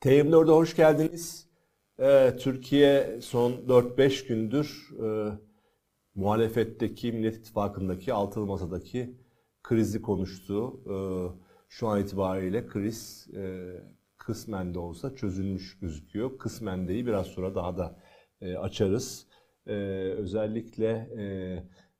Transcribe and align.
TM4'e 0.00 0.52
hoş 0.52 0.76
geldiniz. 0.76 1.46
Ee, 2.00 2.36
Türkiye 2.40 3.20
son 3.20 3.52
4-5 3.52 4.28
gündür 4.28 4.88
e, 5.02 5.38
muhalefetteki, 6.14 7.12
Millet 7.12 7.36
İttifakı'ndaki, 7.36 8.12
altılı 8.12 8.46
masadaki 8.46 9.14
krizi 9.62 10.02
konuştu. 10.02 10.80
E, 10.86 10.96
şu 11.68 11.88
an 11.88 12.00
itibariyle 12.00 12.66
kriz 12.66 13.28
e, 13.36 13.72
kısmen 14.16 14.74
de 14.74 14.78
olsa 14.78 15.14
çözülmüş 15.14 15.78
gözüküyor. 15.78 16.38
Kısmen 16.38 16.88
deyi 16.88 17.06
biraz 17.06 17.26
sonra 17.26 17.54
daha 17.54 17.78
da 17.78 17.98
e, 18.40 18.56
açarız. 18.56 19.26
E, 19.70 19.74
özellikle 20.18 20.88
e, 21.18 21.24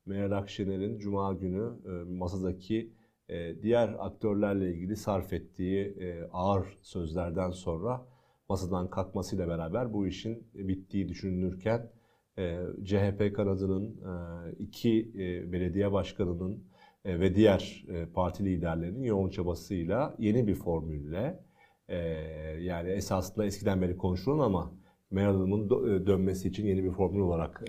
Meral 0.06 0.30
Akşener'in 0.30 0.98
Cuma 0.98 1.33
günü 1.33 1.73
e, 1.87 1.91
masadaki 2.12 2.92
e, 3.28 3.62
diğer 3.62 3.97
aktörlerle 3.98 4.70
ilgili 4.70 4.97
sarf 4.97 5.33
ettiği 5.33 5.84
e, 5.84 6.28
ağır 6.33 6.78
sözlerden 6.83 7.51
sonra 7.51 8.06
masadan 8.48 8.91
kalkmasıyla 8.91 9.48
beraber 9.48 9.92
bu 9.92 10.06
işin 10.06 10.48
bittiği 10.55 11.09
düşünülürken 11.09 11.91
e, 12.38 12.59
CHP 12.84 13.37
kanadının 13.37 14.00
iki 14.59 15.12
belediye 15.52 15.92
başkanının 15.92 16.64
ve 17.05 17.34
diğer 17.34 17.84
parti 18.14 18.45
liderlerinin 18.45 19.02
yoğun 19.02 19.30
çabasıyla 19.30 20.14
yeni 20.19 20.47
bir 20.47 20.55
formülle 20.55 21.45
yani 22.61 22.91
esasında 22.91 23.47
eskiden 23.47 23.83
beri 23.83 23.97
konuşulan 23.97 24.39
ama 24.39 24.73
Meral 25.10 25.34
Hanım'ın 25.34 25.70
dönmesi 26.06 26.48
için 26.48 26.66
yeni 26.66 26.84
bir 26.84 26.91
formül 26.91 27.20
olarak 27.20 27.64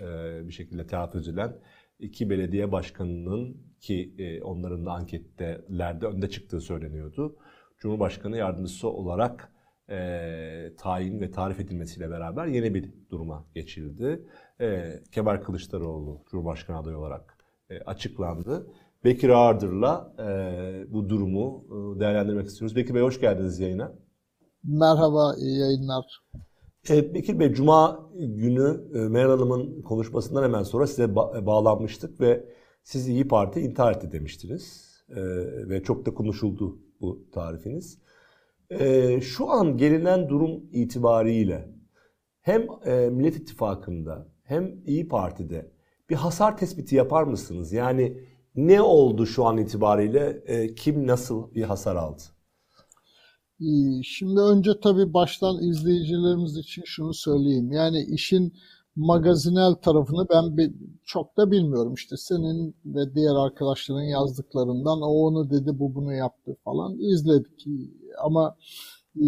bir 0.46 0.52
şekilde 0.52 0.86
telaffuz 0.86 1.28
edilen 1.28 1.56
iki 2.02 2.30
belediye 2.30 2.72
başkanının 2.72 3.56
ki 3.80 4.14
e, 4.18 4.42
onların 4.42 4.86
da 4.86 4.92
ankettelerde 4.92 6.06
önde 6.06 6.30
çıktığı 6.30 6.60
söyleniyordu. 6.60 7.36
Cumhurbaşkanı 7.78 8.36
yardımcısı 8.36 8.88
olarak 8.88 9.52
e, 9.90 10.76
tayin 10.78 11.20
ve 11.20 11.30
tarif 11.30 11.60
edilmesiyle 11.60 12.10
beraber 12.10 12.46
yeni 12.46 12.74
bir 12.74 12.90
duruma 13.10 13.44
geçildi. 13.54 14.26
E, 14.60 14.92
Kemal 15.12 15.36
Kılıçdaroğlu 15.36 16.24
Cumhurbaşkanı 16.30 16.78
adayı 16.78 16.98
olarak 16.98 17.38
e, 17.70 17.78
açıklandı. 17.78 18.66
Bekir 19.04 19.28
Ağırdır'la 19.28 20.14
e, 20.18 20.92
bu 20.92 21.08
durumu 21.08 21.64
e, 21.66 22.00
değerlendirmek 22.00 22.46
istiyoruz. 22.46 22.76
Bekir 22.76 22.94
Bey 22.94 23.02
hoş 23.02 23.20
geldiniz 23.20 23.60
yayına. 23.60 23.92
Merhaba, 24.64 25.34
iyi 25.38 25.58
yayınlar. 25.58 26.04
Evet 26.90 27.14
Bekir 27.14 27.38
Bey, 27.40 27.52
Cuma 27.52 28.10
günü 28.14 28.84
e, 28.94 28.98
Meral 28.98 29.30
Hanım'ın 29.30 29.82
konuşmasından 29.82 30.42
hemen 30.42 30.62
sonra 30.62 30.86
size 30.86 31.04
ba- 31.04 31.46
bağlanmıştık 31.46 32.20
ve 32.20 32.44
siz 32.82 33.08
İyi 33.08 33.28
Parti 33.28 33.60
intihar 33.60 33.94
etti 33.96 34.12
demiştiniz. 34.12 34.92
E, 35.08 35.22
ve 35.68 35.82
çok 35.82 36.06
da 36.06 36.14
konuşuldu 36.14 36.78
bu 37.00 37.28
tarifiniz. 37.32 37.98
E, 38.70 39.20
şu 39.20 39.50
an 39.50 39.76
gelinen 39.76 40.28
durum 40.28 40.50
itibariyle 40.72 41.68
hem 42.40 42.66
e, 42.86 43.10
Millet 43.10 43.36
İttifakı'nda 43.36 44.28
hem 44.44 44.74
İyi 44.86 45.08
Parti'de 45.08 45.72
bir 46.10 46.16
hasar 46.16 46.56
tespiti 46.56 46.96
yapar 46.96 47.22
mısınız? 47.22 47.72
Yani 47.72 48.18
ne 48.56 48.82
oldu 48.82 49.26
şu 49.26 49.44
an 49.44 49.58
itibariyle? 49.58 50.42
E, 50.46 50.74
kim 50.74 51.06
nasıl 51.06 51.54
bir 51.54 51.62
hasar 51.62 51.96
aldı? 51.96 52.22
Şimdi 54.04 54.40
önce 54.40 54.80
tabii 54.80 55.14
baştan 55.14 55.62
izleyicilerimiz 55.62 56.56
için 56.56 56.82
şunu 56.86 57.14
söyleyeyim. 57.14 57.72
Yani 57.72 58.02
işin 58.02 58.52
magazinel 58.96 59.74
tarafını 59.74 60.26
ben 60.30 60.74
çok 61.04 61.36
da 61.36 61.50
bilmiyorum. 61.50 61.94
İşte 61.94 62.16
senin 62.16 62.74
ve 62.84 63.14
diğer 63.14 63.34
arkadaşların 63.34 64.02
yazdıklarından 64.02 65.02
o 65.02 65.06
onu 65.06 65.50
dedi, 65.50 65.78
bu 65.78 65.94
bunu 65.94 66.14
yaptı 66.14 66.56
falan 66.64 66.98
izledik. 66.98 67.66
Ama 68.24 68.56
e, 69.16 69.26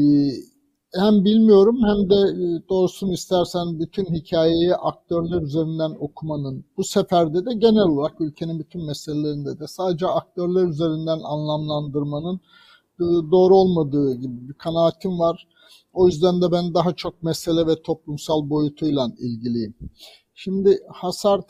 hem 0.94 1.25
bilmiyorum 1.25 1.78
hem 1.87 2.10
de 2.10 2.14
e, 2.14 2.69
doğrusunu 2.69 3.12
istersen 3.12 3.81
bütün 3.81 4.04
hikayeyi 4.04 4.75
aktörler 4.75 5.42
üzerinden 5.42 5.97
okumanın 5.98 6.64
bu 6.76 6.84
seferde 6.84 7.47
de 7.47 7.54
genel 7.54 7.82
olarak 7.82 8.20
ülkenin 8.20 8.58
bütün 8.58 8.87
meselelerinde 8.87 9.58
de 9.58 9.66
sadece 9.66 10.06
aktörler 10.06 10.69
üzerinden 10.69 11.20
anlamlandırmanın 11.25 12.41
doğru 13.00 13.56
olmadığı 13.56 14.15
gibi 14.15 14.49
bir 14.49 14.55
kanaatim 14.55 15.19
var. 15.19 15.49
O 15.93 16.06
yüzden 16.06 16.43
de 16.43 16.53
ben 16.53 16.75
daha 16.75 16.93
çok 16.93 17.22
mesele 17.22 17.66
ve 17.66 17.82
toplumsal 17.82 18.50
boyutuyla 18.50 19.09
ilgiliyim. 19.19 19.75
Şimdi 20.34 20.78
hasar 20.93 21.41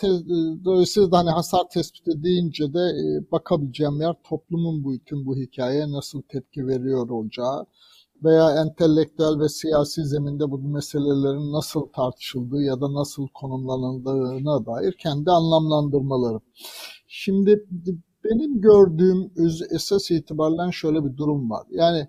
dolayısıyla 0.65 1.13
da 1.13 1.19
hani 1.19 1.31
hasar 1.31 1.69
tespiti 1.73 2.23
deyince 2.23 2.75
de 2.75 2.81
e, 2.81 3.33
bakabileceğim 3.33 4.01
yer 4.01 4.15
toplumun 4.29 4.85
bu 4.85 4.93
bütün 4.93 5.27
bu 5.27 5.37
hikayeye 5.37 5.93
nasıl 5.93 6.23
tepki 6.23 6.67
veriyor 6.67 7.09
olacağı 7.09 7.67
veya 8.25 8.51
entelektüel 8.63 9.41
ve 9.41 9.49
siyasi 9.49 10.05
zeminde 10.05 10.51
bu 10.51 10.59
meselelerin 10.59 11.53
nasıl 11.53 11.87
tartışıldığı 11.87 12.63
ya 12.63 12.81
da 12.81 12.95
nasıl 12.95 13.29
konumlanıldığına 13.35 14.67
dair 14.67 14.93
kendi 14.93 15.31
anlamlandırmalarım. 15.31 16.43
Şimdi 17.07 17.67
benim 18.25 18.61
gördüğüm 18.61 19.31
esas 19.71 20.11
itibariyle 20.11 20.73
şöyle 20.73 21.05
bir 21.05 21.17
durum 21.17 21.51
var. 21.51 21.67
Yani 21.71 22.09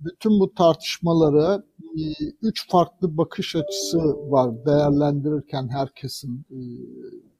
bütün 0.00 0.40
bu 0.40 0.54
tartışmaları 0.54 1.64
e, 1.80 2.02
üç 2.42 2.70
farklı 2.70 3.16
bakış 3.16 3.56
açısı 3.56 3.98
var 4.30 4.66
değerlendirirken 4.66 5.68
herkesin 5.68 6.46
e, 6.50 6.58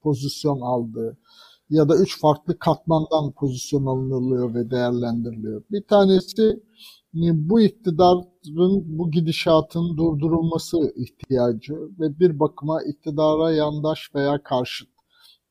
pozisyon 0.03 0.61
aldığı 0.61 1.19
ya 1.71 1.89
da 1.89 1.97
üç 1.97 2.21
farklı 2.21 2.59
katmandan 2.59 3.33
pozisyon 3.33 3.87
alınılıyor 3.87 4.55
ve 4.55 4.71
değerlendiriliyor. 4.71 5.63
Bir 5.71 5.83
tanesi 5.83 6.43
e, 7.15 7.49
bu 7.49 7.61
iktidarın 7.61 8.99
bu 8.99 9.11
gidişatın 9.11 9.97
durdurulması 9.97 10.93
ihtiyacı 10.97 11.75
ve 11.75 12.19
bir 12.19 12.41
bakıma 12.41 12.83
iktidara 12.83 13.53
yandaş 13.53 14.11
veya 14.15 14.43
karşıt 14.43 14.96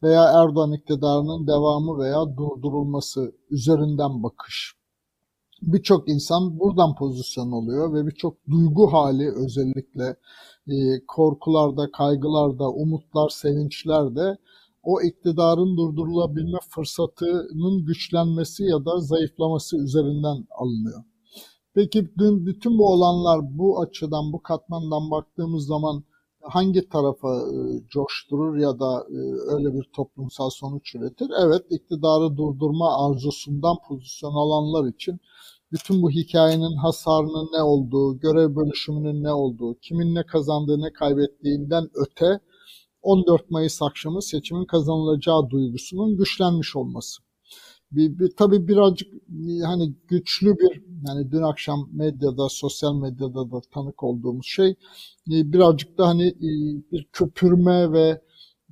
veya 0.06 0.24
Erdoğan 0.24 0.74
iktidarının 0.74 1.48
devamı 1.48 2.00
veya 2.00 2.38
durdurulması 2.38 3.36
üzerinden 3.50 4.24
bakış. 4.24 4.76
Birçok 5.62 6.10
insan 6.10 6.60
buradan 6.60 6.96
pozisyon 6.96 7.52
alıyor 7.52 7.94
ve 7.94 8.08
birçok 8.08 8.38
duygu 8.50 8.94
hali 8.94 9.32
özellikle 9.32 10.16
e, 10.68 11.06
korkularda, 11.08 11.92
kaygılarda, 11.92 12.72
umutlar, 12.72 13.30
sevinçler 13.30 14.16
de 14.16 14.38
o 14.84 15.02
iktidarın 15.02 15.78
durdurulabilme 15.78 16.60
fırsatının 16.70 17.86
güçlenmesi 17.86 18.64
ya 18.64 18.86
da 18.86 19.00
zayıflaması 19.00 19.78
üzerinden 19.78 20.48
alınıyor. 20.60 21.04
Peki 21.74 22.12
bütün 22.18 22.78
bu 22.78 22.94
olanlar 22.94 23.58
bu 23.58 23.82
açıdan, 23.82 24.34
bu 24.34 24.42
katmandan 24.44 25.12
baktığımız 25.12 25.66
zaman 25.66 26.04
hangi 26.50 26.90
tarafa 26.90 27.38
e, 27.38 27.58
coşturur 27.90 28.58
ya 28.58 28.80
da 28.80 29.06
e, 29.10 29.18
öyle 29.56 29.74
bir 29.74 29.84
toplumsal 29.84 30.50
sonuç 30.50 30.96
üretir? 30.96 31.32
Evet, 31.42 31.66
iktidarı 31.70 32.38
durdurma 32.38 33.08
arzusundan 33.08 33.78
pozisyon 33.88 34.34
alanlar 34.34 34.90
için 34.90 35.20
bütün 35.72 36.02
bu 36.02 36.10
hikayenin 36.10 36.76
hasarının 36.76 37.50
ne 37.54 37.62
olduğu, 37.62 38.20
görev 38.20 38.56
bölüşümünün 38.56 39.24
ne 39.24 39.34
olduğu, 39.34 39.76
kimin 39.80 40.16
ne 40.16 40.26
kazandığı 40.26 40.82
ne 40.82 40.94
kaybettiğinden 40.94 41.90
öte 41.96 42.40
14 43.02 43.52
Mayıs 43.52 43.82
akşamı 43.82 44.22
seçimin 44.22 44.66
kazanılacağı 44.66 45.50
duygusunun 45.50 46.18
güçlenmiş 46.18 46.76
olması. 46.76 47.25
Bir, 47.91 48.19
bir, 48.19 48.31
tabii 48.38 48.68
birazcık 48.68 49.13
hani 49.63 49.96
güçlü 50.07 50.56
bir 50.57 50.84
yani 51.07 51.31
dün 51.31 51.41
akşam 51.41 51.90
medyada, 51.94 52.50
sosyal 52.50 52.96
medyada 52.96 53.51
da 53.51 53.62
tanık 53.73 54.03
olduğumuz 54.03 54.46
şey 54.46 54.69
e, 55.31 55.53
birazcık 55.53 55.97
da 55.97 56.07
hani 56.07 56.28
e, 56.28 56.50
bir 56.91 57.07
köpürme 57.12 57.91
ve 57.91 58.22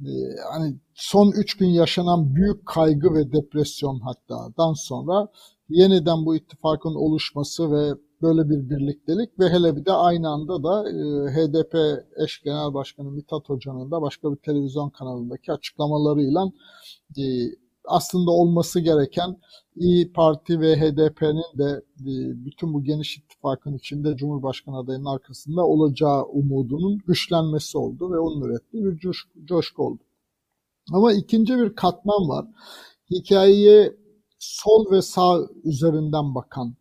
e, 0.01 0.12
hani 0.54 0.75
son 0.94 1.31
üç 1.31 1.57
gün 1.57 1.68
yaşanan 1.68 2.36
büyük 2.36 2.65
kaygı 2.65 3.13
ve 3.13 3.31
depresyon 3.31 4.00
hatta 4.00 4.54
dan 4.57 4.74
sonra 4.74 5.27
yeniden 5.69 6.25
bu 6.25 6.36
ittifakın 6.36 6.95
oluşması 6.95 7.71
ve 7.71 7.94
böyle 8.21 8.50
bir 8.50 8.69
birliktelik 8.69 9.39
ve 9.39 9.50
hele 9.50 9.75
bir 9.75 9.86
de 9.86 9.92
aynı 9.92 10.30
anda 10.30 10.63
da 10.63 10.83
HDP 11.30 11.75
eş 12.24 12.42
genel 12.44 12.74
başkanı 12.74 13.12
Mithat 13.12 13.50
Hoca'nın 13.50 13.92
da 13.92 14.01
başka 14.01 14.31
bir 14.31 14.38
televizyon 14.38 14.89
kanalındaki 14.89 15.51
açıklamalarıyla 15.51 16.51
aslında 17.85 18.31
olması 18.31 18.80
gereken 18.80 19.38
İyi 19.75 20.13
Parti 20.13 20.59
ve 20.59 20.75
HDP'nin 20.75 21.57
de 21.57 21.81
e, 22.01 22.45
bütün 22.45 22.74
bu 22.74 22.83
geniş 22.83 23.18
ittifakın 23.18 23.74
içinde 23.74 24.15
Cumhurbaşkanı 24.15 24.77
adayının 24.77 25.06
arkasında 25.06 25.68
olacağı 25.68 26.24
umudunun 26.24 26.97
güçlenmesi 27.07 27.77
oldu 27.77 28.12
ve 28.12 28.19
onun 28.19 28.41
ürettiği 28.41 28.83
bir 28.83 28.97
coş, 28.97 29.18
coşku 29.45 29.83
oldu. 29.83 30.03
Ama 30.94 31.13
ikinci 31.13 31.57
bir 31.57 31.75
katman 31.75 32.30
var. 32.30 32.45
Hikayeye 33.12 33.95
sol 34.39 34.91
ve 34.91 35.01
sağ 35.01 35.39
üzerinden 35.63 36.35
bakan 36.35 36.75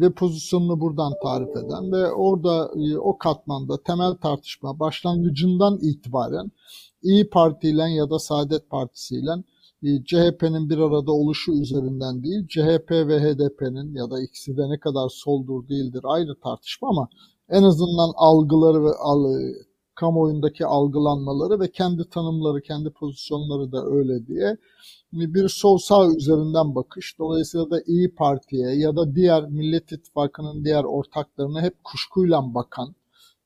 ve 0.00 0.12
pozisyonunu 0.12 0.80
buradan 0.80 1.12
tarif 1.22 1.56
eden 1.56 1.92
ve 1.92 2.12
orada 2.12 2.70
o 3.00 3.18
katmanda 3.18 3.82
temel 3.82 4.14
tartışma 4.14 4.78
başlangıcından 4.78 5.78
itibaren 5.82 6.50
İyi 7.02 7.30
Parti 7.30 7.68
ile 7.68 7.82
ya 7.82 8.10
da 8.10 8.18
Saadet 8.18 8.70
Partisi 8.70 9.14
ile 9.14 9.30
CHP'nin 9.82 10.70
bir 10.70 10.78
arada 10.78 11.12
oluşu 11.12 11.52
üzerinden 11.52 12.22
değil, 12.22 12.48
CHP 12.48 12.90
ve 12.90 13.20
HDP'nin 13.20 13.94
ya 13.94 14.10
da 14.10 14.22
ikisi 14.22 14.56
de 14.56 14.70
ne 14.70 14.78
kadar 14.78 15.08
soldur 15.08 15.68
değildir 15.68 16.00
ayrı 16.04 16.40
tartışma 16.40 16.88
ama 16.88 17.08
en 17.48 17.62
azından 17.62 18.12
algıları 18.16 18.84
ve 18.84 18.90
kamuoyundaki 19.94 20.66
algılanmaları 20.66 21.60
ve 21.60 21.70
kendi 21.70 22.08
tanımları, 22.10 22.62
kendi 22.62 22.90
pozisyonları 22.90 23.72
da 23.72 23.86
öyle 23.86 24.26
diye 24.26 24.56
bir 25.12 25.48
sol 25.48 25.78
sağ 25.78 26.06
üzerinden 26.06 26.74
bakış. 26.74 27.18
Dolayısıyla 27.18 27.70
da 27.70 27.82
İyi 27.86 28.14
Parti'ye 28.14 28.76
ya 28.76 28.96
da 28.96 29.14
diğer 29.14 29.48
Millet 29.48 29.92
İttifakı'nın 29.92 30.64
diğer 30.64 30.84
ortaklarına 30.84 31.62
hep 31.62 31.84
kuşkuyla 31.84 32.54
bakan 32.54 32.94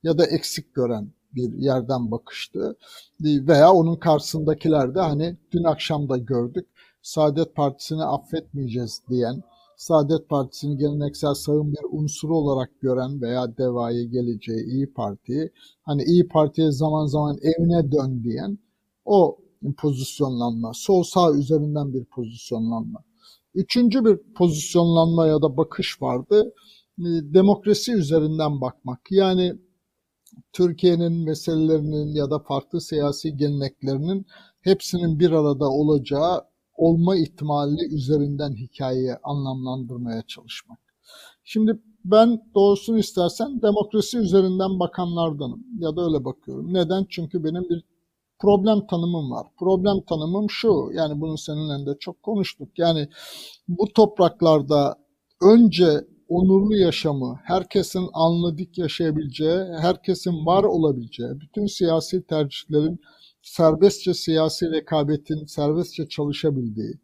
ya 0.03 0.19
da 0.19 0.27
eksik 0.27 0.75
gören 0.75 1.13
bir 1.37 1.53
yerden 1.59 2.11
bakıştı. 2.11 2.77
Veya 3.21 3.73
onun 3.73 3.97
karşısındakiler 3.97 4.95
de 4.95 5.01
hani 5.01 5.37
dün 5.53 5.65
akşam 5.65 6.09
da 6.09 6.17
gördük. 6.17 6.67
Saadet 7.03 7.55
Partisi'ni 7.57 8.05
affetmeyeceğiz 8.05 9.03
diyen, 9.09 9.43
Saadet 9.77 10.29
Partisi'ni 10.29 10.77
geleneksel 10.77 11.35
sağın 11.35 11.73
bir 11.73 11.81
unsuru 11.91 12.37
olarak 12.37 12.81
gören 12.81 13.23
veya 13.23 13.57
devaya 13.59 14.05
geleceği 14.05 14.65
İyi 14.65 14.93
Parti'yi 14.93 15.51
hani 15.83 16.03
İyi 16.03 16.29
Parti'ye 16.29 16.73
zaman 16.73 17.07
zaman 17.07 17.39
evine 17.43 17.93
dön 17.93 18.25
diyen 18.25 18.59
o 19.05 19.39
pozisyonlanma, 19.77 20.73
sol 20.75 21.03
sağ 21.03 21.33
üzerinden 21.33 21.95
bir 21.95 22.05
pozisyonlanma. 22.05 23.03
Üçüncü 23.55 24.05
bir 24.05 24.19
pozisyonlanma 24.35 25.27
ya 25.27 25.43
da 25.43 25.57
bakış 25.57 26.03
vardı. 26.03 26.55
Demokrasi 27.35 27.93
üzerinden 27.93 28.61
bakmak. 28.61 29.01
Yani 29.11 29.53
Türkiye'nin 30.53 31.13
meselelerinin 31.13 32.15
ya 32.15 32.31
da 32.31 32.39
farklı 32.39 32.81
siyasi 32.81 33.37
geleneklerinin 33.37 34.27
hepsinin 34.61 35.21
bir 35.21 35.31
arada 35.31 35.71
olacağı 35.71 36.45
olma 36.75 37.17
ihtimali 37.17 37.95
üzerinden 37.95 38.55
hikayeyi 38.55 39.15
anlamlandırmaya 39.23 40.23
çalışmak. 40.27 40.79
Şimdi 41.45 41.81
ben 42.05 42.41
doğrusunu 42.55 42.99
istersen 42.99 43.63
demokrasi 43.63 44.19
üzerinden 44.19 44.81
bakanlardanım 44.81 45.65
ya 45.79 45.97
da 45.97 46.05
öyle 46.05 46.25
bakıyorum. 46.25 46.75
Neden? 46.75 47.07
Çünkü 47.11 47.45
benim 47.45 47.69
bir 47.69 47.85
problem 48.39 48.87
tanımım 48.87 49.31
var. 49.31 49.47
Problem 49.59 50.01
tanımım 50.01 50.51
şu, 50.51 50.91
yani 50.95 51.21
bunu 51.21 51.39
seninle 51.39 51.87
de 51.87 51.99
çok 52.01 52.23
konuştuk. 52.23 52.69
Yani 52.79 53.09
bu 53.69 53.93
topraklarda 53.93 54.97
önce 55.43 56.05
onurlu 56.29 56.77
yaşamı, 56.77 57.41
herkesin 57.45 58.09
anladık 58.13 58.79
yaşayabileceği, 58.79 59.65
herkesin 59.81 60.47
var 60.47 60.65
olabileceği, 60.65 61.41
bütün 61.41 61.67
siyasi 61.67 62.27
tercihlerin 62.27 63.01
serbestçe 63.43 64.15
siyasi 64.15 64.71
rekabetin 64.71 65.45
serbestçe 65.45 66.09
çalışabildiği, 66.09 66.95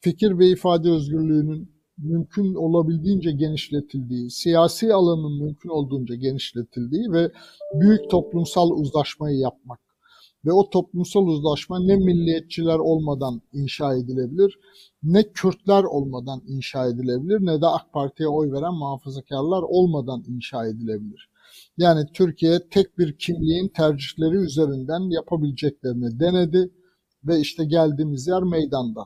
fikir 0.00 0.38
ve 0.38 0.48
ifade 0.48 0.90
özgürlüğünün 0.90 1.74
mümkün 1.98 2.54
olabildiğince 2.54 3.32
genişletildiği, 3.32 4.30
siyasi 4.30 4.94
alanın 4.94 5.42
mümkün 5.42 5.68
olduğunca 5.68 6.14
genişletildiği 6.14 7.12
ve 7.12 7.30
büyük 7.74 8.10
toplumsal 8.10 8.70
uzlaşmayı 8.70 9.38
yapmak. 9.38 9.83
Ve 10.46 10.52
o 10.52 10.70
toplumsal 10.70 11.26
uzlaşma 11.26 11.78
ne 11.80 11.96
milliyetçiler 11.96 12.78
olmadan 12.78 13.42
inşa 13.52 13.94
edilebilir, 13.94 14.58
ne 15.02 15.22
Kürtler 15.32 15.84
olmadan 15.84 16.42
inşa 16.46 16.86
edilebilir, 16.86 17.38
ne 17.40 17.60
de 17.60 17.66
AK 17.66 17.92
Parti'ye 17.92 18.28
oy 18.28 18.52
veren 18.52 18.74
muhafazakarlar 18.74 19.62
olmadan 19.62 20.24
inşa 20.28 20.66
edilebilir. 20.66 21.30
Yani 21.76 22.06
Türkiye 22.14 22.68
tek 22.68 22.98
bir 22.98 23.18
kimliğin 23.18 23.68
tercihleri 23.68 24.36
üzerinden 24.36 25.10
yapabileceklerini 25.10 26.20
denedi 26.20 26.70
ve 27.24 27.40
işte 27.40 27.64
geldiğimiz 27.64 28.26
yer 28.26 28.42
meydanda. 28.42 29.04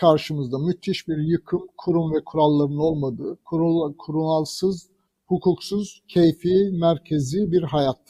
Karşımızda 0.00 0.58
müthiş 0.58 1.08
bir 1.08 1.18
yıkım, 1.18 1.66
kurum 1.76 2.12
ve 2.12 2.24
kuralların 2.24 2.78
olmadığı, 2.78 3.38
kurul, 3.44 3.94
kuralsız, 3.98 4.90
hukuksuz, 5.26 6.02
keyfi, 6.08 6.70
merkezi 6.72 7.52
bir 7.52 7.62
hayat. 7.62 8.00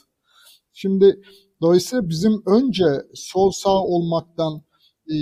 Şimdi 0.72 1.22
dolayısıyla 1.62 2.08
bizim 2.08 2.42
önce 2.46 2.84
sol 3.14 3.50
sağ 3.50 3.82
olmaktan 3.84 4.62
e, 5.10 5.16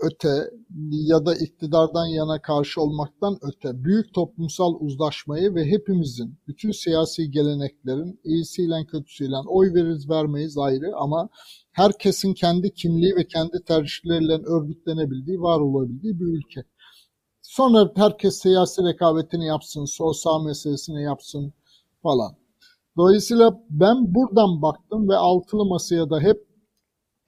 öte 0.00 0.50
ya 0.90 1.26
da 1.26 1.34
iktidardan 1.34 2.06
yana 2.06 2.42
karşı 2.42 2.80
olmaktan 2.80 3.38
öte 3.42 3.84
büyük 3.84 4.14
toplumsal 4.14 4.74
uzlaşmayı 4.80 5.54
ve 5.54 5.64
hepimizin 5.64 6.38
bütün 6.48 6.70
siyasi 6.70 7.30
geleneklerin 7.30 8.20
iyisiyle 8.24 8.86
kötüsüyle 8.86 9.36
oy 9.46 9.74
veririz 9.74 10.10
vermeyiz 10.10 10.58
ayrı 10.58 10.96
ama 10.96 11.28
herkesin 11.72 12.34
kendi 12.34 12.74
kimliği 12.74 13.16
ve 13.16 13.26
kendi 13.26 13.64
tercihleriyle 13.66 14.32
örgütlenebildiği, 14.32 15.40
var 15.40 15.60
olabildiği 15.60 16.20
bir 16.20 16.26
ülke. 16.26 16.64
Sonra 17.42 17.92
herkes 17.96 18.38
siyasi 18.38 18.82
rekabetini 18.82 19.46
yapsın, 19.46 19.84
sosyal 19.84 20.44
meselesini 20.44 21.02
yapsın 21.02 21.52
falan. 22.02 22.43
Dolayısıyla 22.96 23.60
ben 23.70 24.14
buradan 24.14 24.62
baktım 24.62 25.08
ve 25.08 25.16
altılı 25.16 25.64
masaya 25.64 26.10
da 26.10 26.20
hep 26.20 26.36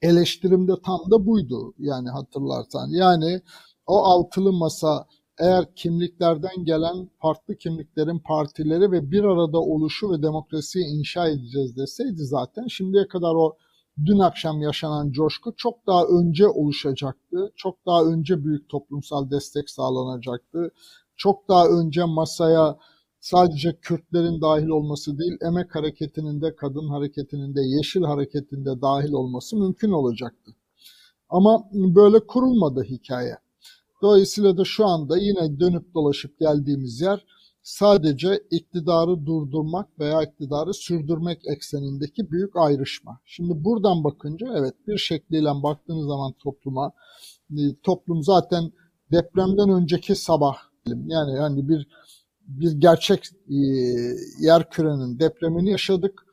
eleştirimde 0.01 0.73
tam 0.85 0.99
da 1.11 1.25
buydu 1.25 1.73
yani 1.77 2.09
hatırlarsan. 2.09 2.87
Yani 2.89 3.41
o 3.87 3.97
altılı 3.97 4.53
masa 4.53 5.07
eğer 5.39 5.75
kimliklerden 5.75 6.65
gelen 6.65 7.09
farklı 7.21 7.57
kimliklerin 7.57 8.19
partileri 8.19 8.91
ve 8.91 9.11
bir 9.11 9.23
arada 9.23 9.59
oluşu 9.59 10.11
ve 10.11 10.23
demokrasiyi 10.23 10.85
inşa 10.85 11.27
edeceğiz 11.27 11.77
deseydi 11.77 12.25
zaten 12.25 12.67
şimdiye 12.67 13.07
kadar 13.07 13.35
o 13.35 13.57
dün 14.05 14.19
akşam 14.19 14.61
yaşanan 14.61 15.11
coşku 15.11 15.53
çok 15.57 15.87
daha 15.87 16.03
önce 16.05 16.47
oluşacaktı. 16.47 17.51
Çok 17.55 17.85
daha 17.85 18.03
önce 18.03 18.45
büyük 18.45 18.69
toplumsal 18.69 19.31
destek 19.31 19.69
sağlanacaktı. 19.69 20.71
Çok 21.15 21.49
daha 21.49 21.67
önce 21.67 22.03
masaya 22.03 22.77
sadece 23.27 23.77
Kürtlerin 23.81 24.41
dahil 24.41 24.67
olması 24.67 25.19
değil, 25.19 25.37
emek 25.41 25.75
hareketinin 25.75 26.41
de, 26.41 26.55
kadın 26.55 26.87
hareketinin 26.87 27.55
de, 27.55 27.61
yeşil 27.61 28.03
hareketinde 28.03 28.81
dahil 28.81 29.11
olması 29.11 29.57
mümkün 29.57 29.91
olacaktı. 29.91 30.51
Ama 31.29 31.69
böyle 31.73 32.19
kurulmadı 32.19 32.83
hikaye. 32.83 33.37
Dolayısıyla 34.01 34.57
da 34.57 34.65
şu 34.65 34.85
anda 34.85 35.17
yine 35.17 35.59
dönüp 35.59 35.93
dolaşıp 35.93 36.39
geldiğimiz 36.39 37.01
yer 37.01 37.25
sadece 37.63 38.43
iktidarı 38.51 39.25
durdurmak 39.25 39.99
veya 39.99 40.23
iktidarı 40.23 40.73
sürdürmek 40.73 41.41
eksenindeki 41.47 42.31
büyük 42.31 42.55
ayrışma. 42.55 43.19
Şimdi 43.25 43.63
buradan 43.63 44.03
bakınca 44.03 44.47
evet 44.57 44.73
bir 44.87 44.97
şekliyle 44.97 45.49
baktığınız 45.63 46.07
zaman 46.07 46.33
topluma 46.43 46.91
e, 47.51 47.61
toplum 47.83 48.23
zaten 48.23 48.71
depremden 49.11 49.69
önceki 49.69 50.15
sabah 50.15 50.57
yani 51.07 51.39
hani 51.39 51.69
bir 51.69 51.87
bir 52.47 52.71
gerçek 52.71 53.25
e, 53.49 53.55
yer 54.39 54.69
kürenin 54.69 55.19
depremini 55.19 55.71
yaşadık. 55.71 56.23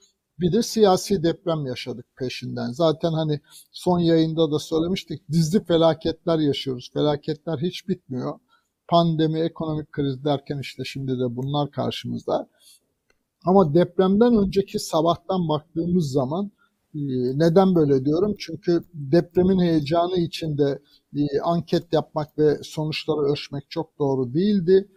Bir 0.41 0.53
de 0.53 0.63
siyasi 0.63 1.23
deprem 1.23 1.67
yaşadık 1.67 2.07
peşinden. 2.17 2.71
Zaten 2.73 3.13
hani 3.13 3.41
son 3.73 3.99
yayında 3.99 4.51
da 4.51 4.59
söylemiştik 4.59 5.31
dizli 5.31 5.65
felaketler 5.65 6.39
yaşıyoruz. 6.39 6.91
Felaketler 6.93 7.59
hiç 7.59 7.89
bitmiyor. 7.89 8.39
Pandemi, 8.89 9.41
ekonomik 9.41 9.93
kriz 9.93 10.25
derken 10.25 10.59
işte 10.59 10.85
şimdi 10.85 11.13
de 11.13 11.37
bunlar 11.37 11.71
karşımızda. 11.71 12.49
Ama 13.45 13.75
depremden 13.75 14.37
önceki 14.37 14.79
sabahtan 14.79 15.49
baktığımız 15.49 16.11
zaman 16.11 16.51
e, 16.95 17.01
neden 17.39 17.75
böyle 17.75 18.05
diyorum? 18.05 18.35
Çünkü 18.39 18.85
depremin 18.95 19.61
heyecanı 19.61 20.17
içinde 20.17 20.79
e, 21.17 21.41
anket 21.41 21.93
yapmak 21.93 22.39
ve 22.39 22.59
sonuçları 22.63 23.21
ölçmek 23.21 23.71
çok 23.71 23.99
doğru 23.99 24.35
değildi 24.35 24.89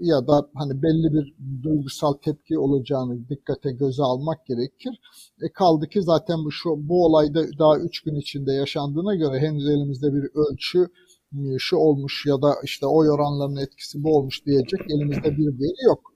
ya 0.00 0.26
da 0.26 0.48
hani 0.54 0.82
belli 0.82 1.12
bir 1.12 1.34
duygusal 1.62 2.12
tepki 2.12 2.58
olacağını 2.58 3.28
dikkate 3.28 3.72
göze 3.72 4.02
almak 4.02 4.46
gerekir. 4.46 5.00
E 5.42 5.52
kaldı 5.52 5.88
ki 5.88 6.02
zaten 6.02 6.44
bu 6.44 6.50
şu 6.50 6.88
bu 6.88 7.04
olayda 7.04 7.58
daha 7.58 7.78
üç 7.78 8.00
gün 8.00 8.14
içinde 8.14 8.52
yaşandığına 8.52 9.14
göre 9.14 9.38
henüz 9.38 9.68
elimizde 9.68 10.14
bir 10.14 10.30
ölçü 10.34 10.88
e, 11.32 11.58
şu 11.58 11.76
olmuş 11.76 12.26
ya 12.26 12.42
da 12.42 12.54
işte 12.64 12.86
o 12.86 12.96
oranlarının 12.96 13.60
etkisi 13.60 14.02
bu 14.04 14.16
olmuş 14.16 14.46
diyecek 14.46 14.80
elimizde 14.90 15.36
bir 15.36 15.46
veri 15.46 15.84
yok. 15.86 16.12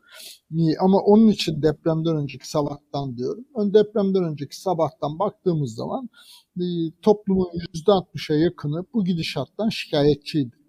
E, 0.53 0.77
ama 0.81 0.99
onun 0.99 1.29
için 1.29 1.63
depremden 1.63 2.17
önceki 2.17 2.49
sabahtan 2.49 3.17
diyorum. 3.17 3.45
Ön 3.57 3.75
depremden 3.75 4.25
önceki 4.25 4.61
sabahtan 4.61 5.19
baktığımız 5.19 5.75
zaman 5.75 6.09
e, 6.57 6.65
toplumun 7.03 7.49
%60'a 7.75 8.37
yakını 8.37 8.85
bu 8.95 9.05
gidişattan 9.05 9.69
şikayetçiydi 9.69 10.62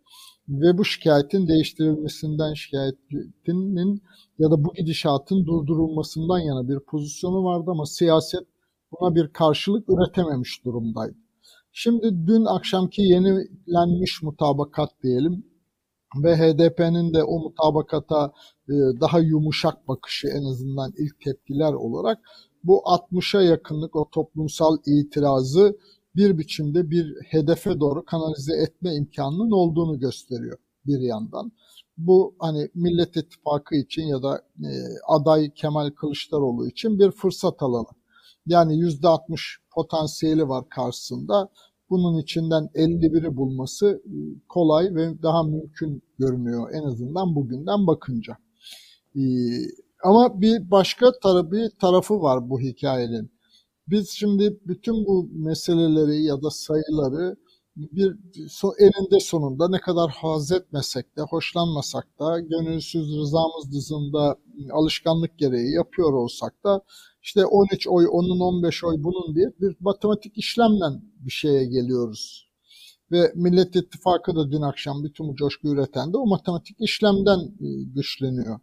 ve 0.50 0.78
bu 0.78 0.86
şikayetin 0.86 1.48
değiştirilmesinden 1.48 2.54
şikayetinin 2.54 4.04
ya 4.40 4.52
da 4.52 4.64
bu 4.64 4.74
gidişatın 4.74 5.46
durdurulmasından 5.46 6.40
yana 6.40 6.68
bir 6.70 6.80
pozisyonu 6.80 7.44
vardı 7.44 7.72
ama 7.72 7.86
siyaset 7.86 8.48
buna 8.92 9.16
bir 9.16 9.28
karşılık 9.28 9.90
üretememiş 9.90 10.66
durumdaydı. 10.66 11.16
Şimdi 11.72 12.28
dün 12.28 12.46
akşamki 12.46 13.02
yenilenmiş 13.02 14.22
mutabakat 14.22 14.90
diyelim 15.04 15.46
ve 16.24 16.36
HDP'nin 16.36 17.14
de 17.14 17.24
o 17.24 17.40
mutabakata 17.40 18.32
e, 18.70 18.74
daha 19.02 19.20
yumuşak 19.20 19.88
bakışı 19.88 20.28
en 20.28 20.44
azından 20.44 20.92
ilk 20.98 21.22
tepkiler 21.22 21.74
olarak 21.74 22.20
bu 22.64 22.78
60'a 22.78 23.42
yakınlık 23.42 23.96
o 23.96 24.10
toplumsal 24.12 24.78
itirazı 24.86 25.78
bir 26.16 26.38
biçimde 26.38 26.90
bir 26.90 27.16
hedefe 27.26 27.80
doğru 27.80 28.06
kanalize 28.06 28.54
etme 28.54 28.96
imkanının 28.96 29.52
olduğunu 29.52 30.00
gösteriyor 30.00 30.58
bir 30.86 31.00
yandan. 31.00 31.52
Bu 31.98 32.36
hani 32.40 32.70
Millet 32.76 33.18
İttifakı 33.18 33.76
için 33.76 34.04
ya 34.04 34.24
da 34.24 34.42
e, 34.60 34.72
aday 35.08 35.54
Kemal 35.54 35.90
Kılıçdaroğlu 35.90 36.68
için 36.68 37.00
bir 37.00 37.12
fırsat 37.12 37.64
alanı. 37.64 37.88
Yani 38.46 38.74
%60 38.74 39.58
potansiyeli 39.76 40.50
var 40.50 40.70
karşısında. 40.70 41.50
Bunun 41.90 42.18
içinden 42.18 42.70
51'i 42.76 43.38
bulması 43.38 44.04
e, 44.06 44.16
kolay 44.50 44.96
ve 44.96 45.24
daha 45.24 45.44
mümkün 45.44 46.04
görünüyor 46.20 46.70
en 46.74 46.84
azından 46.84 47.36
bugünden 47.36 47.88
bakınca. 47.88 48.38
E, 49.16 49.22
ama 50.04 50.42
bir 50.42 50.72
başka 50.72 51.12
tarafı, 51.24 51.52
bir 51.52 51.70
tarafı 51.70 52.22
var 52.22 52.50
bu 52.50 52.60
hikayenin. 52.60 53.33
Biz 53.88 54.10
şimdi 54.10 54.60
bütün 54.68 55.06
bu 55.06 55.30
meseleleri 55.34 56.24
ya 56.24 56.42
da 56.42 56.50
sayıları 56.50 57.36
bir 57.76 58.18
eninde 58.80 59.20
sonunda 59.20 59.70
ne 59.70 59.80
kadar 59.80 60.12
haz 60.12 60.52
etmesek 60.52 61.18
de, 61.18 61.22
hoşlanmasak 61.22 62.20
da, 62.20 62.40
gönülsüz 62.40 63.18
rızamız 63.18 63.72
dızında 63.74 64.36
alışkanlık 64.72 65.40
gereği 65.40 65.74
yapıyor 65.74 66.14
olsak 66.14 66.64
da 66.64 66.82
işte 67.22 67.46
13 67.46 67.88
oy, 67.88 68.08
onun 68.12 68.40
15 68.40 68.84
oy 68.84 68.96
bunun 69.00 69.36
diye 69.36 69.52
bir 69.62 69.76
matematik 69.80 70.38
işlemle 70.38 70.86
bir 71.20 71.32
şeye 71.32 71.66
geliyoruz. 71.66 72.50
Ve 73.12 73.32
Millet 73.36 73.76
İttifakı 73.76 74.36
da 74.36 74.52
dün 74.52 74.62
akşam 74.62 75.04
bütün 75.04 75.28
bu 75.28 75.36
coşku 75.36 75.68
üreten 75.68 76.14
de 76.14 76.18
o 76.18 76.28
matematik 76.28 76.78
işlemden 76.80 77.40
e, 77.40 77.84
güçleniyor. 77.96 78.60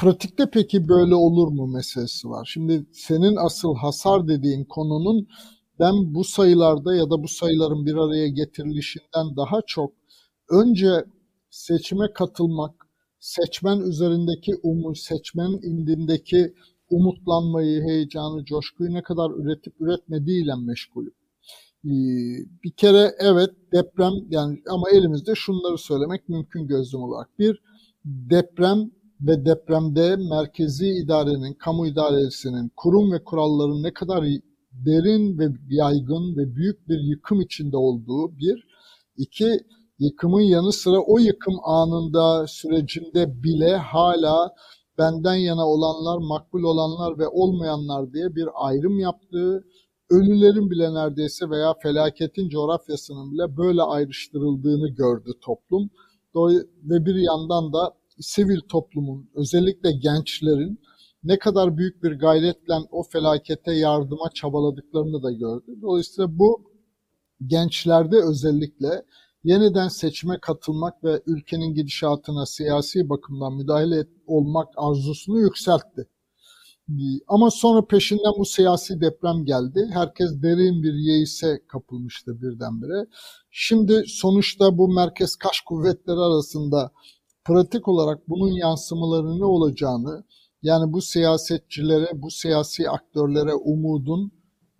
Pratikte 0.00 0.50
peki 0.50 0.88
böyle 0.88 1.14
olur 1.14 1.48
mu 1.48 1.66
meselesi 1.66 2.28
var. 2.28 2.50
Şimdi 2.52 2.86
senin 2.92 3.36
asıl 3.36 3.74
hasar 3.74 4.28
dediğin 4.28 4.64
konunun 4.64 5.28
ben 5.78 6.14
bu 6.14 6.24
sayılarda 6.24 6.94
ya 6.94 7.10
da 7.10 7.22
bu 7.22 7.28
sayıların 7.28 7.86
bir 7.86 7.94
araya 7.94 8.28
getirilişinden 8.28 9.36
daha 9.36 9.60
çok 9.66 9.92
önce 10.50 11.04
seçime 11.50 12.12
katılmak, 12.12 12.74
seçmen 13.18 13.80
üzerindeki 13.80 14.54
umut, 14.62 14.98
seçmen 14.98 15.50
indindeki 15.62 16.54
umutlanmayı, 16.90 17.82
heyecanı, 17.82 18.44
coşkuyu 18.44 18.94
ne 18.94 19.02
kadar 19.02 19.30
üretip 19.30 19.80
üretmediğiyle 19.80 20.54
meşgulüm. 20.54 21.14
Ee, 21.84 21.90
bir 22.64 22.70
kere 22.76 23.14
evet 23.18 23.50
deprem 23.72 24.12
yani 24.30 24.62
ama 24.68 24.90
elimizde 24.90 25.34
şunları 25.34 25.78
söylemek 25.78 26.28
mümkün 26.28 26.66
gözlem 26.66 27.02
olarak. 27.02 27.38
Bir, 27.38 27.62
deprem 28.04 28.90
ve 29.20 29.44
depremde 29.44 30.16
merkezi 30.16 30.88
idarenin, 30.88 31.54
kamu 31.54 31.86
idaresinin, 31.86 32.72
kurum 32.76 33.12
ve 33.12 33.24
kuralların 33.24 33.82
ne 33.82 33.92
kadar 33.92 34.24
derin 34.72 35.38
ve 35.38 35.44
yaygın 35.68 36.36
ve 36.36 36.56
büyük 36.56 36.88
bir 36.88 37.00
yıkım 37.00 37.40
içinde 37.40 37.76
olduğu 37.76 38.38
bir. 38.38 38.66
iki 39.16 39.60
yıkımın 39.98 40.40
yanı 40.40 40.72
sıra 40.72 41.00
o 41.00 41.18
yıkım 41.18 41.54
anında 41.64 42.46
sürecinde 42.46 43.42
bile 43.42 43.76
hala 43.76 44.54
benden 44.98 45.34
yana 45.34 45.68
olanlar, 45.68 46.18
makbul 46.18 46.62
olanlar 46.62 47.18
ve 47.18 47.28
olmayanlar 47.28 48.12
diye 48.12 48.34
bir 48.34 48.48
ayrım 48.54 48.98
yaptığı, 48.98 49.64
ölülerin 50.10 50.70
bile 50.70 50.94
neredeyse 50.94 51.50
veya 51.50 51.74
felaketin 51.82 52.48
coğrafyasının 52.48 53.32
bile 53.32 53.56
böyle 53.56 53.82
ayrıştırıldığını 53.82 54.88
gördü 54.88 55.30
toplum. 55.40 55.90
Ve 56.84 57.06
bir 57.06 57.14
yandan 57.14 57.72
da 57.72 57.99
sivil 58.20 58.60
toplumun, 58.60 59.30
özellikle 59.34 59.92
gençlerin 59.92 60.80
ne 61.24 61.38
kadar 61.38 61.76
büyük 61.76 62.02
bir 62.02 62.12
gayretle 62.12 62.74
o 62.90 63.02
felakete 63.02 63.72
yardıma 63.72 64.30
çabaladıklarını 64.34 65.22
da 65.22 65.32
gördü. 65.32 65.78
Dolayısıyla 65.82 66.38
bu 66.38 66.72
gençlerde 67.46 68.16
özellikle 68.16 69.04
yeniden 69.44 69.88
seçime 69.88 70.38
katılmak 70.40 71.04
ve 71.04 71.22
ülkenin 71.26 71.74
gidişatına 71.74 72.46
siyasi 72.46 73.08
bakımdan 73.08 73.54
müdahale 73.56 73.98
et, 73.98 74.08
olmak 74.26 74.68
arzusunu 74.76 75.40
yükseltti. 75.40 76.08
Ama 77.28 77.50
sonra 77.50 77.86
peşinden 77.86 78.32
bu 78.38 78.44
siyasi 78.44 79.00
deprem 79.00 79.44
geldi. 79.44 79.90
Herkes 79.92 80.42
derin 80.42 80.82
bir 80.82 80.94
yeise 80.94 81.62
kapılmıştı 81.68 82.42
birdenbire. 82.42 83.06
Şimdi 83.50 84.04
sonuçta 84.06 84.78
bu 84.78 84.88
merkez 84.88 85.36
kaş 85.36 85.60
kuvvetleri 85.60 86.18
arasında 86.18 86.92
pratik 87.44 87.88
olarak 87.88 88.28
bunun 88.28 88.52
yansımaları 88.52 89.40
ne 89.40 89.44
olacağını, 89.44 90.24
yani 90.62 90.92
bu 90.92 91.02
siyasetçilere, 91.02 92.22
bu 92.22 92.30
siyasi 92.30 92.90
aktörlere 92.90 93.54
umudun 93.54 94.32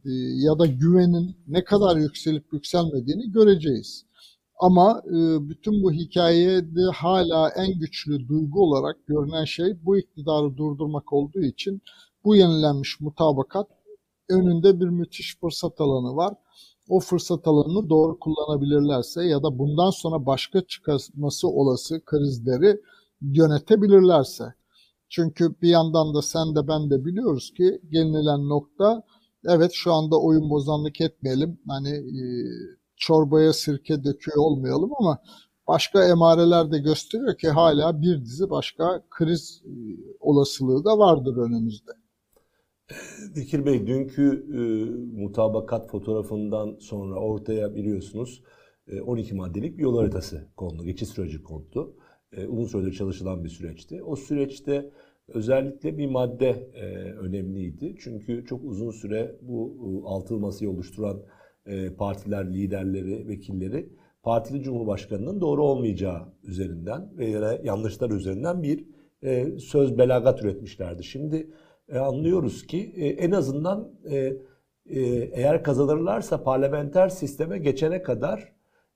e, 0.04 0.10
ya 0.44 0.58
da 0.58 0.66
güvenin 0.66 1.36
ne 1.48 1.64
kadar 1.64 1.96
yükselip 1.96 2.52
yükselmediğini 2.52 3.32
göreceğiz. 3.32 4.04
Ama 4.60 5.02
e, 5.06 5.48
bütün 5.48 5.82
bu 5.82 5.92
hikayede 5.92 6.82
hala 6.94 7.48
en 7.48 7.78
güçlü 7.78 8.28
duygu 8.28 8.62
olarak 8.62 9.06
görünen 9.06 9.44
şey 9.44 9.84
bu 9.84 9.98
iktidarı 9.98 10.56
durdurmak 10.56 11.12
olduğu 11.12 11.40
için 11.40 11.82
bu 12.24 12.36
yenilenmiş 12.36 13.00
mutabakat 13.00 13.68
önünde 14.30 14.80
bir 14.80 14.88
müthiş 14.88 15.36
fırsat 15.40 15.80
alanı 15.80 16.16
var. 16.16 16.34
O 16.90 17.00
fırsat 17.00 17.48
alanını 17.48 17.90
doğru 17.90 18.18
kullanabilirlerse 18.18 19.24
ya 19.24 19.42
da 19.42 19.58
bundan 19.58 19.90
sonra 19.90 20.26
başka 20.26 20.60
çıkması 20.66 21.48
olası 21.48 22.04
krizleri 22.04 22.80
yönetebilirlerse. 23.22 24.54
Çünkü 25.08 25.54
bir 25.62 25.68
yandan 25.68 26.14
da 26.14 26.22
sen 26.22 26.56
de 26.56 26.68
ben 26.68 26.90
de 26.90 27.04
biliyoruz 27.04 27.52
ki 27.56 27.80
gelinilen 27.90 28.48
nokta 28.48 29.02
evet 29.44 29.70
şu 29.74 29.92
anda 29.92 30.20
oyun 30.20 30.50
bozanlık 30.50 31.00
etmeyelim. 31.00 31.60
Hani 31.68 31.90
e, 31.90 32.22
çorbaya 32.96 33.52
sirke 33.52 34.04
döküyor 34.04 34.38
olmayalım 34.38 34.90
ama 34.98 35.18
başka 35.68 36.04
emareler 36.04 36.72
de 36.72 36.78
gösteriyor 36.78 37.38
ki 37.38 37.48
hala 37.48 38.02
bir 38.02 38.24
dizi 38.24 38.50
başka 38.50 39.02
kriz 39.10 39.62
e, 39.64 39.72
olasılığı 40.20 40.84
da 40.84 40.98
vardır 40.98 41.36
önümüzde. 41.36 41.92
Bekir 43.36 43.66
Bey 43.66 43.86
dünkü 43.86 44.46
e, 44.52 44.60
mutabakat 45.20 45.90
fotoğrafından 45.90 46.76
sonra 46.80 47.14
ortaya 47.14 47.74
biliyorsunuz 47.74 48.42
e, 48.88 49.00
12 49.00 49.34
maddelik 49.34 49.78
bir 49.78 49.82
yol 49.82 49.98
haritası 49.98 50.48
kondu, 50.56 50.84
geçiş 50.84 51.08
süreci 51.08 51.42
kondu. 51.42 51.96
E, 52.32 52.46
uzun 52.46 52.66
süredir 52.66 52.92
çalışılan 52.92 53.44
bir 53.44 53.48
süreçti. 53.48 54.02
O 54.02 54.16
süreçte 54.16 54.90
özellikle 55.28 55.98
bir 55.98 56.06
madde 56.06 56.70
e, 56.74 56.86
önemliydi. 57.12 57.94
Çünkü 57.98 58.44
çok 58.44 58.64
uzun 58.64 58.90
süre 58.90 59.36
bu 59.42 59.76
e, 60.04 60.08
altılı 60.08 60.38
masayı 60.38 60.70
oluşturan 60.70 61.22
e, 61.66 61.94
partiler, 61.94 62.52
liderleri, 62.54 63.28
vekilleri 63.28 63.88
partili 64.22 64.62
cumhurbaşkanının 64.62 65.40
doğru 65.40 65.64
olmayacağı 65.64 66.32
üzerinden 66.42 67.18
veya 67.18 67.60
yanlışlar 67.64 68.10
üzerinden 68.10 68.62
bir 68.62 68.84
e, 69.22 69.58
söz 69.58 69.98
belagat 69.98 70.42
üretmişlerdi. 70.42 71.04
Şimdi 71.04 71.50
e, 71.92 71.98
anlıyoruz 71.98 72.66
ki 72.66 72.92
e, 72.96 73.06
en 73.06 73.30
azından 73.30 73.88
e, 74.10 74.16
e, 74.16 75.00
eğer 75.32 75.62
kazanırlarsa 75.62 76.42
parlamenter 76.42 77.08
sisteme 77.08 77.58
geçene 77.58 78.02
kadar 78.02 78.52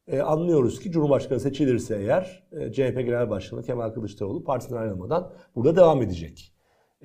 e, 0.08 0.20
anlıyoruz 0.20 0.80
ki 0.80 0.90
Cumhurbaşkanı 0.90 1.40
seçilirse 1.40 1.96
eğer 1.96 2.42
e, 2.52 2.72
CHP 2.72 2.96
Genel 2.96 3.30
Başkanı 3.30 3.62
Kemal 3.62 3.90
Kılıçdaroğlu 3.90 4.44
partisinden 4.44 4.80
ayrılmadan 4.80 5.32
burada 5.56 5.76
devam 5.76 6.02
edecek. 6.02 6.52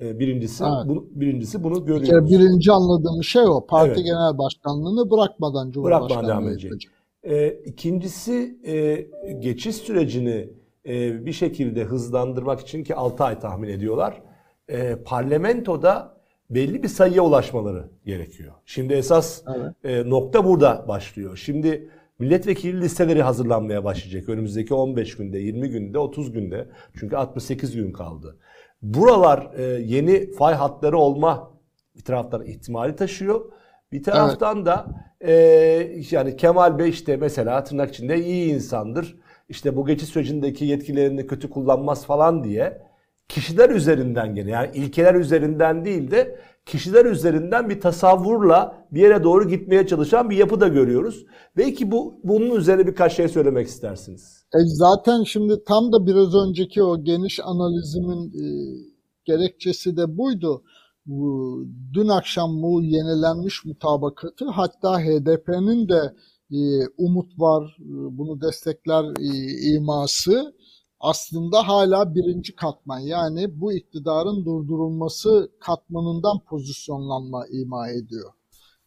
E, 0.00 0.18
birincisi 0.18 0.64
evet. 0.64 0.88
bu, 0.88 1.08
birincisi 1.20 1.64
bunu 1.64 1.84
görüyoruz. 1.86 2.30
Bir 2.30 2.38
birinci 2.38 2.72
anladığım 2.72 3.24
şey 3.24 3.42
o. 3.42 3.66
Parti 3.66 3.90
evet. 3.90 4.04
genel 4.04 4.38
başkanlığını 4.38 5.10
bırakmadan 5.10 5.70
Cumhurbaşkanlığı 5.70 6.28
devam 6.28 6.48
edecek. 6.48 6.72
E, 7.22 7.48
ikincisi 7.48 8.58
e, 8.64 9.06
geçiş 9.38 9.76
sürecini 9.76 10.52
e, 10.86 11.26
bir 11.26 11.32
şekilde 11.32 11.84
hızlandırmak 11.84 12.60
için 12.60 12.84
ki 12.84 12.94
6 12.94 13.24
ay 13.24 13.40
tahmin 13.40 13.68
ediyorlar. 13.68 14.22
E, 14.70 14.96
parlamentoda 15.04 16.20
belli 16.50 16.82
bir 16.82 16.88
sayıya 16.88 17.22
ulaşmaları 17.22 17.88
gerekiyor. 18.04 18.52
Şimdi 18.66 18.94
esas 18.94 19.42
evet. 19.56 19.74
e, 19.84 20.10
nokta 20.10 20.44
burada 20.44 20.84
başlıyor. 20.88 21.36
Şimdi 21.36 21.90
milletvekili 22.18 22.80
listeleri 22.80 23.22
hazırlanmaya 23.22 23.84
başlayacak 23.84 24.28
önümüzdeki 24.28 24.74
15 24.74 25.16
günde, 25.16 25.38
20 25.38 25.68
günde, 25.68 25.98
30 25.98 26.32
günde. 26.32 26.68
Çünkü 27.00 27.16
68 27.16 27.76
gün 27.76 27.92
kaldı. 27.92 28.36
Buralar 28.82 29.50
e, 29.56 29.62
yeni 29.62 30.32
fay 30.32 30.54
hatları 30.54 30.98
olma 30.98 31.50
bir 31.96 32.04
taraftan 32.04 32.46
ihtimali 32.46 32.96
taşıyor. 32.96 33.52
Bir 33.92 34.02
taraftan 34.02 34.56
evet. 34.56 34.66
da 34.66 34.86
e, 35.20 35.32
yani 36.10 36.36
Kemal 36.36 36.78
Bey 36.78 36.88
işte 36.88 37.16
mesela 37.16 37.64
tırnak 37.64 37.90
içinde 37.90 38.24
iyi 38.24 38.54
insandır. 38.54 39.16
İşte 39.48 39.76
bu 39.76 39.86
geçiş 39.86 40.08
sürecindeki 40.08 40.64
yetkilerini 40.64 41.26
kötü 41.26 41.50
kullanmaz 41.50 42.06
falan 42.06 42.44
diye 42.44 42.89
kişiler 43.30 43.70
üzerinden 43.70 44.34
gene 44.34 44.50
yani 44.50 44.70
ilkeler 44.74 45.14
üzerinden 45.14 45.84
değil 45.84 46.10
de 46.10 46.40
kişiler 46.66 47.04
üzerinden 47.04 47.68
bir 47.68 47.80
tasavvurla 47.80 48.86
bir 48.92 49.00
yere 49.00 49.24
doğru 49.24 49.48
gitmeye 49.48 49.86
çalışan 49.86 50.30
bir 50.30 50.36
yapı 50.36 50.60
da 50.60 50.68
görüyoruz. 50.68 51.26
Belki 51.56 51.90
bu 51.90 52.20
bunun 52.24 52.56
üzerine 52.56 52.86
birkaç 52.86 53.16
şey 53.16 53.28
söylemek 53.28 53.68
istersiniz. 53.68 54.46
E 54.54 54.58
zaten 54.64 55.22
şimdi 55.22 55.64
tam 55.64 55.92
da 55.92 56.06
biraz 56.06 56.34
önceki 56.34 56.82
o 56.82 57.04
geniş 57.04 57.40
analizimin 57.44 58.28
e, 58.28 58.44
gerekçesi 59.24 59.96
de 59.96 60.18
buydu. 60.18 60.62
Bu, 61.06 61.64
dün 61.92 62.08
akşam 62.08 62.62
bu 62.62 62.82
yenilenmiş 62.82 63.64
mutabakatı 63.64 64.44
hatta 64.48 64.98
HDP'nin 65.00 65.88
de 65.88 66.14
e, 66.52 66.60
umut 66.98 67.38
var, 67.38 67.76
e, 67.80 68.18
bunu 68.18 68.40
destekler 68.40 69.04
e, 69.04 69.60
iması 69.74 70.54
aslında 71.00 71.68
hala 71.68 72.14
birinci 72.14 72.54
katman 72.54 72.98
yani 72.98 73.60
bu 73.60 73.72
iktidarın 73.72 74.44
durdurulması 74.44 75.50
katmanından 75.60 76.38
pozisyonlanma 76.48 77.46
ima 77.46 77.90
ediyor. 77.90 78.32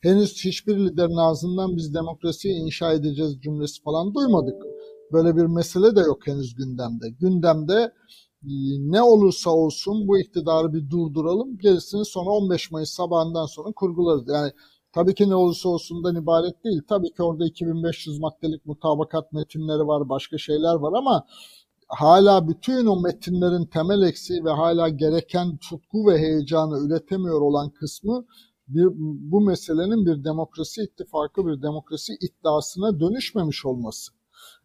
Henüz 0.01 0.46
hiçbir 0.46 0.77
liderin 0.77 1.17
ağzından 1.17 1.77
biz 1.77 1.93
demokrasiyi 1.93 2.55
inşa 2.55 2.93
edeceğiz 2.93 3.41
cümlesi 3.41 3.82
falan 3.82 4.13
duymadık. 4.13 4.63
Böyle 5.12 5.36
bir 5.36 5.46
mesele 5.46 5.96
de 5.96 6.00
yok 6.00 6.27
henüz 6.27 6.55
gündemde. 6.55 7.10
Gündemde 7.10 7.93
e, 8.43 8.53
ne 8.91 9.01
olursa 9.01 9.50
olsun 9.50 10.08
bu 10.08 10.20
iktidarı 10.20 10.74
bir 10.74 10.89
durduralım. 10.89 11.58
Gerisini 11.58 12.05
sonra 12.05 12.29
15 12.29 12.72
Mayıs 12.72 12.89
sabahından 12.89 13.46
sonra 13.46 13.72
kurgularız. 13.72 14.24
Yani 14.27 14.51
tabii 14.93 15.15
ki 15.15 15.29
ne 15.29 15.36
olursa 15.36 15.70
olsundan 15.70 16.15
ibaret 16.15 16.63
değil. 16.63 16.82
Tabii 16.89 17.13
ki 17.13 17.24
orada 17.24 17.46
2500 17.46 18.20
maddelik 18.20 18.65
mutabakat 18.65 19.34
metinleri 19.34 19.88
var, 19.88 20.10
başka 20.10 20.38
şeyler 20.38 20.75
var 20.75 20.93
ama 20.98 21.25
hala 21.88 22.48
bütün 22.48 22.86
o 22.86 23.02
metinlerin 23.02 23.66
temel 23.66 24.02
eksiği 24.02 24.46
ve 24.46 24.50
hala 24.50 24.90
gereken 24.90 25.58
tutku 25.58 26.08
ve 26.08 26.18
heyecanı 26.18 26.88
üretemiyor 26.88 27.42
olan 27.42 27.70
kısmı 27.70 28.25
bir, 28.68 28.88
bu 29.32 29.42
meselenin 29.42 30.06
bir 30.06 30.24
demokrasi 30.24 30.82
ittifakı, 30.82 31.48
bir 31.48 31.62
demokrasi 31.62 32.13
iddiasına 32.13 33.00
dönüşmemiş 33.00 33.66
olması. 33.66 34.12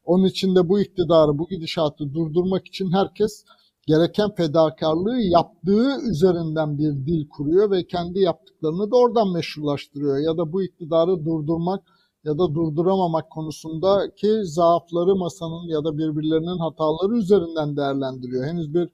Onun 0.04 0.24
için 0.24 0.56
de 0.56 0.68
bu 0.68 0.80
iktidarı, 0.80 1.38
bu 1.38 1.48
gidişatı 1.48 2.14
durdurmak 2.14 2.66
için 2.66 2.92
herkes 2.92 3.44
gereken 3.86 4.34
fedakarlığı 4.34 5.20
yaptığı 5.20 6.10
üzerinden 6.10 6.78
bir 6.78 7.06
dil 7.06 7.28
kuruyor 7.28 7.70
ve 7.70 7.86
kendi 7.86 8.20
yaptıklarını 8.20 8.90
da 8.90 8.96
oradan 8.96 9.32
meşrulaştırıyor. 9.32 10.18
Ya 10.18 10.38
da 10.38 10.52
bu 10.52 10.62
iktidarı 10.62 11.24
durdurmak 11.24 11.82
ya 12.24 12.38
da 12.38 12.54
durduramamak 12.54 13.30
konusundaki 13.30 14.44
zaafları 14.44 15.16
masanın 15.16 15.68
ya 15.68 15.84
da 15.84 15.98
birbirlerinin 15.98 16.58
hataları 16.58 17.16
üzerinden 17.16 17.76
değerlendiriyor. 17.76 18.44
Henüz 18.44 18.74
bir 18.74 18.88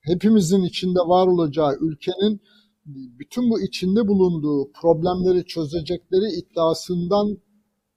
hepimizin 0.00 0.62
içinde 0.62 0.98
var 0.98 1.26
olacağı 1.26 1.76
ülkenin 1.80 2.40
bütün 2.86 3.50
bu 3.50 3.60
içinde 3.60 4.08
bulunduğu 4.08 4.72
problemleri 4.72 5.44
çözecekleri 5.44 6.32
iddiasından 6.38 7.38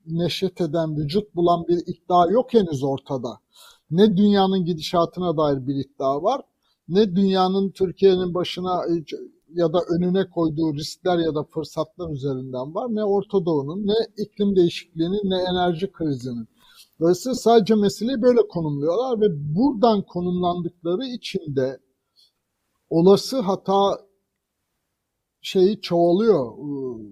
neşet 0.06 0.62
eden, 0.62 0.98
vücut 0.98 1.36
bulan 1.36 1.68
bir 1.68 1.78
iddia 1.88 2.32
yok 2.32 2.54
henüz 2.54 2.84
ortada. 2.84 3.40
Ne 3.92 4.18
dünyanın 4.18 4.66
gidişatına 4.66 5.38
dair 5.38 5.68
bir 5.68 5.76
iddia 5.76 6.24
var, 6.24 6.42
ne 6.88 7.16
dünyanın 7.16 7.72
Türkiye'nin 7.72 8.34
başına 8.34 8.82
ya 9.54 9.74
da 9.74 9.80
önüne 9.90 10.30
koyduğu 10.30 10.76
riskler 10.76 11.18
ya 11.18 11.36
da 11.36 11.44
fırsatlar 11.44 12.10
üzerinden 12.10 12.76
var. 12.76 12.88
Ne 12.90 13.04
Orta 13.04 13.46
Doğu'nun, 13.46 13.88
ne 13.88 14.24
iklim 14.24 14.56
değişikliğinin, 14.56 15.30
ne 15.30 15.38
enerji 15.50 15.92
krizinin. 15.92 16.48
Dolayısıyla 17.00 17.36
sadece 17.36 17.76
meseleyi 17.76 18.22
böyle 18.22 18.48
konumluyorlar 18.48 19.22
ve 19.22 19.56
buradan 19.56 20.02
konumlandıkları 20.02 21.06
için 21.06 21.56
de 21.56 21.80
olası 22.90 23.40
hata 23.40 24.00
şeyi 25.42 25.82
çoğalıyor 25.82 26.58
ıı, 26.58 27.06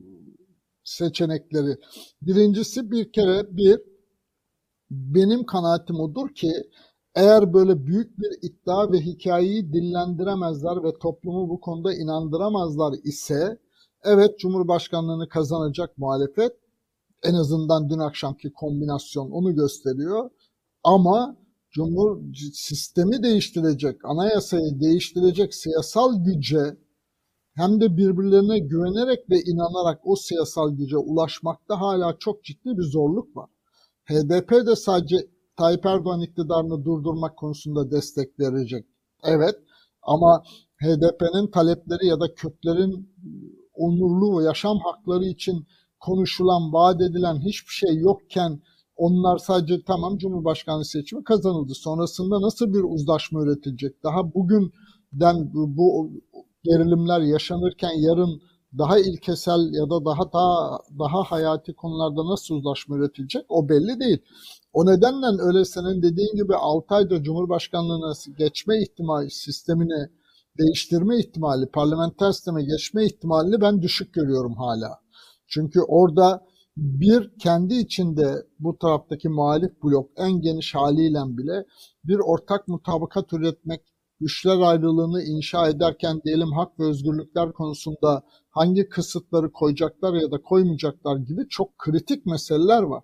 seçenekleri. 0.83 1.77
Birincisi 2.21 2.91
bir 2.91 3.11
kere 3.11 3.57
bir 3.57 3.79
benim 4.91 5.45
kanaatim 5.45 5.99
odur 5.99 6.29
ki 6.29 6.51
eğer 7.17 7.53
böyle 7.53 7.85
büyük 7.85 8.19
bir 8.19 8.29
iddia 8.41 8.91
ve 8.91 8.99
hikayeyi 8.99 9.73
dillendiremezler 9.73 10.83
ve 10.83 10.99
toplumu 10.99 11.49
bu 11.49 11.59
konuda 11.59 11.93
inandıramazlar 11.93 12.93
ise 13.03 13.57
evet 14.03 14.39
Cumhurbaşkanlığını 14.39 15.29
kazanacak 15.29 15.97
muhalefet 15.97 16.51
en 17.23 17.33
azından 17.33 17.89
dün 17.89 17.99
akşamki 17.99 18.53
kombinasyon 18.53 19.31
onu 19.31 19.55
gösteriyor. 19.55 20.29
Ama 20.83 21.37
Cumhur 21.71 22.33
sistemi 22.53 23.23
değiştirecek, 23.23 24.05
anayasayı 24.05 24.79
değiştirecek 24.79 25.53
siyasal 25.53 26.23
güce 26.23 26.77
hem 27.53 27.81
de 27.81 27.97
birbirlerine 27.97 28.59
güvenerek 28.59 29.29
ve 29.29 29.41
inanarak 29.41 29.99
o 30.03 30.15
siyasal 30.15 30.71
güce 30.71 30.97
ulaşmakta 30.97 31.81
hala 31.81 32.17
çok 32.19 32.43
ciddi 32.43 32.77
bir 32.77 32.83
zorluk 32.83 33.37
var. 33.37 33.49
HDP 34.05 34.51
de 34.51 34.75
sadece 34.75 35.36
Tayyip 35.57 35.85
Erdoğan 35.85 36.21
iktidarını 36.21 36.85
durdurmak 36.85 37.37
konusunda 37.37 37.91
destek 37.91 38.39
verecek. 38.39 38.85
Evet 39.23 39.55
ama 40.01 40.43
HDP'nin 40.81 41.51
talepleri 41.51 42.07
ya 42.07 42.19
da 42.19 42.33
Kürtlerin 42.33 43.09
onurlu 43.73 44.41
yaşam 44.41 44.79
hakları 44.79 45.25
için 45.25 45.67
konuşulan, 45.99 46.73
vaat 46.73 47.01
edilen 47.01 47.39
hiçbir 47.39 47.73
şey 47.73 47.97
yokken 47.97 48.61
onlar 48.95 49.37
sadece 49.37 49.83
tamam 49.87 50.17
Cumhurbaşkanlığı 50.17 50.85
seçimi 50.85 51.23
kazanıldı. 51.23 51.73
Sonrasında 51.73 52.41
nasıl 52.41 52.73
bir 52.73 52.83
uzlaşma 52.83 53.43
üretilecek? 53.43 54.03
Daha 54.03 54.33
bugünden 54.33 55.51
bu 55.53 56.11
gerilimler 56.63 57.21
yaşanırken 57.21 57.91
yarın 57.99 58.41
daha 58.77 58.99
ilkesel 58.99 59.73
ya 59.73 59.89
da 59.89 60.05
daha 60.05 60.33
daha 60.33 60.79
daha 60.99 61.23
hayati 61.23 61.73
konularda 61.73 62.31
nasıl 62.31 62.55
uzlaşma 62.55 62.97
üretilecek 62.97 63.45
o 63.49 63.69
belli 63.69 63.99
değil. 63.99 64.19
O 64.73 64.85
nedenle 64.85 65.41
öyle 65.41 65.65
senin 65.65 66.01
dediğin 66.01 66.35
gibi 66.35 66.55
6 66.55 66.95
ayda 66.95 67.23
Cumhurbaşkanlığına 67.23 68.13
geçme 68.37 68.81
ihtimali, 68.81 69.31
sistemini 69.31 70.09
değiştirme 70.59 71.19
ihtimali, 71.19 71.65
parlamenter 71.71 72.31
sisteme 72.31 72.63
geçme 72.63 73.05
ihtimalini 73.05 73.61
ben 73.61 73.81
düşük 73.81 74.13
görüyorum 74.13 74.55
hala. 74.55 74.99
Çünkü 75.47 75.79
orada 75.87 76.45
bir 76.77 77.31
kendi 77.39 77.75
içinde 77.75 78.35
bu 78.59 78.77
taraftaki 78.77 79.29
muhalif 79.29 79.83
blok 79.83 80.09
en 80.17 80.41
geniş 80.41 80.75
haliyle 80.75 81.19
bile 81.37 81.65
bir 82.03 82.19
ortak 82.19 82.67
mutabakat 82.67 83.33
üretmek, 83.33 83.81
güçler 84.19 84.59
ayrılığını 84.59 85.23
inşa 85.23 85.67
ederken 85.69 86.21
diyelim 86.25 86.51
hak 86.51 86.79
ve 86.79 86.83
özgürlükler 86.83 87.53
konusunda 87.53 88.23
hangi 88.49 88.89
kısıtları 88.89 89.51
koyacaklar 89.51 90.13
ya 90.13 90.31
da 90.31 90.41
koymayacaklar 90.41 91.17
gibi 91.17 91.47
çok 91.49 91.77
kritik 91.77 92.25
meseleler 92.25 92.83
var 92.83 93.03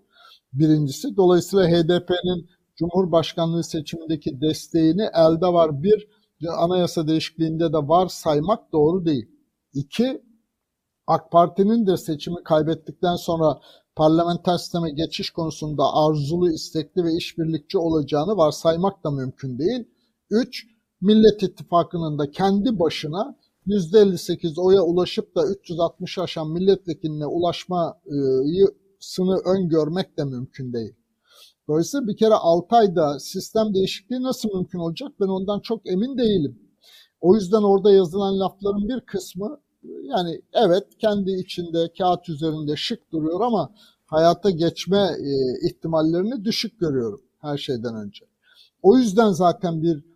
birincisi. 0.54 1.17
Dolayısıyla 1.17 1.67
HDP'nin 1.67 2.49
Cumhurbaşkanlığı 2.76 3.63
seçimindeki 3.63 4.41
desteğini 4.41 5.10
elde 5.13 5.47
var. 5.47 5.84
Bir, 5.84 6.08
anayasa 6.58 7.08
değişikliğinde 7.08 7.73
de 7.73 7.78
var 7.78 8.08
saymak 8.08 8.71
doğru 8.71 9.06
değil. 9.06 9.26
İki, 9.73 10.23
AK 11.08 11.32
Parti'nin 11.32 11.88
de 11.88 11.97
seçimi 11.97 12.43
kaybettikten 12.43 13.15
sonra 13.15 13.60
parlamenter 13.95 14.58
sisteme 14.58 14.91
geçiş 14.91 15.32
konusunda 15.32 15.84
arzulu, 15.93 16.52
istekli 16.52 17.04
ve 17.04 17.13
işbirlikçi 17.17 17.78
olacağını 17.78 18.38
varsaymak 18.38 19.04
da 19.04 19.12
mümkün 19.12 19.60
değil. 19.60 19.84
Üç, 20.30 20.73
Millet 21.04 21.44
İttifakı'nın 21.44 22.20
da 22.20 22.32
kendi 22.32 22.80
başına 22.80 23.36
%58 23.68 24.62
oya 24.62 24.82
ulaşıp 24.82 25.36
da 25.36 25.48
360 25.48 26.18
aşan 26.18 26.52
milletvekiline 26.52 27.26
ulaşmayı 27.26 28.68
sını 29.00 29.38
öngörmek 29.38 30.18
de 30.18 30.24
mümkün 30.24 30.74
değil. 30.74 30.94
Dolayısıyla 31.68 32.08
bir 32.08 32.18
kere 32.18 32.34
6 32.34 32.76
ayda 32.76 33.20
sistem 33.20 33.74
değişikliği 33.74 34.24
nasıl 34.24 34.50
mümkün 34.56 34.80
olacak 34.80 35.12
ben 35.20 35.28
ondan 35.28 35.60
çok 35.60 35.89
emin 35.89 36.18
değilim. 36.18 36.60
O 37.22 37.36
yüzden 37.36 37.63
orada 37.63 37.92
yazılan 37.92 38.39
lafların 38.39 38.89
bir 38.89 39.02
kısmı 39.02 39.60
yani 40.04 40.42
evet 40.54 40.84
kendi 41.00 41.32
içinde 41.32 41.94
kağıt 41.98 42.30
üzerinde 42.30 42.76
şık 42.76 43.12
duruyor 43.12 43.42
ama 43.42 43.76
hayata 44.06 44.50
geçme 44.50 45.16
e, 45.20 45.32
ihtimallerini 45.68 46.46
düşük 46.46 46.80
görüyorum 46.80 47.22
her 47.39 47.58
şeyden 47.58 47.96
önce. 47.96 48.26
O 48.82 48.98
yüzden 48.98 49.32
zaten 49.32 49.84
bir, 49.84 49.96
bir 49.96 50.12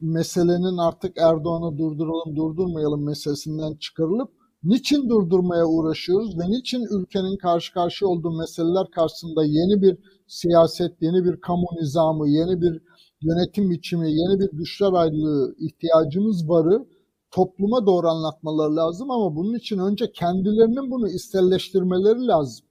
meselenin 0.00 0.76
artık 0.76 1.18
Erdoğan'ı 1.18 1.78
durduralım 1.78 2.36
durdurmayalım 2.36 3.04
meselesinden 3.04 3.74
çıkarılıp 3.74 4.30
niçin 4.64 5.08
durdurmaya 5.08 5.66
uğraşıyoruz 5.66 6.38
ve 6.38 6.50
niçin 6.50 7.00
ülkenin 7.00 7.36
karşı 7.36 7.72
karşıya 7.72 8.08
olduğu 8.08 8.38
meseleler 8.38 8.86
karşısında 8.90 9.44
yeni 9.44 9.82
bir 9.82 9.98
siyaset, 10.26 11.02
yeni 11.02 11.24
bir 11.24 11.40
kamu 11.40 11.66
nizamı, 11.80 12.28
yeni 12.28 12.60
bir 12.60 12.82
yönetim 13.20 13.70
biçimi, 13.70 14.08
yeni 14.12 14.40
bir 14.40 14.50
güçler 14.52 14.92
ayrılığı 14.92 15.54
ihtiyacımız 15.58 16.48
varı 16.48 16.86
topluma 17.30 17.86
doğru 17.86 18.08
anlatmaları 18.08 18.76
lazım 18.76 19.10
ama 19.10 19.36
bunun 19.36 19.54
için 19.54 19.78
önce 19.78 20.12
kendilerinin 20.12 20.90
bunu 20.90 21.08
isterleştirmeleri 21.08 22.26
lazım. 22.26 22.66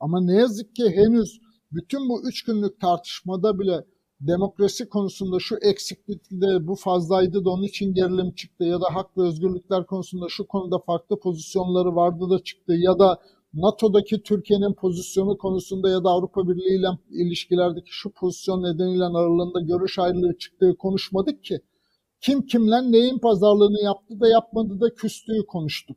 Ama 0.00 0.20
ne 0.20 0.34
yazık 0.34 0.76
ki 0.76 0.90
henüz 0.90 1.40
bütün 1.72 2.08
bu 2.08 2.28
üç 2.28 2.44
günlük 2.44 2.80
tartışmada 2.80 3.58
bile 3.58 3.84
demokrasi 4.20 4.88
konusunda 4.88 5.38
şu 5.40 5.56
eksiklikte 5.56 6.66
bu 6.66 6.74
fazlaydı 6.74 7.44
da 7.44 7.50
onun 7.50 7.62
için 7.62 7.94
gerilim 7.94 8.32
çıktı 8.32 8.64
ya 8.64 8.80
da 8.80 8.94
hak 8.94 9.18
ve 9.18 9.22
özgürlükler 9.22 9.86
konusunda 9.86 10.26
şu 10.28 10.46
konuda 10.46 10.78
farklı 10.78 11.20
pozisyonları 11.20 11.96
vardı 11.96 12.30
da 12.30 12.38
çıktı 12.42 12.72
ya 12.72 12.98
da 12.98 13.20
NATO'daki 13.54 14.22
Türkiye'nin 14.22 14.74
pozisyonu 14.74 15.38
konusunda 15.38 15.90
ya 15.90 16.04
da 16.04 16.08
Avrupa 16.08 16.48
Birliği 16.48 16.78
ile 16.78 16.88
ilişkilerdeki 17.10 17.90
şu 17.90 18.10
pozisyon 18.10 18.62
nedeniyle 18.62 19.04
aralarında 19.04 19.60
görüş 19.60 19.98
ayrılığı 19.98 20.38
çıktığı 20.38 20.76
konuşmadık 20.76 21.44
ki. 21.44 21.60
Kim 22.20 22.46
kimle 22.46 22.92
neyin 22.92 23.18
pazarlığını 23.18 23.80
yaptı 23.80 24.20
da 24.20 24.28
yapmadı 24.28 24.80
da 24.80 24.94
küstüğü 24.94 25.46
konuştuk. 25.46 25.96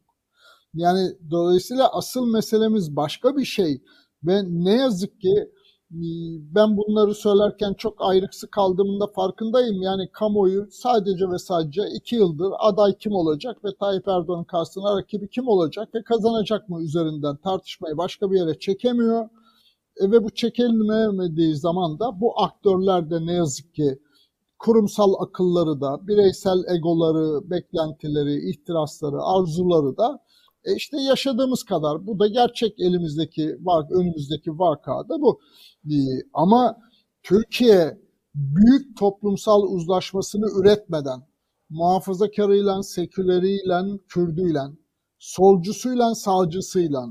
Yani 0.74 1.10
dolayısıyla 1.32 1.90
asıl 1.94 2.32
meselemiz 2.34 2.96
başka 2.96 3.38
bir 3.38 3.46
şey 3.46 3.82
ve 4.24 4.42
ne 4.48 4.74
yazık 4.74 5.22
ki 5.22 5.50
ben 6.56 6.78
bunları 6.78 7.16
söylerken 7.16 7.74
çok 7.74 7.94
ayrıksı 7.98 8.52
kaldığımda 8.52 9.08
farkındayım. 9.08 9.82
Yani 9.82 10.10
kamuoyu 10.12 10.68
sadece 10.72 11.30
ve 11.30 11.38
sadece 11.38 11.82
iki 11.96 12.16
yıldır 12.16 12.54
aday 12.60 12.98
kim 12.98 13.12
olacak 13.12 13.66
ve 13.66 13.76
Tayyip 13.80 14.08
Erdoğan'ın 14.08 14.44
karşısına 14.44 14.98
rakibi 14.98 15.30
kim 15.30 15.48
olacak 15.48 15.96
ve 15.96 16.04
kazanacak 16.04 16.70
mı 16.70 16.84
üzerinden 16.84 17.38
tartışmayı 17.38 17.98
başka 17.98 18.32
bir 18.32 18.40
yere 18.40 18.60
çekemiyor. 18.60 19.30
E, 19.98 20.12
ve 20.12 20.24
bu 20.24 20.30
çekilmediği 20.30 21.56
zaman 21.56 22.00
da 22.00 22.22
bu 22.22 22.42
aktörler 22.42 23.10
de 23.10 23.26
ne 23.26 23.34
yazık 23.34 23.76
ki 23.76 24.00
kurumsal 24.60 25.14
akılları 25.20 25.82
da, 25.82 26.08
bireysel 26.08 26.76
egoları, 26.76 27.50
beklentileri, 27.50 28.50
ihtirasları, 28.50 29.22
arzuları 29.22 29.98
da 29.98 30.20
e 30.66 30.76
işte 30.76 31.02
yaşadığımız 31.02 31.64
kadar. 31.64 32.08
Bu 32.08 32.20
da 32.20 32.28
gerçek 32.28 32.80
elimizdeki, 32.80 33.58
önümüzdeki 33.92 34.60
vakada 34.60 35.22
bu. 35.22 35.40
E, 35.86 35.96
ama 36.34 36.78
Türkiye 37.24 37.98
büyük 38.36 38.98
toplumsal 38.98 39.64
uzlaşmasını 39.64 40.46
üretmeden 40.62 41.20
muhafazakarıyla, 41.70 42.84
seküleriyle, 42.84 44.00
Kürdüyle, 44.08 44.62
solcusuyla, 45.20 46.16
sağcısıyla 46.16 47.06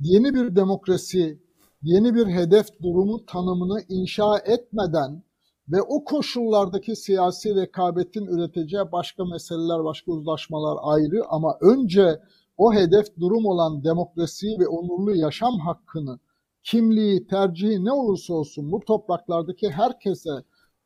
yeni 0.00 0.34
bir 0.34 0.56
demokrasi, 0.56 1.42
yeni 1.82 2.14
bir 2.14 2.26
hedef 2.26 2.82
durumu 2.82 3.26
tanımını 3.26 3.82
inşa 3.88 4.38
etmeden 4.38 5.22
ve 5.68 5.82
o 5.82 6.04
koşullardaki 6.04 6.96
siyasi 6.96 7.54
rekabetin 7.54 8.26
üreteceği 8.26 8.92
başka 8.92 9.24
meseleler, 9.24 9.84
başka 9.84 10.12
uzlaşmalar 10.12 10.78
ayrı 10.82 11.24
ama 11.28 11.58
önce 11.60 12.20
o 12.58 12.72
hedef 12.74 13.16
durum 13.20 13.46
olan 13.46 13.84
demokrasiyi 13.84 14.58
ve 14.58 14.68
onurlu 14.68 15.16
yaşam 15.16 15.58
hakkını, 15.58 16.18
kimliği, 16.62 17.26
tercihi 17.26 17.84
ne 17.84 17.92
olursa 17.92 18.34
olsun 18.34 18.72
bu 18.72 18.80
topraklardaki 18.80 19.70
herkese 19.70 20.30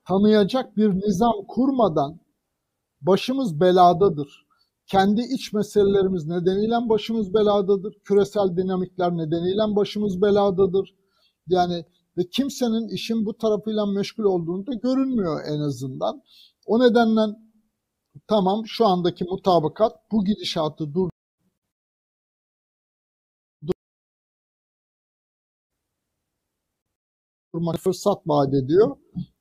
tanıyacak 0.04 0.76
bir 0.76 0.94
nizam 0.94 1.46
kurmadan 1.48 2.20
başımız 3.00 3.60
beladadır. 3.60 4.46
Kendi 4.86 5.20
iç 5.20 5.52
meselelerimiz 5.52 6.26
nedeniyle 6.26 6.88
başımız 6.88 7.34
beladadır. 7.34 7.94
Küresel 8.04 8.56
dinamikler 8.56 9.16
nedeniyle 9.16 9.76
başımız 9.76 10.22
beladadır. 10.22 10.94
Yani 11.48 11.84
ve 12.16 12.28
kimsenin 12.28 12.88
işin 12.88 13.26
bu 13.26 13.38
tarafıyla 13.38 13.86
meşgul 13.86 14.24
olduğunu 14.24 14.66
da 14.66 14.74
görünmüyor 14.74 15.40
en 15.48 15.60
azından. 15.60 16.22
O 16.66 16.80
nedenle 16.80 17.36
tamam 18.26 18.66
şu 18.66 18.86
andaki 18.86 19.24
mutabakat 19.24 19.92
bu 20.12 20.24
gidişatı 20.24 20.94
dur 20.94 21.08
durma 27.54 27.72
fırsat 27.72 28.18
vaat 28.26 28.54
ediyor. 28.54 28.96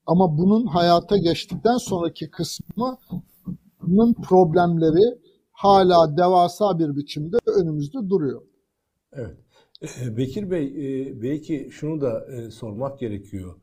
Ama 0.05 0.37
bunun 0.37 0.65
hayata 0.65 1.17
geçtikten 1.17 1.77
sonraki 1.77 2.29
kısmının 2.29 4.13
problemleri 4.23 5.19
hala 5.51 6.17
devasa 6.17 6.79
bir 6.79 6.95
biçimde 6.95 7.37
önümüzde 7.61 8.09
duruyor. 8.09 8.41
Evet. 9.13 9.37
Ee, 9.81 10.17
Bekir 10.17 10.51
Bey, 10.51 10.65
e, 10.65 11.21
belki 11.21 11.69
şunu 11.71 12.01
da 12.01 12.25
e, 12.31 12.51
sormak 12.51 12.99
gerekiyor. 12.99 13.55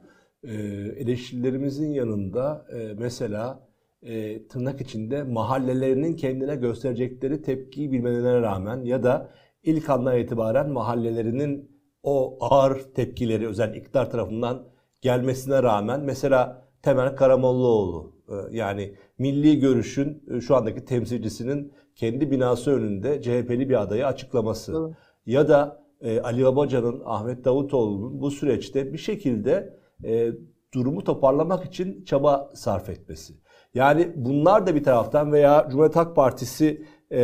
E, 0.43 0.55
eleştirilerimizin 0.97 1.91
yanında 1.91 2.67
mesela 2.99 3.69
tırnak 4.49 4.81
içinde 4.81 5.23
mahallelerinin 5.23 6.17
kendine 6.17 6.57
gösterecekleri 6.57 7.43
tepkiyi 7.43 7.93
bilmelerine 7.93 8.41
rağmen 8.41 8.83
ya 8.85 9.03
da 9.03 9.31
ilk 9.63 9.91
andan 9.91 10.19
itibaren 10.19 10.71
mahallelerinin 10.71 11.78
o 12.09 12.37
ağır 12.41 12.79
tepkileri 12.95 13.49
özellikle 13.49 13.81
iktidar 13.81 14.11
tarafından 14.11 14.65
gelmesine 15.01 15.63
rağmen 15.63 16.01
mesela 16.01 16.69
Temel 16.83 17.17
Karamollaoğlu 17.17 18.13
yani 18.51 18.95
milli 19.19 19.59
görüşün 19.59 20.41
şu 20.41 20.57
andaki 20.57 20.85
temsilcisinin 20.85 21.73
kendi 21.95 22.31
binası 22.31 22.71
önünde 22.71 23.23
CHP'li 23.23 23.69
bir 23.69 23.83
adayı 23.83 24.07
açıklaması 24.07 24.73
evet. 24.81 24.97
ya 25.27 25.49
da 25.49 25.85
e, 26.01 26.21
Ali 26.21 26.45
Babacan'ın, 26.45 27.03
Ahmet 27.05 27.45
Davutoğlu'nun 27.45 28.21
bu 28.21 28.31
süreçte 28.31 28.93
bir 28.93 28.99
şekilde 28.99 29.79
e, 30.05 30.33
durumu 30.75 31.05
toparlamak 31.05 31.65
için 31.65 32.05
çaba 32.05 32.51
sarf 32.55 32.89
etmesi. 32.89 33.35
Yani 33.75 34.13
bunlar 34.17 34.67
da 34.67 34.75
bir 34.75 34.85
taraftan 34.85 35.33
veya 35.33 35.67
Cumhuriyet 35.71 35.97
Halk 35.97 36.17
Partisi 36.17 36.87
e, 37.11 37.21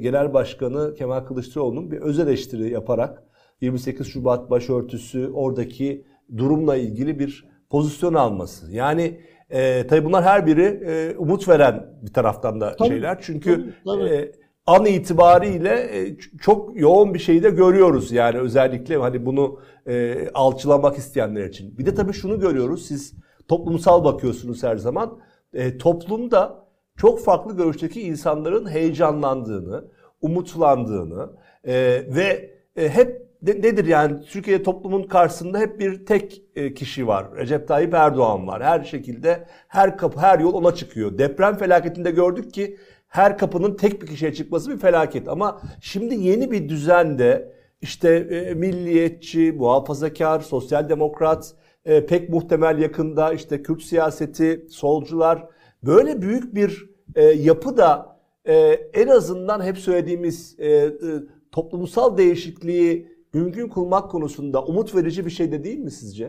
Genel 0.00 0.34
Başkanı 0.34 0.94
Kemal 0.94 1.20
Kılıçdaroğlu'nun 1.20 1.90
bir 1.90 2.00
öz 2.00 2.18
eleştiri 2.18 2.70
yaparak 2.70 3.22
28 3.60 4.06
Şubat 4.06 4.50
başörtüsü 4.50 5.30
oradaki 5.34 6.04
durumla 6.36 6.76
ilgili 6.76 7.18
bir 7.18 7.48
pozisyon 7.70 8.14
alması. 8.14 8.72
Yani 8.72 9.20
e, 9.50 9.86
tabii 9.86 10.04
bunlar 10.04 10.24
her 10.24 10.46
biri 10.46 10.82
e, 10.86 11.16
umut 11.16 11.48
veren 11.48 11.86
bir 12.02 12.12
taraftan 12.12 12.60
da 12.60 12.76
tabii, 12.76 12.88
şeyler. 12.88 13.18
Çünkü 13.20 13.56
tabii, 13.56 13.74
tabii. 13.84 14.14
E, 14.14 14.32
an 14.66 14.86
itibariyle 14.86 15.98
e, 15.98 16.16
çok 16.40 16.80
yoğun 16.80 17.14
bir 17.14 17.18
şeyi 17.18 17.42
de 17.42 17.50
görüyoruz. 17.50 18.12
Yani 18.12 18.38
özellikle 18.38 18.96
hani 18.96 19.26
bunu 19.26 19.60
e, 19.86 20.16
alçılamak 20.34 20.98
isteyenler 20.98 21.44
için. 21.44 21.78
Bir 21.78 21.86
de 21.86 21.94
tabii 21.94 22.12
şunu 22.12 22.40
görüyoruz. 22.40 22.86
Siz 22.86 23.14
toplumsal 23.48 24.04
bakıyorsunuz 24.04 24.62
her 24.62 24.76
zaman. 24.76 25.18
E, 25.52 25.78
toplumda 25.78 26.66
çok 26.96 27.24
farklı 27.24 27.56
görüşteki 27.56 28.02
insanların 28.02 28.70
heyecanlandığını, 28.70 29.84
umutlandığını 30.20 31.30
e, 31.64 31.74
ve 32.08 32.50
e, 32.76 32.88
hep 32.88 33.29
nedir 33.42 33.84
yani 33.84 34.20
Türkiye 34.22 34.62
toplumun 34.62 35.02
karşısında 35.02 35.58
hep 35.58 35.80
bir 35.80 36.06
tek 36.06 36.42
e, 36.56 36.74
kişi 36.74 37.06
var. 37.06 37.36
Recep 37.36 37.68
Tayyip 37.68 37.94
Erdoğan 37.94 38.46
var. 38.46 38.62
Her 38.62 38.84
şekilde 38.84 39.44
her 39.68 39.98
kapı 39.98 40.20
her 40.20 40.38
yol 40.38 40.54
ona 40.54 40.74
çıkıyor. 40.74 41.18
Deprem 41.18 41.56
felaketinde 41.56 42.10
gördük 42.10 42.54
ki 42.54 42.76
her 43.08 43.38
kapının 43.38 43.76
tek 43.76 44.02
bir 44.02 44.06
kişiye 44.06 44.34
çıkması 44.34 44.70
bir 44.70 44.78
felaket. 44.78 45.28
Ama 45.28 45.62
şimdi 45.80 46.14
yeni 46.14 46.50
bir 46.50 46.68
düzende 46.68 47.52
işte 47.80 48.14
e, 48.14 48.54
milliyetçi, 48.54 49.52
muhafazakar, 49.52 50.40
sosyal 50.40 50.88
demokrat, 50.88 51.54
e, 51.84 52.06
pek 52.06 52.28
muhtemel 52.28 52.78
yakında 52.78 53.32
işte 53.32 53.62
Kürt 53.62 53.82
siyaseti, 53.82 54.66
solcular 54.70 55.46
böyle 55.82 56.22
büyük 56.22 56.54
bir 56.54 56.90
e, 57.14 57.24
yapı 57.24 57.76
da 57.76 58.20
en 58.94 59.08
azından 59.08 59.64
hep 59.64 59.78
söylediğimiz 59.78 60.56
toplumsal 61.52 62.18
değişikliği 62.18 63.08
mümkün 63.32 63.68
kılmak 63.68 64.10
konusunda 64.10 64.64
umut 64.64 64.94
verici 64.94 65.26
bir 65.26 65.30
şey 65.30 65.52
de 65.52 65.64
değil 65.64 65.78
mi 65.78 65.90
sizce? 65.90 66.24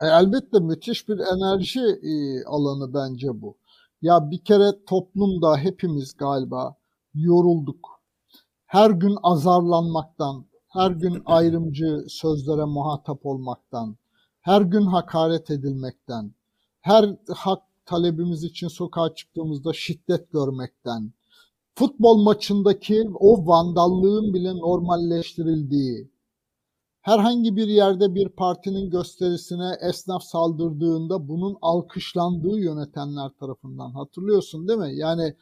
E, 0.00 0.06
elbette 0.06 0.58
müthiş 0.60 1.08
bir 1.08 1.18
enerji 1.18 1.80
e, 1.80 2.44
alanı 2.44 2.94
bence 2.94 3.42
bu. 3.42 3.56
Ya 4.02 4.30
bir 4.30 4.44
kere 4.44 4.84
toplumda 4.86 5.56
hepimiz 5.56 6.16
galiba 6.16 6.76
yorulduk. 7.14 8.00
Her 8.66 8.90
gün 8.90 9.16
azarlanmaktan, 9.22 10.46
her 10.68 10.90
gün 10.90 11.22
ayrımcı 11.26 12.04
sözlere 12.08 12.64
muhatap 12.64 13.26
olmaktan, 13.26 13.96
her 14.40 14.62
gün 14.62 14.86
hakaret 14.86 15.50
edilmekten, 15.50 16.34
her 16.80 17.16
hak 17.28 17.62
talebimiz 17.86 18.44
için 18.44 18.68
sokağa 18.68 19.14
çıktığımızda 19.14 19.72
şiddet 19.72 20.32
görmekten, 20.32 21.12
futbol 21.74 22.22
maçındaki 22.22 23.10
o 23.14 23.46
vandallığın 23.46 24.34
bile 24.34 24.56
normalleştirildiği, 24.56 26.10
herhangi 27.02 27.56
bir 27.56 27.68
yerde 27.68 28.14
bir 28.14 28.28
partinin 28.28 28.90
gösterisine 28.90 29.76
esnaf 29.80 30.22
saldırdığında 30.22 31.28
bunun 31.28 31.56
alkışlandığı 31.62 32.58
yönetenler 32.58 33.30
tarafından 33.40 33.90
hatırlıyorsun 33.90 34.68
değil 34.68 34.78
mi? 34.78 34.96
Yani 34.96 35.34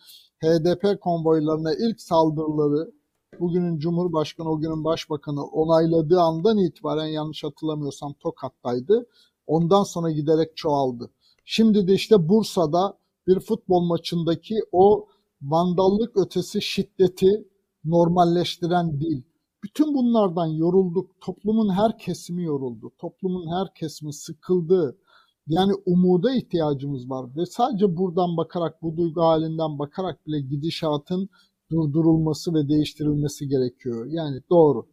HDP 0.43 1.01
konvoylarına 1.01 1.75
ilk 1.75 2.01
saldırıları 2.01 2.93
bugünün 3.41 3.79
Cumhurbaşkanı 3.79 4.51
o 4.51 4.61
günün 4.61 4.85
Başbakanı 4.85 5.45
onayladığı 5.47 6.21
andan 6.21 6.59
itibaren 6.59 7.07
yanlış 7.07 7.45
hatırlamıyorsam 7.45 8.15
Tokat'taydı. 8.21 9.07
Ondan 9.47 9.83
sonra 9.83 10.11
giderek 10.11 10.57
çoğaldı. 10.57 11.11
Şimdi 11.45 11.89
de 11.89 11.95
işte 11.95 12.29
Bursa'da 12.29 12.99
bir 13.27 13.41
futbol 13.41 13.81
maçındaki 13.81 14.55
o 14.73 15.07
vandallık 15.43 16.17
ötesi 16.17 16.63
şiddeti 16.63 17.49
normalleştiren 17.85 19.01
dil 19.01 19.23
bütün 19.65 19.95
bunlardan 19.95 20.47
yorulduk. 20.47 21.21
Toplumun 21.21 21.69
her 21.69 21.99
kesimi 21.99 22.45
yoruldu. 22.45 22.93
Toplumun 22.99 23.47
her 23.59 23.75
kesimi 23.75 24.13
sıkıldı. 24.13 24.99
Yani 25.47 25.73
umuda 25.87 26.35
ihtiyacımız 26.35 27.11
var 27.11 27.27
ve 27.37 27.47
sadece 27.47 27.97
buradan 27.97 28.37
bakarak, 28.37 28.83
bu 28.83 28.97
duygu 28.97 29.23
halinden 29.23 29.79
bakarak 29.79 30.27
bile 30.27 30.41
gidişatın 30.41 31.29
durdurulması 31.71 32.55
ve 32.55 32.69
değiştirilmesi 32.69 33.49
gerekiyor. 33.49 34.07
Yani 34.11 34.41
doğru. 34.51 34.87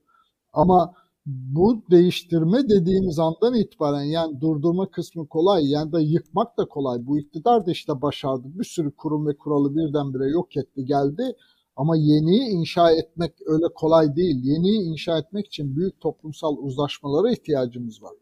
Ama 0.53 0.93
bu 1.25 1.83
değiştirme 1.91 2.69
dediğimiz 2.69 3.19
andan 3.19 3.55
itibaren 3.55 4.03
yani 4.03 4.41
durdurma 4.41 4.89
kısmı 4.89 5.27
kolay 5.27 5.71
yani 5.71 5.91
da 5.91 6.01
yıkmak 6.01 6.57
da 6.57 6.65
kolay. 6.65 7.07
Bu 7.07 7.19
iktidar 7.19 7.65
da 7.65 7.71
işte 7.71 8.01
başardı. 8.01 8.47
Bir 8.59 8.63
sürü 8.63 8.91
kurum 8.91 9.27
ve 9.27 9.37
kuralı 9.37 9.75
birdenbire 9.75 10.29
yok 10.29 10.57
etti 10.57 10.85
geldi. 10.85 11.35
Ama 11.75 11.95
yeniyi 11.95 12.49
inşa 12.49 12.91
etmek 12.91 13.33
öyle 13.45 13.65
kolay 13.75 14.15
değil. 14.15 14.43
Yeniyi 14.43 14.81
inşa 14.81 15.17
etmek 15.17 15.47
için 15.47 15.75
büyük 15.75 16.01
toplumsal 16.01 16.57
uzlaşmalara 16.57 17.31
ihtiyacımız 17.31 18.03
var. 18.03 18.13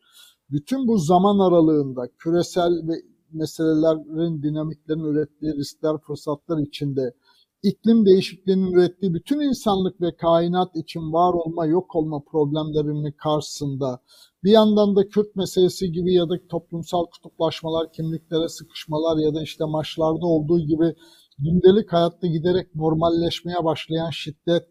Bütün 0.51 0.87
bu 0.87 0.97
zaman 0.97 1.39
aralığında 1.39 2.07
küresel 2.19 2.71
ve 2.87 2.93
meselelerin, 3.31 4.43
dinamiklerin 4.43 5.03
ürettiği 5.03 5.53
riskler, 5.53 5.97
fırsatlar 5.97 6.57
içinde 6.57 7.13
iklim 7.63 8.05
değişikliğinin 8.05 8.71
ürettiği 8.71 9.13
bütün 9.13 9.39
insanlık 9.39 10.01
ve 10.01 10.15
kainat 10.15 10.75
için 10.75 11.13
var 11.13 11.33
olma, 11.33 11.65
yok 11.65 11.95
olma 11.95 12.23
problemlerinin 12.31 13.11
karşısında 13.11 13.99
bir 14.43 14.51
yandan 14.51 14.95
da 14.95 15.07
Kürt 15.07 15.35
meselesi 15.35 15.91
gibi 15.91 16.13
ya 16.13 16.29
da 16.29 16.47
toplumsal 16.49 17.05
kutuplaşmalar, 17.05 17.91
kimliklere 17.91 18.49
sıkışmalar 18.49 19.17
ya 19.17 19.33
da 19.35 19.43
işte 19.43 19.65
maçlarda 19.65 20.25
olduğu 20.25 20.59
gibi 20.59 20.95
gündelik 21.39 21.93
hayatta 21.93 22.27
giderek 22.27 22.75
normalleşmeye 22.75 23.63
başlayan 23.63 24.09
şiddet, 24.09 24.63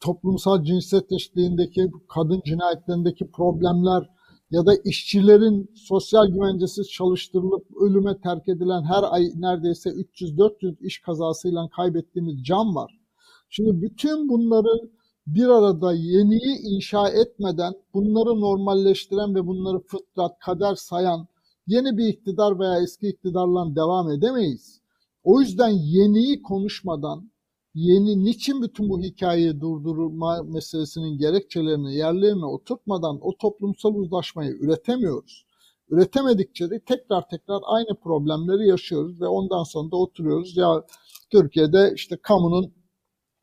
toplumsal 0.00 0.64
cinsiyet 0.64 1.12
eşitliğindeki 1.12 1.90
kadın 2.08 2.42
cinayetlerindeki 2.44 3.30
problemler, 3.30 4.10
ya 4.50 4.66
da 4.66 4.74
işçilerin 4.84 5.70
sosyal 5.74 6.26
güvencesiz 6.26 6.90
çalıştırılıp 6.90 7.66
ölüme 7.80 8.20
terk 8.20 8.48
edilen 8.48 8.82
her 8.82 9.02
ay 9.12 9.30
neredeyse 9.34 9.90
300-400 9.90 10.86
iş 10.86 11.00
kazasıyla 11.00 11.68
kaybettiğimiz 11.76 12.44
can 12.44 12.74
var. 12.74 13.00
Şimdi 13.48 13.82
bütün 13.82 14.28
bunları 14.28 14.90
bir 15.26 15.48
arada 15.48 15.92
yeniyi 15.92 16.58
inşa 16.62 17.08
etmeden 17.08 17.74
bunları 17.94 18.40
normalleştiren 18.40 19.34
ve 19.34 19.46
bunları 19.46 19.78
fıtrat, 19.78 20.38
kader 20.38 20.74
sayan 20.74 21.26
yeni 21.66 21.96
bir 21.96 22.06
iktidar 22.06 22.58
veya 22.58 22.80
eski 22.82 23.08
iktidarla 23.08 23.76
devam 23.76 24.10
edemeyiz. 24.10 24.80
O 25.26 25.40
yüzden 25.40 25.68
yeniyi 25.68 26.42
konuşmadan, 26.42 27.30
yeni 27.74 28.24
niçin 28.24 28.62
bütün 28.62 28.88
bu 28.88 29.00
hikayeyi 29.00 29.60
durdurma 29.60 30.42
meselesinin 30.42 31.18
gerekçelerini 31.18 31.94
yerlerine 31.94 32.44
oturtmadan 32.44 33.18
o 33.20 33.36
toplumsal 33.36 33.94
uzlaşmayı 33.94 34.50
üretemiyoruz. 34.50 35.46
Üretemedikçe 35.90 36.70
de 36.70 36.80
tekrar 36.80 37.28
tekrar 37.28 37.60
aynı 37.64 38.00
problemleri 38.00 38.68
yaşıyoruz 38.68 39.20
ve 39.20 39.26
ondan 39.26 39.62
sonra 39.62 39.90
da 39.90 39.96
oturuyoruz. 39.96 40.56
Ya 40.56 40.82
Türkiye'de 41.30 41.92
işte 41.94 42.16
kamunun 42.22 42.74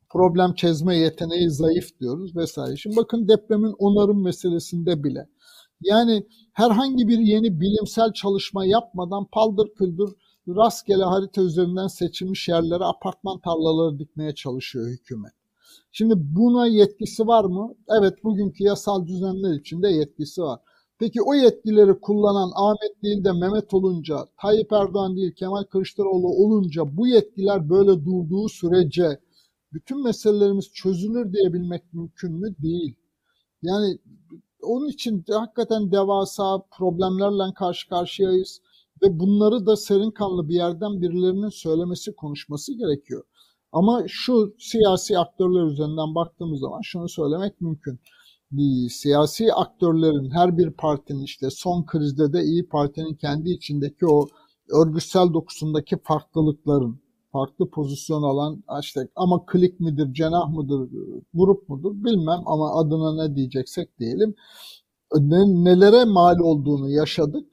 problem 0.09 0.53
çözme 0.53 0.97
yeteneği 0.97 1.49
zayıf 1.49 1.99
diyoruz 1.99 2.35
vesaire. 2.35 2.75
Şimdi 2.75 2.95
bakın 2.95 3.27
depremin 3.27 3.75
onarım 3.77 4.23
meselesinde 4.23 5.03
bile. 5.03 5.27
Yani 5.81 6.27
herhangi 6.53 7.07
bir 7.07 7.19
yeni 7.19 7.61
bilimsel 7.61 8.13
çalışma 8.13 8.65
yapmadan 8.65 9.25
paldır 9.31 9.73
küldür 9.77 10.15
rastgele 10.47 11.03
harita 11.03 11.41
üzerinden 11.41 11.87
seçilmiş 11.87 12.47
yerlere 12.47 12.83
apartman 12.83 13.39
tarlaları 13.39 13.99
dikmeye 13.99 14.35
çalışıyor 14.35 14.87
hükümet. 14.87 15.33
Şimdi 15.91 16.13
buna 16.17 16.67
yetkisi 16.67 17.27
var 17.27 17.45
mı? 17.45 17.75
Evet 17.99 18.23
bugünkü 18.23 18.63
yasal 18.63 19.07
düzenler 19.07 19.53
içinde 19.53 19.89
yetkisi 19.89 20.41
var. 20.41 20.59
Peki 20.99 21.21
o 21.21 21.33
yetkileri 21.33 21.99
kullanan 21.99 22.51
Ahmet 22.55 23.03
değil 23.03 23.23
de 23.23 23.31
Mehmet 23.31 23.73
olunca, 23.73 24.27
Tayyip 24.41 24.73
Erdoğan 24.73 25.15
değil 25.15 25.31
Kemal 25.35 25.63
Kılıçdaroğlu 25.63 26.27
olunca 26.27 26.97
bu 26.97 27.07
yetkiler 27.07 27.69
böyle 27.69 28.05
durduğu 28.05 28.49
sürece 28.49 29.19
bütün 29.73 30.03
meselelerimiz 30.03 30.71
çözülür 30.73 31.33
diyebilmek 31.33 31.93
mümkün 31.93 32.31
mü? 32.31 32.55
Değil. 32.61 32.95
Yani 33.61 33.97
onun 34.61 34.89
için 34.89 35.25
hakikaten 35.29 35.91
devasa 35.91 36.61
problemlerle 36.77 37.53
karşı 37.53 37.89
karşıyayız 37.89 38.61
ve 39.01 39.19
bunları 39.19 39.65
da 39.65 39.75
serin 39.75 40.11
kanlı 40.11 40.49
bir 40.49 40.55
yerden 40.55 41.01
birilerinin 41.01 41.49
söylemesi, 41.49 42.15
konuşması 42.15 42.73
gerekiyor. 42.73 43.23
Ama 43.71 44.03
şu 44.07 44.55
siyasi 44.59 45.19
aktörler 45.19 45.63
üzerinden 45.71 46.15
baktığımız 46.15 46.59
zaman 46.59 46.81
şunu 46.83 47.09
söylemek 47.09 47.61
mümkün. 47.61 47.99
Siyasi 48.89 49.53
aktörlerin 49.53 50.31
her 50.31 50.57
bir 50.57 50.71
partinin 50.71 51.23
işte 51.23 51.49
son 51.49 51.85
krizde 51.85 52.33
de 52.33 52.43
İyi 52.43 52.67
Parti'nin 52.67 53.15
kendi 53.15 53.49
içindeki 53.49 54.07
o 54.07 54.27
örgütsel 54.69 55.33
dokusundaki 55.33 55.97
farklılıkların, 56.03 56.99
farklı 57.31 57.69
pozisyon 57.69 58.23
alan 58.23 58.63
işte 58.81 59.07
ama 59.15 59.45
klik 59.45 59.79
midir, 59.79 60.13
cenah 60.13 60.49
mıdır, 60.49 60.89
grup 61.33 61.69
mudur 61.69 61.91
bilmem 61.93 62.41
ama 62.45 62.79
adına 62.79 63.27
ne 63.27 63.35
diyeceksek 63.35 63.99
diyelim 63.99 64.35
nelere 65.63 66.05
mal 66.05 66.39
olduğunu 66.39 66.89
yaşadık 66.89 67.52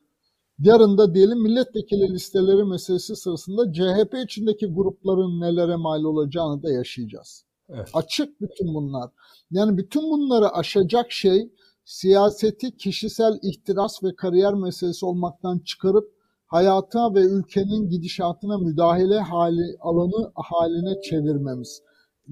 Yarın 0.60 0.98
da 0.98 1.14
diyelim 1.14 1.42
milletvekili 1.42 2.14
listeleri 2.14 2.64
meselesi 2.64 3.16
sırasında 3.16 3.72
CHP 3.72 4.14
içindeki 4.24 4.66
grupların 4.66 5.40
nelere 5.40 5.76
mal 5.76 6.04
olacağını 6.04 6.62
da 6.62 6.72
yaşayacağız. 6.72 7.44
Evet. 7.68 7.88
Açık 7.94 8.40
bütün 8.40 8.74
bunlar. 8.74 9.10
Yani 9.50 9.78
bütün 9.78 10.02
bunları 10.02 10.48
aşacak 10.48 11.12
şey 11.12 11.52
siyaseti 11.84 12.76
kişisel 12.76 13.38
ihtiras 13.42 14.04
ve 14.04 14.14
kariyer 14.16 14.54
meselesi 14.54 15.06
olmaktan 15.06 15.58
çıkarıp 15.58 16.04
hayata 16.46 17.14
ve 17.14 17.20
ülkenin 17.20 17.88
gidişatına 17.88 18.58
müdahale 18.58 19.18
hali 19.18 19.76
alanı 19.80 20.32
haline 20.34 21.02
çevirmemiz. 21.02 21.82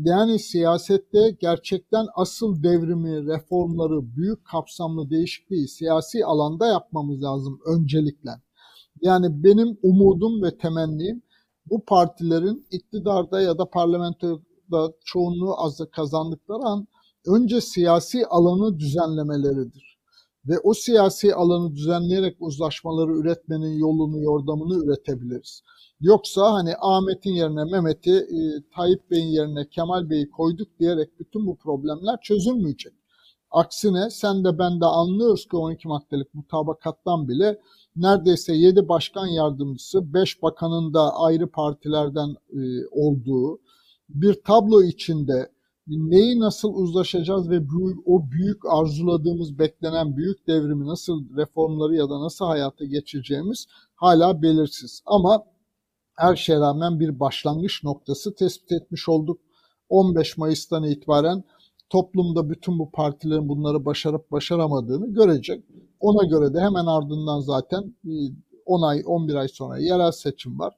Yani 0.04 0.38
siyasette 0.38 1.36
gerçekten 1.40 2.06
asıl 2.14 2.62
devrimi, 2.62 3.26
reformları, 3.26 4.16
büyük 4.16 4.44
kapsamlı 4.44 5.10
değişikliği 5.10 5.68
siyasi 5.68 6.24
alanda 6.24 6.66
yapmamız 6.66 7.22
lazım 7.22 7.60
öncelikle. 7.66 8.30
Yani 9.02 9.44
benim 9.44 9.78
umudum 9.82 10.42
ve 10.42 10.58
temennim 10.58 11.22
bu 11.66 11.84
partilerin 11.84 12.66
iktidarda 12.70 13.40
ya 13.40 13.58
da 13.58 13.70
parlamentoda 13.70 14.92
çoğunluğu 15.04 15.54
az 15.60 15.80
kazandıkları 15.92 16.62
an 16.62 16.86
önce 17.26 17.60
siyasi 17.60 18.26
alanı 18.26 18.78
düzenlemeleridir. 18.78 19.97
Ve 20.48 20.58
o 20.58 20.74
siyasi 20.74 21.34
alanı 21.34 21.74
düzenleyerek 21.74 22.36
uzlaşmaları 22.40 23.12
üretmenin 23.12 23.78
yolunu, 23.78 24.22
yordamını 24.22 24.84
üretebiliriz. 24.84 25.62
Yoksa 26.00 26.52
hani 26.52 26.74
Ahmet'in 26.80 27.32
yerine 27.32 27.64
Mehmet'i, 27.64 28.12
e, 28.12 28.38
Tayyip 28.74 29.10
Bey'in 29.10 29.26
yerine 29.26 29.68
Kemal 29.68 30.10
Bey'i 30.10 30.30
koyduk 30.30 30.68
diyerek 30.80 31.20
bütün 31.20 31.46
bu 31.46 31.56
problemler 31.56 32.20
çözülmeyecek. 32.22 32.92
Aksine 33.50 34.10
sen 34.10 34.44
de 34.44 34.58
ben 34.58 34.80
de 34.80 34.84
anlıyoruz 34.84 35.48
ki 35.48 35.56
12 35.56 35.88
maddelik 35.88 36.34
mutabakattan 36.34 37.28
bile 37.28 37.60
neredeyse 37.96 38.52
7 38.54 38.88
başkan 38.88 39.26
yardımcısı, 39.26 40.14
5 40.14 40.42
bakanın 40.42 40.94
da 40.94 41.16
ayrı 41.16 41.50
partilerden 41.50 42.28
e, 42.52 42.86
olduğu 42.90 43.60
bir 44.08 44.42
tablo 44.44 44.82
içinde 44.82 45.52
neyi 45.88 46.40
nasıl 46.40 46.74
uzlaşacağız 46.74 47.50
ve 47.50 47.70
büyük, 47.70 47.98
o 48.06 48.30
büyük 48.30 48.66
arzuladığımız 48.66 49.58
beklenen 49.58 50.16
büyük 50.16 50.46
devrimi 50.46 50.86
nasıl 50.86 51.36
reformları 51.36 51.94
ya 51.94 52.10
da 52.10 52.20
nasıl 52.20 52.44
hayata 52.44 52.84
geçireceğimiz 52.84 53.66
hala 53.94 54.42
belirsiz. 54.42 55.02
Ama 55.06 55.44
her 56.14 56.36
şeye 56.36 56.60
rağmen 56.60 57.00
bir 57.00 57.20
başlangıç 57.20 57.84
noktası 57.84 58.34
tespit 58.34 58.72
etmiş 58.72 59.08
olduk. 59.08 59.40
15 59.88 60.38
Mayıs'tan 60.38 60.84
itibaren 60.84 61.44
toplumda 61.90 62.50
bütün 62.50 62.78
bu 62.78 62.90
partilerin 62.90 63.48
bunları 63.48 63.84
başarıp 63.84 64.30
başaramadığını 64.30 65.14
görecek. 65.14 65.64
Ona 66.00 66.24
göre 66.24 66.54
de 66.54 66.60
hemen 66.60 66.86
ardından 66.86 67.40
zaten 67.40 67.94
10 68.66 68.82
ay 68.82 69.02
11 69.06 69.34
ay 69.34 69.48
sonra 69.48 69.78
yerel 69.78 70.12
seçim 70.12 70.58
var. 70.58 70.74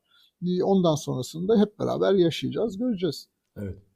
Ondan 0.65 0.95
sonrasında 0.95 1.61
hep 1.61 1.79
beraber 1.79 2.15
yaşayacağız, 2.15 2.79
göreceğiz. 2.79 3.29
Evet. 3.57 3.90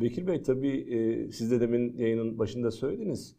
Bekir 0.00 0.26
Bey 0.26 0.42
tabii 0.42 0.94
e, 0.94 1.32
siz 1.32 1.50
de 1.50 1.60
demin 1.60 1.96
yayının 1.96 2.38
başında 2.38 2.70
söylediniz. 2.70 3.36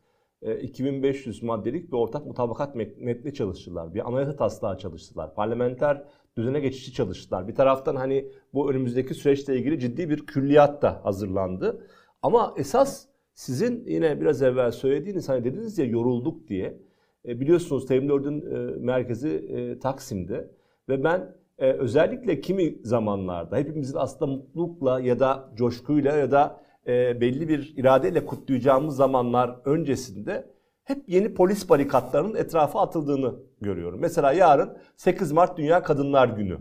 2500 0.62 1.44
e, 1.44 1.46
maddelik 1.46 1.88
bir 1.92 1.98
ortak 1.98 2.26
mutabakat 2.26 2.76
metni 2.76 3.34
çalıştılar. 3.34 3.94
Bir 3.94 4.08
anayasa 4.08 4.36
taslağı 4.36 4.78
çalıştılar. 4.78 5.36
Parlamenter 5.36 6.04
düzene 6.38 6.60
geçişi 6.60 6.94
çalıştılar. 6.94 7.48
Bir 7.48 7.56
taraftan 7.56 7.96
hani 7.96 8.32
bu 8.54 8.72
önümüzdeki 8.72 9.14
süreçle 9.14 9.58
ilgili 9.58 9.80
ciddi 9.80 10.10
bir 10.10 10.26
külliyat 10.26 10.82
da 10.82 11.06
hazırlandı. 11.06 11.88
Ama 12.22 12.54
esas 12.58 13.06
sizin 13.34 13.86
yine 13.88 14.22
biraz 14.22 14.42
evvel 14.42 14.72
söylediğiniz 14.72 15.30
hani 15.30 15.44
dediniz 15.44 15.78
ya 15.78 15.86
yorulduk 15.86 16.48
diye. 16.48 16.80
E, 17.28 17.40
biliyorsunuz 17.40 17.86
TM4'ün 17.86 18.42
e, 18.42 18.78
merkezi 18.80 19.30
e, 19.30 19.80
Taksim'de 19.80 20.52
ve 20.90 21.04
ben 21.04 21.36
e, 21.58 21.72
özellikle 21.72 22.42
kimi 22.42 22.76
zamanlarda 22.84 23.58
hepimizin 23.58 23.98
aslında 23.98 24.32
mutlulukla 24.32 25.00
ya 25.00 25.20
da 25.20 25.50
coşkuyla 25.56 26.16
ya 26.16 26.32
da 26.32 26.64
e, 26.88 27.22
belli 27.22 27.50
bir 27.50 27.74
iradeyle 27.78 28.26
kutlayacağımız 28.26 28.96
zamanlar 28.96 29.56
öncesinde 29.66 30.54
hep 30.84 31.04
yeni 31.08 31.34
polis 31.34 31.70
barikatlarının 31.70 32.36
etrafa 32.36 32.82
atıldığını 32.82 33.36
görüyorum. 33.62 34.00
Mesela 34.00 34.34
yarın 34.34 34.78
8 34.98 35.32
Mart 35.32 35.58
Dünya 35.58 35.84
Kadınlar 35.84 36.28
Günü. 36.28 36.58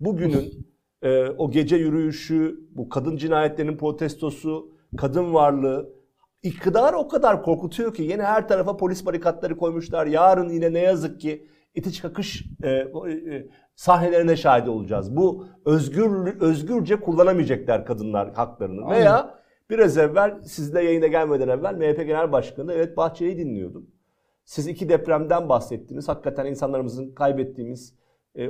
Bugünün 0.00 0.68
e, 1.02 1.28
o 1.28 1.50
gece 1.50 1.76
yürüyüşü, 1.76 2.60
bu 2.70 2.88
kadın 2.88 3.16
cinayetlerinin 3.16 3.76
protestosu, 3.76 4.72
kadın 4.96 5.34
varlığı, 5.34 5.92
iktidar 6.42 6.92
o 6.92 7.08
kadar 7.08 7.42
korkutuyor 7.42 7.94
ki 7.94 8.02
yine 8.02 8.22
her 8.22 8.48
tarafa 8.48 8.76
polis 8.76 9.06
barikatları 9.06 9.56
koymuşlar. 9.56 10.06
Yarın 10.06 10.48
yine 10.48 10.72
ne 10.72 10.78
yazık 10.78 11.20
ki 11.20 11.48
itiş 11.74 12.00
kakış 12.00 12.44
e, 12.62 12.70
e, 12.70 13.48
sahnelerine 13.74 14.36
şahit 14.36 14.68
olacağız. 14.68 15.16
Bu 15.16 15.46
özgür 15.64 16.40
özgürce 16.40 17.00
kullanamayacaklar 17.00 17.86
kadınlar 17.86 18.34
haklarını. 18.34 18.84
Aynen. 18.84 19.00
Veya 19.00 19.38
biraz 19.70 19.98
evvel 19.98 20.42
sizle 20.42 20.82
yayına 20.82 21.06
gelmeden 21.06 21.48
evvel 21.48 21.74
MHP 21.74 22.06
Genel 22.06 22.32
Başkanı 22.32 22.72
evet 22.72 22.96
Bahçeli'yi 22.96 23.38
dinliyordum. 23.38 23.90
Siz 24.44 24.66
iki 24.66 24.88
depremden 24.88 25.48
bahsettiniz. 25.48 26.08
Hakikaten 26.08 26.46
insanlarımızın 26.46 27.14
kaybettiğimiz 27.14 27.98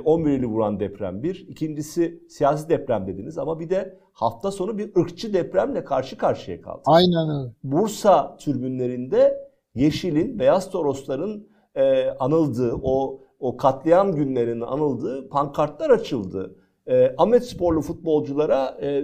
11 0.05 0.31
e, 0.31 0.35
ili 0.35 0.45
vuran 0.45 0.79
deprem 0.79 1.23
bir. 1.23 1.45
İkincisi 1.47 2.23
siyasi 2.29 2.69
deprem 2.69 3.07
dediniz 3.07 3.37
ama 3.37 3.59
bir 3.59 3.69
de 3.69 3.97
hafta 4.13 4.51
sonu 4.51 4.77
bir 4.77 4.95
ırkçı 4.97 5.33
depremle 5.33 5.83
karşı 5.83 6.17
karşıya 6.17 6.61
kaldık. 6.61 6.83
Aynen 6.85 7.39
öyle. 7.39 7.51
Bursa 7.63 8.37
türbünlerinde 8.37 9.49
Yeşil'in, 9.75 10.39
Beyaz 10.39 10.71
Torosların 10.71 11.47
e, 11.79 12.09
anıldığı, 12.19 12.75
o 12.83 13.21
o 13.39 13.57
katliam 13.57 14.15
günlerinin 14.15 14.61
anıldığı 14.61 15.29
pankartlar 15.29 15.89
açıldı. 15.89 16.55
E, 16.87 17.15
Ahmet 17.17 17.45
sporlu 17.45 17.81
futbolculara 17.81 18.77
e, 18.81 19.03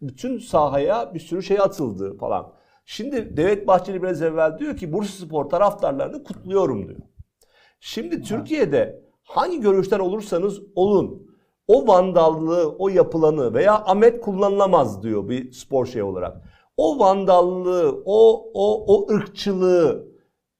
bütün 0.00 0.38
sahaya 0.38 1.14
bir 1.14 1.20
sürü 1.20 1.42
şey 1.42 1.60
atıldı 1.60 2.16
falan. 2.16 2.52
Şimdi 2.84 3.36
Devlet 3.36 3.66
Bahçeli 3.66 4.02
biraz 4.02 4.22
evvel 4.22 4.58
diyor 4.58 4.76
ki 4.76 4.92
Bursa 4.92 5.26
Spor 5.26 5.44
taraftarlarını 5.44 6.24
kutluyorum 6.24 6.88
diyor. 6.88 7.00
Şimdi 7.80 8.22
Türkiye'de 8.22 9.02
hangi 9.22 9.60
görüşten 9.60 9.98
olursanız 9.98 10.60
olun 10.74 11.26
o 11.68 11.86
vandallığı, 11.86 12.76
o 12.78 12.88
yapılanı 12.88 13.54
veya 13.54 13.74
Ahmet 13.74 14.20
kullanılamaz 14.20 15.02
diyor 15.02 15.28
bir 15.28 15.52
spor 15.52 15.86
şey 15.86 16.02
olarak. 16.02 16.42
O 16.76 16.98
vandallığı, 16.98 18.02
o 18.04 18.50
o 18.54 18.84
o 18.94 19.14
ırkçılığı 19.14 20.11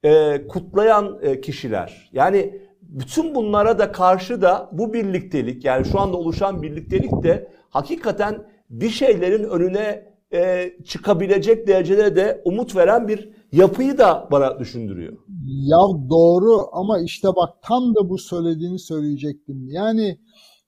e, 0.03 0.47
kutlayan 0.47 1.19
e, 1.21 1.41
kişiler. 1.41 2.09
Yani 2.13 2.61
bütün 2.81 3.35
bunlara 3.35 3.79
da 3.79 3.91
karşı 3.91 4.41
da 4.41 4.69
bu 4.71 4.93
birliktelik 4.93 5.65
yani 5.65 5.85
şu 5.85 5.99
anda 5.99 6.17
oluşan 6.17 6.61
birliktelik 6.61 7.23
de 7.23 7.51
hakikaten 7.69 8.47
bir 8.69 8.89
şeylerin 8.89 9.43
önüne 9.43 10.13
e, 10.33 10.71
çıkabilecek 10.85 11.67
derecede 11.67 12.15
de 12.15 12.41
umut 12.45 12.75
veren 12.75 13.07
bir 13.07 13.29
yapıyı 13.51 13.97
da 13.97 14.27
bana 14.31 14.59
düşündürüyor. 14.59 15.17
Ya 15.45 15.77
doğru 16.09 16.67
ama 16.71 16.99
işte 16.99 17.27
bak 17.27 17.49
tam 17.61 17.95
da 17.95 18.09
bu 18.09 18.17
söylediğini 18.17 18.79
söyleyecektim. 18.79 19.69
Yani 19.69 20.19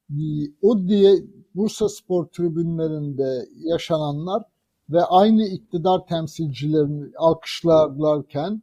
e, 0.10 0.22
o 0.62 0.88
diye 0.88 1.14
Bursa 1.56 1.90
Spor 1.90 2.26
tribünlerinde 2.26 3.46
yaşananlar 3.56 4.44
ve 4.90 5.04
aynı 5.04 5.44
iktidar 5.44 6.06
temsilcilerini 6.08 7.06
alkışlarlarken 7.18 8.62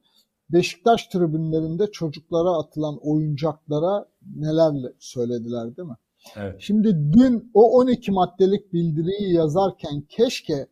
Beşiktaş 0.53 1.07
tribünlerinde 1.07 1.87
çocuklara 1.87 2.51
atılan 2.51 2.99
oyuncaklara 3.03 4.07
neler 4.37 4.93
söylediler 4.99 5.77
değil 5.77 5.89
mi? 5.89 5.97
Evet. 6.37 6.57
Şimdi 6.59 7.13
dün 7.13 7.51
o 7.55 7.79
12 7.79 8.13
maddelik 8.13 8.73
bildiriyi 8.73 9.35
yazarken 9.35 10.03
keşke 10.09 10.67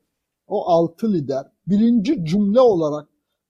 o 0.47 0.65
altı 0.69 1.13
lider 1.13 1.47
birinci 1.67 2.25
cümle 2.25 2.61
olarak 2.61 3.09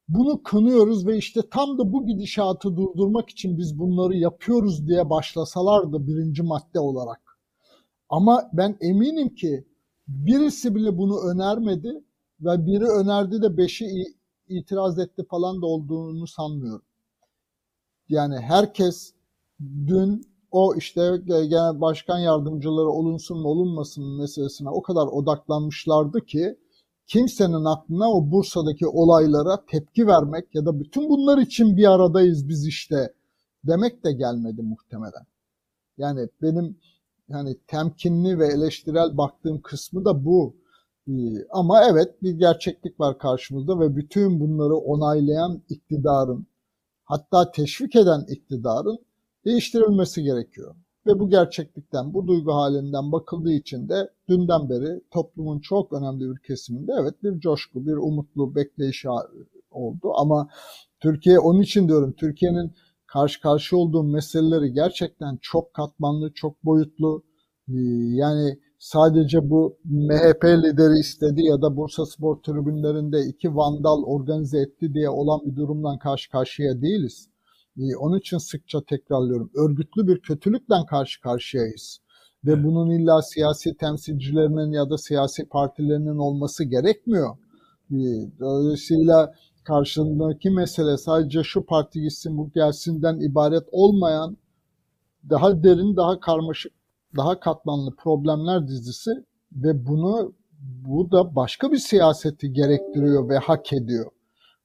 bunu 0.09 0.43
kınıyoruz 0.43 1.07
ve 1.07 1.17
işte 1.17 1.41
tam 1.51 1.79
da 1.79 1.93
bu 1.93 2.07
gidişatı 2.07 2.77
durdurmak 2.77 3.29
için 3.29 3.59
biz 3.59 3.79
bunları 3.79 4.17
yapıyoruz 4.17 4.89
diye 4.89 5.11
başlasalardı 5.11 6.07
birinci 6.07 6.43
madde 6.43 6.81
olarak. 6.81 7.21
Ama 8.09 8.51
ben 8.53 8.77
eminim 8.81 9.35
ki 9.35 9.65
birisi 10.09 10.75
bile 10.75 10.99
bunu 10.99 11.21
önermedi 11.31 12.05
ve 12.41 12.67
biri 12.67 12.85
önerdi 12.85 13.43
de 13.43 13.57
beşi 13.57 13.87
itiraz 14.51 14.99
etti 14.99 15.25
falan 15.31 15.63
da 15.63 15.67
olduğunu 15.67 16.27
sanmıyorum. 16.27 16.85
Yani 18.09 18.39
herkes 18.39 19.15
dün 19.87 20.31
o 20.51 20.75
işte 20.75 21.23
genel 21.27 21.81
başkan 21.81 22.19
yardımcıları 22.19 22.89
olunsun 22.89 23.39
mu 23.39 23.49
olunmasın 23.49 24.19
meselesine 24.19 24.69
o 24.69 24.83
kadar 24.83 25.07
odaklanmışlardı 25.07 26.27
ki 26.27 26.57
kimsenin 27.07 27.65
aklına 27.65 28.11
o 28.13 28.31
Bursa'daki 28.31 28.87
olaylara 28.87 29.65
tepki 29.67 30.07
vermek 30.07 30.55
ya 30.55 30.67
da 30.67 30.81
bütün 30.81 31.09
bunlar 31.09 31.39
için 31.39 31.77
bir 31.77 31.91
aradayız 31.91 32.49
biz 32.49 32.67
işte 32.67 33.15
demek 33.65 34.05
de 34.05 34.13
gelmedi 34.13 34.63
muhtemelen. 34.63 35.27
Yani 35.99 36.29
benim 36.43 36.77
yani 37.29 37.57
temkinli 37.67 38.39
ve 38.39 38.47
eleştirel 38.47 39.17
baktığım 39.17 39.61
kısmı 39.61 40.05
da 40.05 40.25
bu. 40.25 40.57
Ee, 41.09 41.13
ama 41.51 41.85
evet 41.85 42.23
bir 42.23 42.33
gerçeklik 42.33 43.01
var 43.01 43.19
karşımızda 43.19 43.81
ve 43.81 43.97
bütün 43.97 44.41
bunları 44.41 44.75
onaylayan 44.77 45.63
iktidarın 45.69 46.47
hatta 47.05 47.51
teşvik 47.51 47.97
eden 47.97 48.25
iktidarın 48.29 48.99
değiştirilmesi 49.45 50.23
gerekiyor. 50.23 50.75
Ve 51.07 51.21
bu 51.21 51.31
gerçeklikten, 51.31 52.15
bu 52.15 52.27
duygu 52.27 52.53
halinden 52.53 53.13
bakıldığı 53.13 53.53
için 53.53 53.89
de 53.89 54.11
dünden 54.29 54.69
beri 54.71 55.01
toplumun 55.11 55.61
çok 55.61 55.93
önemli 55.93 56.31
bir 56.31 56.39
kesiminde 56.39 56.93
evet 57.01 57.23
bir 57.23 57.41
coşku, 57.41 57.87
bir 57.87 57.93
umutlu 57.93 58.55
bekleyiş 58.55 59.05
oldu. 59.71 60.13
Ama 60.17 60.49
Türkiye 61.01 61.39
onun 61.39 61.63
için 61.63 61.89
diyorum 61.89 62.13
Türkiye'nin 62.13 62.73
karşı 63.07 63.41
karşı 63.41 63.77
olduğu 63.77 64.03
meseleleri 64.03 64.73
gerçekten 64.73 65.39
çok 65.43 65.75
katmanlı, 65.75 66.33
çok 66.35 66.65
boyutlu. 66.65 67.23
Ee, 67.69 67.73
yani 68.15 68.59
sadece 68.81 69.51
bu 69.51 69.77
MHP 69.85 70.45
lideri 70.45 70.99
istedi 70.99 71.43
ya 71.43 71.63
da 71.63 71.77
Bursa 71.77 72.07
Spor 72.07 72.37
tribünlerinde 72.37 73.21
iki 73.27 73.57
vandal 73.57 74.03
organize 74.03 74.59
etti 74.59 74.95
diye 74.95 75.09
olan 75.09 75.41
bir 75.47 75.57
durumdan 75.57 75.99
karşı 75.99 76.31
karşıya 76.31 76.83
değiliz. 76.83 77.29
Ee, 77.79 77.97
onun 77.97 78.19
için 78.19 78.39
sıkça 78.39 78.81
tekrarlıyorum. 78.85 79.51
Örgütlü 79.55 80.07
bir 80.07 80.21
kötülükle 80.21 80.75
karşı 80.91 81.21
karşıyayız. 81.21 82.01
Ve 82.45 82.65
bunun 82.65 82.91
illa 82.91 83.23
siyasi 83.23 83.77
temsilcilerinin 83.77 84.73
ya 84.73 84.91
da 84.91 84.99
siyasi 84.99 85.49
partilerinin 85.49 86.19
olması 86.19 86.65
gerekmiyor. 86.65 87.37
Ee, 87.93 87.97
dolayısıyla 88.41 89.35
karşındaki 89.65 90.51
mesele 90.51 90.97
sadece 90.97 91.43
şu 91.43 91.67
parti 91.67 92.01
gitsin 92.01 92.39
bu 92.39 92.51
gelsinden 92.51 93.21
ibaret 93.21 93.65
olmayan 93.73 94.37
daha 95.31 95.63
derin, 95.63 95.97
daha 95.97 96.21
karmaşık 96.21 96.80
daha 97.17 97.41
katmanlı 97.41 97.97
problemler 97.97 98.69
dizisi 98.69 99.11
ve 99.53 99.87
bunu 99.87 100.35
bu 100.61 101.11
da 101.11 101.37
başka 101.37 101.73
bir 101.73 101.79
siyaseti 101.79 102.53
gerektiriyor 102.53 103.29
ve 103.29 103.39
hak 103.39 103.73
ediyor. 103.73 104.11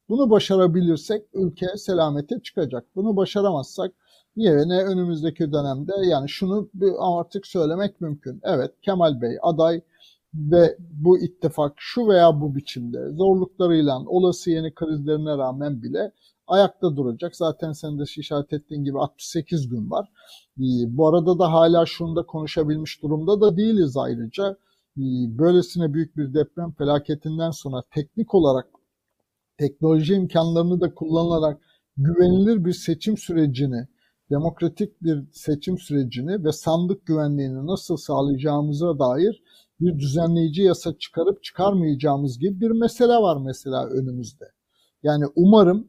Bunu 0.09 0.29
başarabilirsek 0.29 1.23
ülke 1.33 1.67
selamete 1.77 2.39
çıkacak. 2.43 2.85
Bunu 2.95 3.15
başaramazsak 3.15 3.91
yerine 4.35 4.83
önümüzdeki 4.83 5.51
dönemde 5.51 5.93
yani 6.05 6.29
şunu 6.29 6.69
artık 6.99 7.47
söylemek 7.47 8.01
mümkün. 8.01 8.39
Evet 8.43 8.71
Kemal 8.81 9.21
Bey 9.21 9.37
aday 9.41 9.81
ve 10.33 10.77
bu 10.79 11.19
ittifak 11.19 11.73
şu 11.77 12.07
veya 12.07 12.41
bu 12.41 12.55
biçimde 12.55 13.09
zorluklarıyla 13.09 13.99
olası 14.05 14.51
yeni 14.51 14.73
krizlerine 14.73 15.37
rağmen 15.37 15.81
bile 15.81 16.11
ayakta 16.47 16.95
duracak. 16.95 17.35
Zaten 17.35 17.71
sen 17.71 17.99
de 17.99 18.03
işaret 18.17 18.53
ettiğin 18.53 18.83
gibi 18.83 18.99
68 18.99 19.69
gün 19.69 19.91
var. 19.91 20.09
Ee, 20.57 20.61
bu 20.87 21.07
arada 21.07 21.39
da 21.39 21.51
hala 21.53 21.85
şunu 21.85 22.15
da 22.15 22.25
konuşabilmiş 22.25 23.01
durumda 23.03 23.41
da 23.41 23.57
değiliz 23.57 23.97
ayrıca. 23.97 24.57
Ee, 24.97 25.01
böylesine 25.37 25.93
büyük 25.93 26.17
bir 26.17 26.33
deprem 26.33 26.71
felaketinden 26.71 27.51
sonra 27.51 27.83
teknik 27.91 28.35
olarak 28.35 28.67
teknoloji 29.57 30.13
imkanlarını 30.13 30.81
da 30.81 30.93
kullanarak 30.93 31.61
güvenilir 31.97 32.65
bir 32.65 32.73
seçim 32.73 33.17
sürecini, 33.17 33.87
demokratik 34.29 35.03
bir 35.03 35.23
seçim 35.31 35.77
sürecini 35.77 36.43
ve 36.43 36.51
sandık 36.51 37.05
güvenliğini 37.05 37.67
nasıl 37.67 37.97
sağlayacağımıza 37.97 38.99
dair 38.99 39.43
bir 39.79 39.99
düzenleyici 39.99 40.61
yasa 40.61 40.97
çıkarıp 40.97 41.43
çıkarmayacağımız 41.43 42.39
gibi 42.39 42.61
bir 42.61 42.71
mesele 42.71 43.13
var 43.13 43.37
mesela 43.45 43.87
önümüzde. 43.87 44.45
Yani 45.03 45.25
umarım 45.35 45.87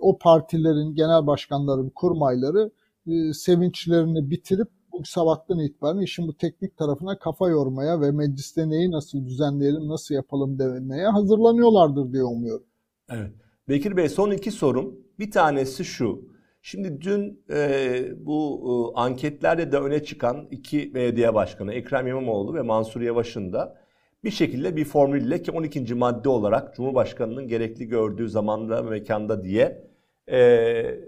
o 0.00 0.18
partilerin 0.18 0.94
genel 0.94 1.26
başkanların 1.26 1.90
kurmayları 1.90 2.70
e, 3.06 3.32
sevinçlerini 3.32 4.30
bitirip 4.30 4.68
bu 4.92 5.04
sabahtan 5.04 5.58
itibaren 5.58 6.00
işin 6.00 6.28
bu 6.28 6.36
teknik 6.36 6.76
tarafına 6.76 7.18
kafa 7.18 7.48
yormaya 7.48 8.00
ve 8.00 8.10
mecliste 8.10 8.70
neyi 8.70 8.90
nasıl 8.90 9.26
düzenleyelim, 9.26 9.88
nasıl 9.88 10.14
yapalım 10.14 10.58
demeye 10.58 11.06
hazırlanıyorlardır 11.06 12.12
diye 12.12 12.24
umuyorum. 12.24 12.66
Evet. 13.10 13.32
Bekir 13.68 13.96
Bey 13.96 14.08
son 14.08 14.30
iki 14.30 14.50
sorum. 14.50 15.00
Bir 15.18 15.30
tanesi 15.30 15.84
şu. 15.84 16.32
Şimdi 16.62 17.00
dün 17.00 17.44
e, 17.50 18.04
bu 18.16 18.92
e, 18.96 19.00
anketlerde 19.00 19.72
de 19.72 19.78
öne 19.78 20.04
çıkan 20.04 20.48
iki 20.50 20.94
belediye 20.94 21.34
başkanı 21.34 21.72
Ekrem 21.72 22.06
İmamoğlu 22.06 22.54
ve 22.54 22.62
Mansur 22.62 23.00
Yavaş'ın 23.00 23.52
da 23.52 23.81
bir 24.24 24.30
şekilde 24.30 24.76
bir 24.76 24.84
formülle 24.84 25.42
ki 25.42 25.52
12. 25.52 25.94
madde 25.94 26.28
olarak 26.28 26.74
Cumhurbaşkanı'nın 26.74 27.48
gerekli 27.48 27.88
gördüğü 27.88 28.28
zamanda 28.28 28.86
ve 28.86 28.90
mekanda 28.90 29.44
diye 29.44 29.84
e, 30.30 31.00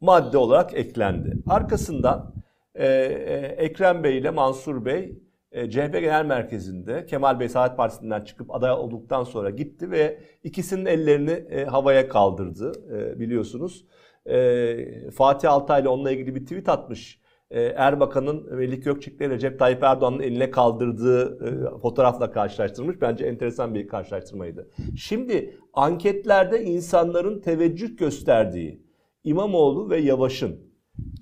madde 0.00 0.38
olarak 0.38 0.74
eklendi. 0.74 1.38
Arkasından 1.46 2.34
e, 2.74 2.86
e, 2.86 3.34
Ekrem 3.58 4.04
Bey 4.04 4.18
ile 4.18 4.30
Mansur 4.30 4.84
Bey 4.84 5.18
e, 5.52 5.70
CHP 5.70 5.92
Genel 5.92 6.24
Merkezi'nde 6.24 7.06
Kemal 7.06 7.40
Bey 7.40 7.48
Saadet 7.48 7.76
Partisi'nden 7.76 8.20
çıkıp 8.20 8.54
aday 8.54 8.72
olduktan 8.72 9.24
sonra 9.24 9.50
gitti 9.50 9.90
ve 9.90 10.18
ikisinin 10.44 10.86
ellerini 10.86 11.30
e, 11.30 11.64
havaya 11.64 12.08
kaldırdı 12.08 12.72
e, 12.96 13.20
biliyorsunuz. 13.20 13.86
E, 14.26 15.10
Fatih 15.10 15.52
Altaylı 15.52 15.90
onunla 15.90 16.10
ilgili 16.10 16.34
bir 16.34 16.40
tweet 16.42 16.68
atmış. 16.68 17.20
E, 17.50 17.60
Erbakan'ın 17.60 18.56
Melih 18.56 18.84
Gökçek'le 18.84 19.20
Recep 19.20 19.58
Tayyip 19.58 19.82
Erdoğan'ın 19.82 20.20
eline 20.20 20.50
kaldırdığı 20.50 21.46
e, 21.46 21.78
fotoğrafla 21.78 22.32
karşılaştırmış. 22.32 23.00
Bence 23.00 23.24
enteresan 23.24 23.74
bir 23.74 23.88
karşılaştırmaydı. 23.88 24.70
Şimdi 24.96 25.56
anketlerde 25.72 26.64
insanların 26.64 27.40
teveccüh 27.40 27.96
gösterdiği 27.98 28.82
İmamoğlu 29.24 29.90
ve 29.90 29.98
Yavaş'ın 29.98 30.60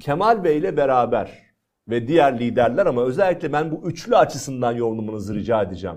Kemal 0.01 0.45
Bey 0.45 0.59
ile 0.59 0.77
beraber 0.77 1.45
ve 1.89 2.09
diğer 2.09 2.39
liderler 2.39 2.87
ama 2.87 3.05
özellikle 3.05 3.53
ben 3.53 3.71
bu 3.73 3.89
üçlü 3.89 4.17
açısından 4.17 4.73
yorumlamanızı 4.73 5.35
rica 5.35 5.63
edeceğim. 5.63 5.97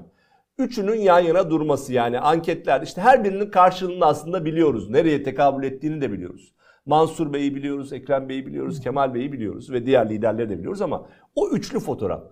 Üçünün 0.58 1.00
yan 1.00 1.20
yana 1.20 1.50
durması 1.50 1.94
yani 1.94 2.20
anketler 2.20 2.82
işte 2.82 3.02
her 3.02 3.24
birinin 3.24 3.52
karşılığını 3.52 4.06
aslında 4.06 4.46
biliyoruz. 4.46 4.90
Nereye 4.90 5.24
tekabül 5.24 5.64
ettiğini 5.64 6.02
de 6.02 6.12
biliyoruz. 6.12 6.54
Mansur 6.88 7.34
Bey'i 7.34 7.56
biliyoruz, 7.56 7.94
Ekrem 7.94 8.30
Bey'i 8.30 8.46
biliyoruz, 8.46 8.80
Kemal 8.80 9.14
Bey'i 9.14 9.32
biliyoruz 9.32 9.72
ve 9.72 9.86
diğer 9.86 10.10
liderleri 10.10 10.50
de 10.50 10.58
biliyoruz 10.58 10.82
ama 10.82 11.06
o 11.36 11.50
üçlü 11.50 11.80
fotoğraf. 11.80 12.24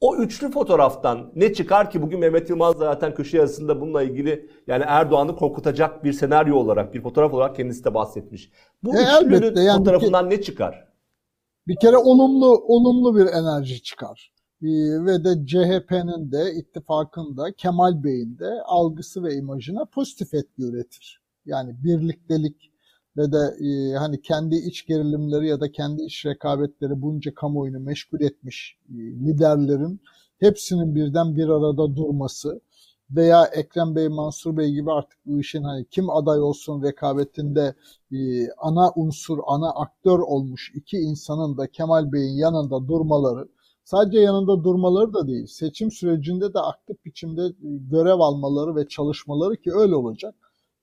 O 0.00 0.16
üçlü 0.16 0.50
fotoğraftan 0.50 1.32
ne 1.34 1.52
çıkar 1.52 1.90
ki 1.90 2.02
bugün 2.02 2.20
Mehmet 2.20 2.50
Yılmaz 2.50 2.76
zaten 2.76 3.14
köşe 3.14 3.36
yazısında 3.36 3.80
bununla 3.80 4.02
ilgili 4.02 4.50
yani 4.66 4.84
Erdoğan'ı 4.86 5.36
korkutacak 5.36 6.04
bir 6.04 6.12
senaryo 6.12 6.56
olarak, 6.56 6.94
bir 6.94 7.02
fotoğraf 7.02 7.34
olarak 7.34 7.56
kendisi 7.56 7.84
de 7.84 7.94
bahsetmiş. 7.94 8.50
Bu 8.82 8.96
E, 8.96 9.02
üçlünün 9.02 9.32
elbette, 9.32 9.60
yani 9.60 9.78
fotoğrafından 9.78 10.30
ne 10.30 10.42
çıkar? 10.42 10.88
Bir 11.68 11.76
kere 11.76 11.96
olumlu 11.96 12.64
olumlu 12.68 13.16
bir 13.16 13.26
enerji 13.26 13.82
çıkar. 13.82 14.32
Ee, 14.62 14.66
ve 15.04 15.24
de 15.24 15.46
CHP'nin 15.46 16.32
de 16.32 16.52
ittifakın 16.52 17.36
da 17.36 17.52
Kemal 17.52 18.04
Bey'in 18.04 18.38
de 18.38 18.50
algısı 18.66 19.22
ve 19.24 19.34
imajına 19.34 19.84
pozitif 19.84 20.34
etki 20.34 20.62
üretir. 20.62 21.20
Yani 21.46 21.84
birliktelik 21.84 22.73
ve 23.16 23.32
de 23.32 23.56
e, 23.66 23.96
hani 23.96 24.22
kendi 24.22 24.56
iç 24.56 24.86
gerilimleri 24.86 25.48
ya 25.48 25.60
da 25.60 25.72
kendi 25.72 26.02
iç 26.02 26.26
rekabetleri 26.26 27.02
bunca 27.02 27.34
kamuoyunu 27.34 27.80
meşgul 27.80 28.20
etmiş 28.20 28.78
e, 28.88 28.94
liderlerin 28.96 30.00
hepsinin 30.40 30.94
birden 30.94 31.36
bir 31.36 31.48
arada 31.48 31.96
durması 31.96 32.60
veya 33.10 33.44
Ekrem 33.44 33.96
Bey, 33.96 34.08
Mansur 34.08 34.56
Bey 34.56 34.72
gibi 34.72 34.92
artık 34.92 35.18
bu 35.26 35.40
işin 35.40 35.62
hani 35.62 35.84
kim 35.90 36.10
aday 36.10 36.40
olsun 36.40 36.82
rekabetinde 36.82 37.74
e, 38.12 38.16
ana 38.50 38.92
unsur, 38.96 39.38
ana 39.46 39.70
aktör 39.70 40.18
olmuş 40.18 40.72
iki 40.74 40.96
insanın 40.96 41.58
da 41.58 41.66
Kemal 41.66 42.12
Bey'in 42.12 42.36
yanında 42.36 42.88
durmaları, 42.88 43.48
sadece 43.84 44.18
yanında 44.18 44.64
durmaları 44.64 45.14
da 45.14 45.28
değil, 45.28 45.46
seçim 45.46 45.90
sürecinde 45.90 46.54
de 46.54 46.58
aktif 46.58 47.04
biçimde 47.04 47.42
e, 47.42 47.52
görev 47.90 48.18
almaları 48.20 48.76
ve 48.76 48.88
çalışmaları 48.88 49.56
ki 49.56 49.72
öyle 49.74 49.94
olacak. 49.94 50.34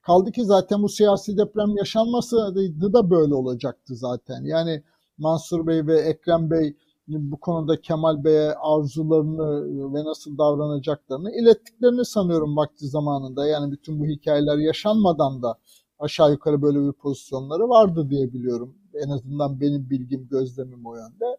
Kaldı 0.01 0.31
ki 0.31 0.45
zaten 0.45 0.83
bu 0.83 0.89
siyasi 0.89 1.37
deprem 1.37 1.77
yaşanmasaydı 1.77 2.93
da 2.93 3.09
böyle 3.09 3.35
olacaktı 3.35 3.95
zaten. 3.95 4.43
Yani 4.43 4.83
Mansur 5.17 5.67
Bey 5.67 5.87
ve 5.87 5.99
Ekrem 5.99 6.51
Bey 6.51 6.77
bu 7.07 7.39
konuda 7.39 7.81
Kemal 7.81 8.23
Bey'e 8.23 8.53
arzularını 8.53 9.93
ve 9.93 10.03
nasıl 10.03 10.37
davranacaklarını 10.37 11.31
ilettiklerini 11.31 12.05
sanıyorum 12.05 12.57
vakti 12.57 12.87
zamanında. 12.87 13.47
Yani 13.47 13.71
bütün 13.71 13.99
bu 13.99 14.05
hikayeler 14.05 14.57
yaşanmadan 14.57 15.43
da 15.43 15.57
aşağı 15.99 16.31
yukarı 16.31 16.61
böyle 16.61 16.87
bir 16.87 16.93
pozisyonları 16.93 17.69
vardı 17.69 18.09
diye 18.09 18.33
biliyorum. 18.33 18.75
En 18.93 19.09
azından 19.09 19.61
benim 19.61 19.89
bilgim, 19.89 20.27
gözlemim 20.31 20.85
o 20.85 20.95
yönde. 20.95 21.37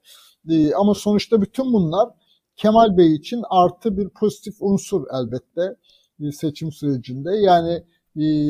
Ee, 0.51 0.75
ama 0.75 0.95
sonuçta 0.95 1.43
bütün 1.43 1.73
bunlar 1.73 2.09
Kemal 2.57 2.97
Bey 2.97 3.15
için 3.15 3.43
artı 3.51 3.97
bir 3.97 4.09
pozitif 4.09 4.55
unsur 4.61 5.07
elbette 5.13 5.77
e, 6.21 6.33
seçim 6.33 6.73
sürecinde. 6.73 7.37
Yani 7.37 7.85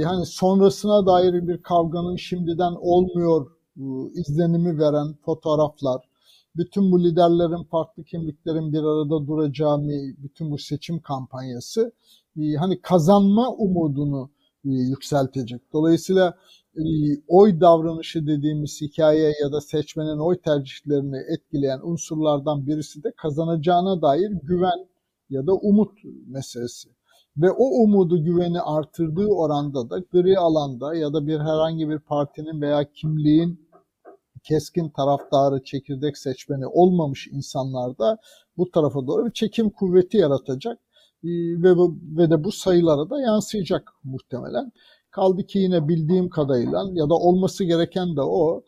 hani 0.05 0.27
sonrasına 0.27 1.07
dair 1.07 1.49
bir 1.49 1.63
kavganın 1.63 2.17
şimdiden 2.17 2.73
olmuyor 2.81 3.51
e, 3.77 3.83
izlenimi 4.15 4.79
veren 4.79 5.15
fotoğraflar, 5.25 6.09
bütün 6.57 6.93
bu 6.93 7.05
liderlerin 7.05 7.65
farklı 7.65 8.05
kimliklerin 8.05 8.73
bir 8.73 8.79
arada 8.79 9.27
duracağı 9.27 9.89
bütün 10.19 10.51
bu 10.51 10.59
seçim 10.59 11.01
kampanyası 11.01 11.93
e, 12.37 12.55
hani 12.55 12.81
kazanma 12.81 13.51
umudunu 13.51 14.31
e, 14.65 14.69
yükseltecek. 14.71 15.73
Dolayısıyla 15.73 16.35
oy 17.29 17.61
davranışı 17.61 18.27
dediğimiz 18.27 18.81
hikaye 18.81 19.33
ya 19.43 19.53
da 19.53 19.61
seçmenin 19.61 20.19
oy 20.19 20.39
tercihlerini 20.39 21.17
etkileyen 21.29 21.81
unsurlardan 21.83 22.67
birisi 22.67 23.05
de 23.05 23.13
kazanacağına 23.17 24.03
dair 24.03 24.31
güven 24.43 24.89
ya 25.31 25.47
da 25.47 25.55
umut 25.55 25.93
meselesi. 26.27 26.89
Ve 27.37 27.51
o 27.51 27.65
umudu 27.65 28.25
güveni 28.25 28.61
artırdığı 28.61 29.27
oranda 29.27 29.91
da 29.91 29.99
gri 29.99 30.39
alanda 30.39 30.95
ya 30.95 31.13
da 31.13 31.27
bir 31.27 31.39
herhangi 31.39 31.89
bir 31.89 31.99
partinin 31.99 32.61
veya 32.61 32.93
kimliğin 32.93 33.69
keskin 34.45 34.89
taraftarı, 34.89 35.65
çekirdek 35.65 36.19
seçmeni 36.19 36.67
olmamış 36.67 37.29
insanlarda 37.33 38.19
bu 38.57 38.71
tarafa 38.71 39.07
doğru 39.07 39.27
bir 39.27 39.33
çekim 39.33 39.71
kuvveti 39.71 40.17
yaratacak 40.17 40.79
ve, 41.25 41.75
ve 42.17 42.31
de 42.31 42.45
bu 42.45 42.53
sayılara 42.53 43.11
da 43.11 43.21
yansıyacak 43.21 43.93
muhtemelen. 44.05 44.73
Kaldı 45.11 45.47
ki 45.47 45.59
yine 45.59 45.89
bildiğim 45.89 46.29
kadarıyla 46.29 46.85
ya 46.93 47.11
da 47.11 47.15
olması 47.15 47.65
gereken 47.65 48.17
de 48.17 48.21
o 48.23 48.65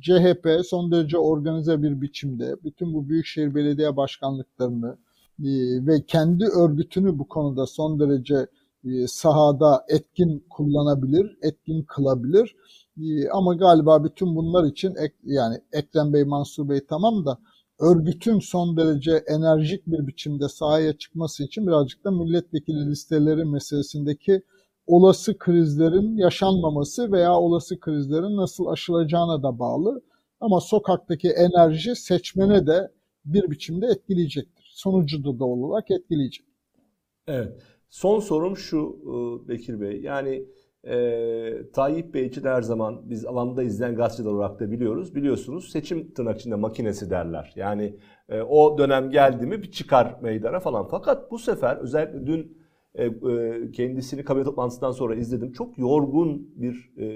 CHP 0.00 0.66
son 0.66 0.92
derece 0.92 1.18
organize 1.18 1.82
bir 1.82 2.00
biçimde 2.00 2.56
bütün 2.64 2.94
bu 2.94 3.08
büyükşehir 3.08 3.54
belediye 3.54 3.96
başkanlıklarını 3.96 4.98
ve 5.86 6.02
kendi 6.06 6.44
örgütünü 6.44 7.18
bu 7.18 7.28
konuda 7.28 7.66
son 7.66 8.00
derece 8.00 8.46
e, 8.84 9.06
sahada 9.06 9.84
etkin 9.88 10.46
kullanabilir, 10.50 11.38
etkin 11.42 11.82
kılabilir 11.82 12.56
ee, 13.02 13.28
ama 13.28 13.54
galiba 13.54 14.04
bütün 14.04 14.36
bunlar 14.36 14.64
için 14.64 14.94
yani 15.24 15.60
Ekrem 15.72 16.12
Bey, 16.12 16.24
Mansur 16.24 16.68
Bey 16.68 16.80
tamam 16.88 17.26
da 17.26 17.38
örgütün 17.80 18.38
son 18.38 18.76
derece 18.76 19.12
enerjik 19.26 19.86
bir 19.86 20.06
biçimde 20.06 20.48
sahaya 20.48 20.92
çıkması 20.98 21.44
için 21.44 21.66
birazcık 21.66 22.04
da 22.04 22.10
milletvekili 22.10 22.90
listeleri 22.90 23.44
meselesindeki 23.44 24.42
olası 24.86 25.38
krizlerin 25.38 26.16
yaşanmaması 26.16 27.12
veya 27.12 27.34
olası 27.38 27.80
krizlerin 27.80 28.36
nasıl 28.36 28.66
aşılacağına 28.66 29.42
da 29.42 29.58
bağlı. 29.58 30.02
Ama 30.40 30.60
sokaktaki 30.60 31.28
enerji 31.28 31.96
seçmene 31.96 32.66
de 32.66 32.90
bir 33.24 33.50
biçimde 33.50 33.86
etkileyecektir. 33.86 34.53
Sonucu 34.74 35.24
da 35.24 35.38
doğal 35.38 35.58
olarak 35.58 35.90
etkileyecek. 35.90 36.46
Evet. 37.26 37.62
Son 37.90 38.20
sorum 38.20 38.56
şu 38.56 38.98
e, 39.02 39.48
Bekir 39.48 39.80
Bey. 39.80 40.00
Yani 40.00 40.44
e, 40.84 41.72
Tayyip 41.72 42.14
Bey 42.14 42.26
için 42.26 42.44
her 42.44 42.62
zaman 42.62 43.10
biz 43.10 43.24
alanda 43.24 43.62
izleyen 43.62 43.96
gazeteciler 43.96 44.32
olarak 44.32 44.60
da 44.60 44.70
biliyoruz. 44.70 45.14
Biliyorsunuz 45.14 45.68
seçim 45.70 46.14
tırnak 46.14 46.40
içinde 46.40 46.54
makinesi 46.54 47.10
derler. 47.10 47.52
Yani 47.56 47.96
e, 48.28 48.40
o 48.42 48.78
dönem 48.78 49.10
geldi 49.10 49.46
mi 49.46 49.62
bir 49.62 49.70
çıkar 49.70 50.16
meydana 50.22 50.60
falan. 50.60 50.88
Fakat 50.88 51.30
bu 51.30 51.38
sefer 51.38 51.76
özellikle 51.76 52.26
dün 52.26 52.58
e, 52.94 53.04
e, 53.04 53.70
kendisini 53.72 54.24
kabine 54.24 54.44
toplantısından 54.44 54.92
sonra 54.92 55.14
izledim. 55.14 55.52
Çok 55.52 55.78
yorgun 55.78 56.50
bir 56.56 56.92
e, 56.98 57.06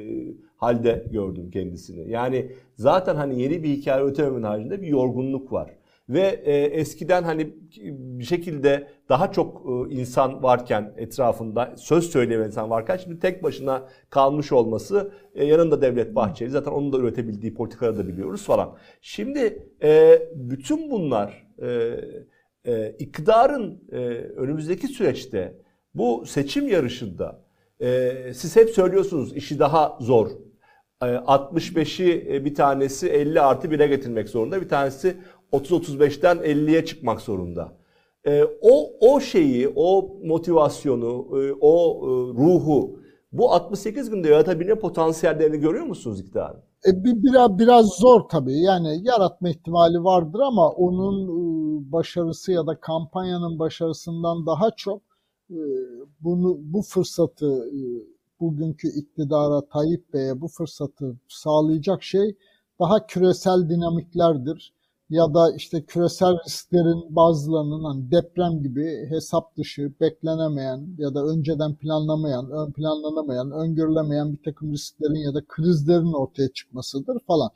halde 0.57 1.07
gördüm 1.13 1.51
kendisini. 1.51 2.11
Yani 2.11 2.53
zaten 2.77 3.17
hani 3.17 3.43
yeni 3.43 3.63
bir 3.63 3.69
hikaye 3.69 4.05
ötememin 4.05 4.43
haricinde 4.43 4.83
bir 4.83 4.87
yorgunluk 4.87 5.53
var. 5.53 5.79
Ve 6.09 6.43
e, 6.45 6.57
eskiden 6.57 7.23
hani 7.23 7.55
bir 8.19 8.25
şekilde 8.25 8.89
daha 9.09 9.33
çok 9.33 9.63
e, 9.67 9.95
insan 9.95 10.43
varken 10.43 10.95
etrafında 10.97 11.75
söz 11.77 12.11
söyleyen 12.11 12.41
insan 12.41 12.71
varken 12.71 12.97
şimdi 12.97 13.19
tek 13.19 13.43
başına 13.43 13.89
kalmış 14.11 14.53
olması 14.53 15.13
e, 15.35 15.45
yanında 15.45 15.83
Devlet 15.83 16.15
Bahçeli 16.15 16.51
zaten 16.51 16.71
onun 16.71 16.93
da 16.93 16.99
üretebildiği 16.99 17.55
politikaları 17.55 17.99
da 17.99 18.09
biliyoruz 18.09 18.43
falan. 18.43 18.77
Şimdi 19.01 19.69
e, 19.83 20.23
bütün 20.35 20.91
bunlar 20.91 21.47
e, 21.63 21.95
e, 22.65 22.95
iktidarın 22.99 23.83
e, 23.93 23.97
önümüzdeki 24.37 24.89
süreçte 24.89 25.55
bu 25.95 26.27
seçim 26.27 26.69
yarışında 26.69 27.45
e, 27.81 28.13
siz 28.35 28.57
hep 28.57 28.71
söylüyorsunuz 28.71 29.37
işi 29.37 29.59
daha 29.59 29.99
zor 30.01 30.31
65'i 31.01 32.35
e, 32.35 32.45
bir 32.45 32.55
tanesi 32.55 33.09
50 33.09 33.41
artı 33.41 33.69
1'e 33.69 33.87
getirmek 33.87 34.29
zorunda. 34.29 34.61
Bir 34.61 34.69
tanesi 34.69 35.17
30-35'ten 35.53 36.37
50'ye 36.37 36.85
çıkmak 36.85 37.21
zorunda. 37.21 37.73
E, 38.27 38.45
o 38.61 38.91
o 39.01 39.21
şeyi, 39.21 39.73
o 39.77 40.17
motivasyonu, 40.25 41.29
e, 41.33 41.53
o 41.61 42.01
e, 42.03 42.11
ruhu 42.39 43.01
bu 43.33 43.53
68 43.53 44.11
günde 44.11 44.29
yaratabilme 44.29 44.75
potansiyellerini 44.75 45.59
görüyor 45.59 45.85
musunuz 45.87 46.21
iktidarın? 46.21 46.61
E, 46.87 47.05
biraz 47.05 47.59
biraz 47.59 47.87
zor 47.87 48.21
tabii. 48.21 48.61
Yani 48.61 49.01
yaratma 49.03 49.49
ihtimali 49.49 50.05
vardır 50.05 50.41
ama 50.41 50.71
onun 50.71 51.29
e, 51.29 51.93
başarısı 51.93 52.53
ya 52.53 52.67
da 52.67 52.81
kampanyanın 52.81 53.59
başarısından 53.59 54.47
daha 54.47 54.71
çok 54.71 55.03
e, 55.51 55.61
bunu 56.21 56.57
bu 56.61 56.83
fırsatı 56.83 57.69
e, 57.69 57.81
bugünkü 58.41 58.89
iktidara 58.89 59.61
Tayyip 59.69 60.13
Bey'e 60.13 60.41
bu 60.41 60.49
fırsatı 60.49 61.17
sağlayacak 61.29 62.03
şey 62.03 62.37
daha 62.81 63.07
küresel 63.07 63.69
dinamiklerdir 63.69 64.73
ya 65.11 65.35
da 65.35 65.53
işte 65.57 65.85
küresel 65.85 66.35
risklerin 66.47 67.17
bazılarının 67.17 67.85
hani 67.85 68.11
deprem 68.11 68.63
gibi 68.63 69.07
hesap 69.11 69.57
dışı, 69.57 69.93
beklenemeyen 70.01 70.97
ya 70.99 71.15
da 71.15 71.25
önceden 71.25 71.75
planlamayan, 71.75 72.51
ön 72.51 72.73
planlanamayan, 72.73 73.51
öngörülemeyen 73.51 74.33
bir 74.33 74.43
takım 74.43 74.73
risklerin 74.73 75.25
ya 75.27 75.35
da 75.35 75.45
krizlerin 75.49 76.13
ortaya 76.13 76.49
çıkmasıdır 76.53 77.19
falan. 77.27 77.51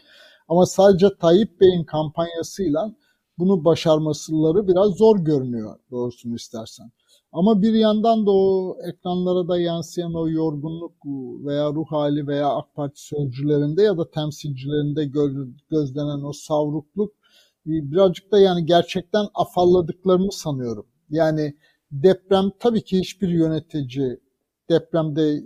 Ama 0.48 0.66
sadece 0.66 1.06
Tayyip 1.20 1.60
Bey'in 1.60 1.84
kampanyasıyla 1.84 2.94
bunu 3.38 3.64
başarmasıları 3.64 4.68
biraz 4.68 4.90
zor 4.90 5.18
görünüyor 5.18 5.78
doğrusunu 5.90 6.34
istersen. 6.34 6.90
Ama 7.32 7.62
bir 7.62 7.74
yandan 7.74 8.26
da 8.26 8.30
o 8.30 8.76
ekranlara 8.88 9.48
da 9.48 9.58
yansıyan 9.58 10.14
o 10.14 10.28
yorgunluk 10.28 10.92
veya 11.46 11.72
ruh 11.72 11.86
hali 11.88 12.26
veya 12.26 12.48
AK 12.48 12.74
Parti 12.74 13.06
sözcülerinde 13.06 13.82
ya 13.82 13.98
da 13.98 14.10
temsilcilerinde 14.10 15.04
gözlenen 15.70 16.22
o 16.24 16.32
savrukluk 16.32 17.21
birazcık 17.66 18.32
da 18.32 18.38
yani 18.38 18.66
gerçekten 18.66 19.26
afalladıklarını 19.34 20.32
sanıyorum. 20.32 20.86
Yani 21.10 21.54
deprem 21.92 22.50
tabii 22.60 22.84
ki 22.84 22.98
hiçbir 22.98 23.28
yönetici 23.28 24.20
depremde 24.70 25.22
e, 25.22 25.42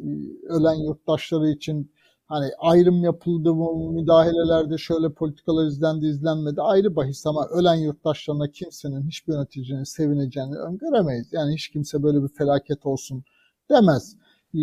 ölen 0.49 0.75
yurttaşları 0.75 1.49
için 1.51 1.93
hani 2.27 2.51
ayrım 2.59 3.05
yapıldı 3.05 3.55
mı, 3.55 3.93
müdahalelerde 3.93 4.79
şöyle 4.79 5.13
politikalar 5.13 5.67
izlendi 5.67 6.07
izlenmedi 6.07 6.63
ayrı 6.63 6.97
bahis 6.97 7.27
ama 7.27 7.47
ölen 7.47 7.75
yurttaşlarına 7.75 8.51
kimsenin 8.51 9.07
hiçbir 9.07 9.33
yöneticinin 9.33 9.85
sevineceğini 9.85 10.57
öngöremeyiz. 10.57 11.33
Yani 11.33 11.55
hiç 11.55 11.69
kimse 11.69 12.03
böyle 12.03 12.23
bir 12.23 12.29
felaket 12.29 12.87
olsun 12.87 13.25
demez. 13.71 14.17
E, 14.55 14.61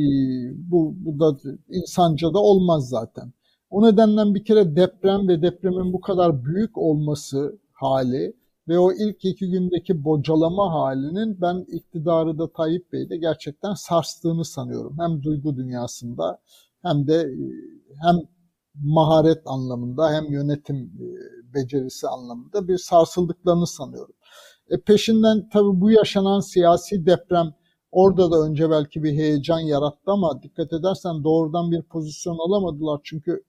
bu, 0.72 0.96
bu 0.98 1.20
da 1.20 1.38
insanca 1.70 2.34
da 2.34 2.40
olmaz 2.40 2.90
zaten. 2.90 3.34
O 3.74 3.84
nedenden 3.84 4.36
bir 4.36 4.46
kere 4.46 4.76
deprem 4.76 5.28
ve 5.28 5.42
depremin 5.42 5.94
bu 5.94 6.02
kadar 6.02 6.46
büyük 6.46 6.78
olması 6.78 7.60
hali 7.74 8.34
ve 8.68 8.80
o 8.80 8.92
ilk 8.92 9.26
iki 9.26 9.50
gündeki 9.50 10.04
bocalama 10.04 10.74
halinin 10.74 11.42
ben 11.42 11.66
iktidarı 11.68 12.40
da 12.40 12.52
Tayyip 12.54 12.94
Bey'de 12.94 13.18
gerçekten 13.18 13.74
sarstığını 13.74 14.46
sanıyorum. 14.46 14.98
Hem 15.00 15.24
duygu 15.24 15.56
dünyasında 15.56 16.42
hem 16.82 17.08
de 17.08 17.16
e, 17.16 17.38
hem 18.02 18.16
maharet 18.76 19.42
anlamında 19.46 20.12
hem 20.12 20.32
yönetim 20.32 20.78
e, 20.78 21.54
becerisi 21.54 22.08
anlamında 22.08 22.68
bir 22.68 22.78
sarsıldıklarını 22.78 23.68
sanıyorum. 23.68 24.16
E 24.70 24.82
peşinden 24.82 25.50
tabii 25.54 25.82
bu 25.82 25.92
yaşanan 25.92 26.40
siyasi 26.40 27.06
deprem 27.06 27.54
orada 27.92 28.32
da 28.32 28.42
önce 28.42 28.70
belki 28.70 29.04
bir 29.04 29.12
heyecan 29.12 29.60
yarattı 29.60 30.12
ama 30.12 30.44
dikkat 30.44 30.74
edersen 30.74 31.24
doğrudan 31.24 31.72
bir 31.72 31.82
pozisyon 31.82 32.38
alamadılar. 32.48 33.00
Çünkü 33.04 33.44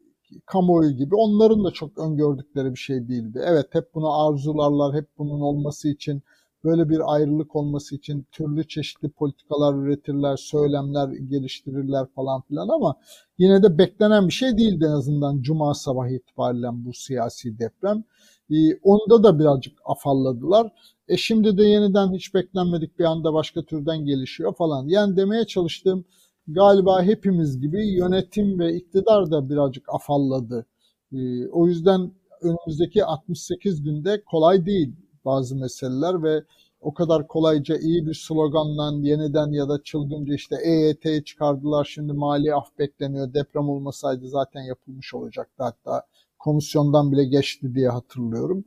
kamuoyu 0.46 0.90
gibi 0.90 1.14
onların 1.14 1.64
da 1.64 1.70
çok 1.70 1.98
öngördükleri 1.98 2.70
bir 2.70 2.78
şey 2.78 3.08
değildi. 3.08 3.42
Evet 3.44 3.66
hep 3.70 3.94
bunu 3.94 4.26
arzularlar, 4.26 4.94
hep 4.94 5.08
bunun 5.18 5.40
olması 5.40 5.88
için 5.88 6.22
böyle 6.64 6.88
bir 6.88 7.14
ayrılık 7.14 7.56
olması 7.56 7.94
için 7.94 8.26
türlü 8.32 8.68
çeşitli 8.68 9.08
politikalar 9.08 9.74
üretirler, 9.74 10.36
söylemler 10.36 11.08
geliştirirler 11.08 12.06
falan 12.06 12.40
filan 12.40 12.68
ama 12.68 12.96
yine 13.38 13.62
de 13.62 13.78
beklenen 13.78 14.28
bir 14.28 14.32
şey 14.32 14.58
değildi 14.58 14.84
en 14.84 14.92
azından 14.92 15.42
Cuma 15.42 15.74
sabahı 15.74 16.10
itibariyle 16.10 16.68
bu 16.72 16.92
siyasi 16.92 17.58
deprem. 17.58 18.04
Ee, 18.50 18.54
onda 18.82 19.22
da 19.22 19.38
birazcık 19.38 19.78
afalladılar. 19.84 20.72
E 21.08 21.16
şimdi 21.16 21.58
de 21.58 21.64
yeniden 21.64 22.12
hiç 22.12 22.34
beklenmedik 22.34 22.98
bir 22.98 23.04
anda 23.04 23.34
başka 23.34 23.62
türden 23.62 24.04
gelişiyor 24.04 24.54
falan. 24.54 24.88
Yani 24.88 25.16
demeye 25.16 25.44
çalıştığım 25.44 26.04
galiba 26.48 27.02
hepimiz 27.02 27.60
gibi 27.60 27.86
yönetim 27.86 28.58
ve 28.58 28.74
iktidar 28.74 29.30
da 29.30 29.48
birazcık 29.48 29.84
afalladı. 29.88 30.66
Ee, 31.12 31.48
o 31.48 31.66
yüzden 31.66 32.12
önümüzdeki 32.42 33.04
68 33.04 33.82
günde 33.82 34.22
kolay 34.24 34.66
değil 34.66 34.96
bazı 35.24 35.56
meseleler 35.56 36.22
ve 36.22 36.44
o 36.80 36.94
kadar 36.94 37.26
kolayca 37.26 37.76
iyi 37.76 38.06
bir 38.06 38.14
sloganla 38.14 39.08
yeniden 39.08 39.52
ya 39.52 39.68
da 39.68 39.82
çılgınca 39.82 40.34
işte 40.34 40.56
EYT'yi 40.64 41.24
çıkardılar 41.24 41.84
şimdi 41.84 42.12
mali 42.12 42.54
af 42.54 42.78
bekleniyor 42.78 43.34
deprem 43.34 43.68
olmasaydı 43.68 44.28
zaten 44.28 44.62
yapılmış 44.62 45.14
olacaktı 45.14 45.62
hatta 45.62 46.02
komisyondan 46.38 47.12
bile 47.12 47.24
geçti 47.24 47.74
diye 47.74 47.88
hatırlıyorum 47.88 48.64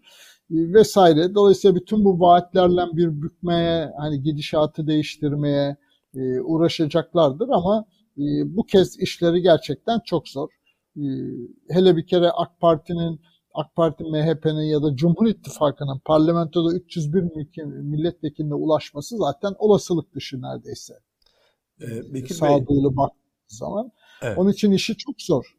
ee, 0.51 0.73
vesaire. 0.73 1.36
Dolayısıyla 1.36 1.75
bütün 1.75 2.05
bu 2.05 2.19
vaatlerle 2.19 2.82
bir 2.93 3.21
bükmeye, 3.21 3.93
hani 3.97 4.21
gidişatı 4.21 4.88
değiştirmeye, 4.88 5.78
e, 6.18 6.41
uğraşacaklardır 6.41 7.49
ama 7.49 7.86
e, 8.18 8.24
bu 8.57 8.63
kez 8.65 8.99
işleri 8.99 9.41
gerçekten 9.41 9.99
çok 10.05 10.28
zor. 10.28 10.49
E, 10.97 11.05
hele 11.70 11.97
bir 11.97 12.07
kere 12.07 12.30
AK 12.30 12.59
Parti'nin 12.59 13.20
AK 13.57 13.76
Parti, 13.76 14.03
MHP'nin 14.03 14.61
ya 14.61 14.84
da 14.84 14.95
Cumhur 14.95 15.28
İttifakı'nın 15.28 15.99
parlamentoda 16.05 16.76
301 16.76 17.22
milletvekiline 17.65 18.53
ulaşması 18.53 19.18
zaten 19.18 19.55
olasılık 19.59 20.15
dışı 20.15 20.41
neredeyse. 20.41 20.93
Ee, 21.82 22.13
Bekir 22.13 22.36
Sağduyulu 22.36 22.97
baktığı 22.97 23.18
zaman. 23.47 23.91
Evet. 24.22 24.38
Onun 24.38 24.51
için 24.51 24.72
işi 24.72 24.97
çok 24.97 25.22
zor 25.22 25.57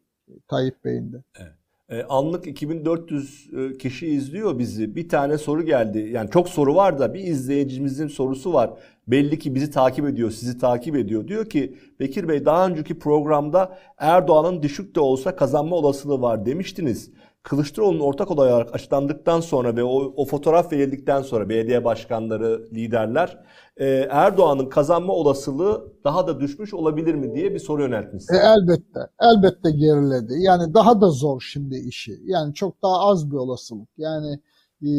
Tayyip 0.49 0.85
Bey'in 0.85 1.13
de. 1.13 1.25
Evet. 1.39 1.58
E, 1.89 2.03
anlık 2.03 2.47
2400 2.47 3.49
e, 3.53 3.79
kişi 3.79 4.07
izliyor 4.07 4.59
bizi. 4.59 4.97
Bir 4.97 5.09
tane 5.09 5.39
soru 5.39 5.63
geldi. 5.63 6.11
Yani 6.13 6.31
çok 6.31 6.49
soru 6.49 6.75
var 6.75 6.99
da 6.99 7.15
bir 7.15 7.21
izleyicimizin 7.21 8.09
sorusu 8.09 8.53
var. 8.53 8.71
Belli 9.07 9.39
ki 9.39 9.55
bizi 9.55 9.71
takip 9.71 10.07
ediyor, 10.09 10.31
sizi 10.31 10.59
takip 10.59 10.97
ediyor. 10.97 11.29
Diyor 11.29 11.51
ki 11.51 11.75
Bekir 12.01 12.29
Bey 12.29 12.45
daha 12.45 12.69
önceki 12.69 12.99
programda 12.99 13.79
Erdoğan'ın 13.99 14.63
düşük 14.63 14.95
de 14.95 15.01
olsa 15.01 15.37
kazanma 15.37 15.77
olasılığı 15.77 16.21
var 16.23 16.47
demiştiniz. 16.47 17.11
Kılıçdaroğlu'nun 17.43 18.01
ortak 18.01 18.31
olay 18.31 18.53
olarak 18.53 18.75
açıklandıktan 18.75 19.41
sonra 19.41 19.77
ve 19.77 19.85
o, 19.85 20.13
o 20.17 20.25
fotoğraf 20.25 20.73
verildikten 20.73 21.23
sonra 21.23 21.49
belediye 21.49 21.85
başkanları, 21.85 22.69
liderler 22.75 23.45
e, 23.77 23.87
Erdoğan'ın 24.11 24.69
kazanma 24.69 25.13
olasılığı 25.13 25.93
daha 26.05 26.27
da 26.27 26.41
düşmüş 26.41 26.75
olabilir 26.75 27.15
mi 27.15 27.35
diye 27.35 27.55
bir 27.55 27.59
soru 27.59 27.83
yöneltmiş. 27.83 28.25
E, 28.33 28.37
elbette, 28.37 29.01
elbette 29.21 29.71
geriledi. 29.71 30.35
Yani 30.39 30.75
daha 30.75 31.01
da 31.01 31.11
zor 31.11 31.41
şimdi 31.41 31.77
işi. 31.77 32.21
Yani 32.25 32.55
çok 32.55 32.83
daha 32.83 33.01
az 33.01 33.31
bir 33.31 33.37
olasılık. 33.37 33.89
Yani 33.99 34.41
e, 34.83 34.91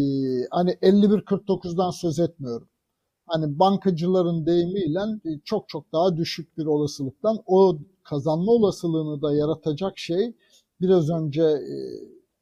hani 0.51 0.71
51-49'dan 0.71 1.91
söz 1.91 2.19
etmiyorum. 2.19 2.67
Hani 3.25 3.59
bankacıların 3.59 4.45
deyimiyle 4.45 4.99
e, 4.99 5.39
çok 5.45 5.69
çok 5.69 5.93
daha 5.93 6.17
düşük 6.17 6.57
bir 6.57 6.65
olasılıktan 6.65 7.37
o 7.45 7.77
kazanma 8.03 8.51
olasılığını 8.51 9.21
da 9.21 9.33
yaratacak 9.33 9.97
şey 9.97 10.35
biraz 10.81 11.09
önce 11.09 11.41
e, 11.43 11.75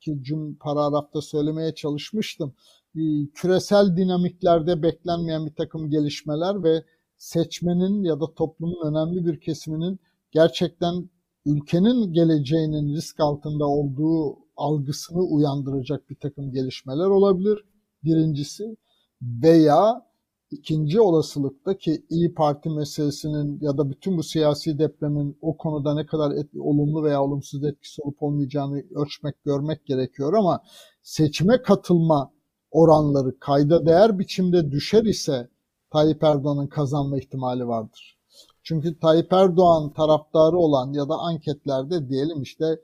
ki 0.07 0.23
cüm 0.23 0.55
paragrafta 0.55 1.21
söylemeye 1.21 1.75
çalışmıştım. 1.75 2.53
Ee, 2.95 2.99
küresel 3.33 3.97
dinamiklerde 3.97 4.83
beklenmeyen 4.83 5.45
bir 5.45 5.55
takım 5.55 5.89
gelişmeler 5.89 6.63
ve 6.63 6.83
seçmenin 7.17 8.03
ya 8.03 8.19
da 8.19 8.33
toplumun 8.33 8.87
önemli 8.87 9.25
bir 9.25 9.39
kesiminin 9.39 9.99
gerçekten 10.31 11.09
ülkenin 11.45 12.13
geleceğinin 12.13 12.95
risk 12.95 13.19
altında 13.19 13.67
olduğu 13.67 14.37
algısını 14.57 15.21
uyandıracak 15.21 16.09
bir 16.09 16.15
takım 16.15 16.51
gelişmeler 16.51 17.05
olabilir. 17.05 17.65
Birincisi 18.03 18.77
veya 19.21 20.06
İkinci 20.51 21.01
olasılıkta 21.01 21.77
ki 21.77 22.05
İyi 22.09 22.33
Parti 22.33 22.69
meselesinin 22.69 23.59
ya 23.61 23.77
da 23.77 23.89
bütün 23.89 24.17
bu 24.17 24.23
siyasi 24.23 24.79
depremin 24.79 25.37
o 25.41 25.57
konuda 25.57 25.93
ne 25.93 26.05
kadar 26.05 26.31
et, 26.31 26.49
olumlu 26.59 27.03
veya 27.03 27.23
olumsuz 27.23 27.63
etkisi 27.63 28.01
olup 28.01 28.23
olmayacağını 28.23 28.83
ölçmek, 28.95 29.43
görmek 29.43 29.85
gerekiyor 29.85 30.33
ama 30.33 30.63
seçime 31.03 31.61
katılma 31.61 32.31
oranları 32.71 33.39
kayda 33.39 33.85
değer 33.85 34.19
biçimde 34.19 34.71
düşer 34.71 35.03
ise 35.03 35.49
Tayyip 35.91 36.23
Erdoğan'ın 36.23 36.67
kazanma 36.67 37.17
ihtimali 37.17 37.67
vardır. 37.67 38.17
Çünkü 38.63 38.99
Tayyip 38.99 39.33
Erdoğan 39.33 39.93
taraftarı 39.93 40.57
olan 40.57 40.93
ya 40.93 41.09
da 41.09 41.15
anketlerde 41.15 42.09
diyelim 42.09 42.41
işte 42.41 42.79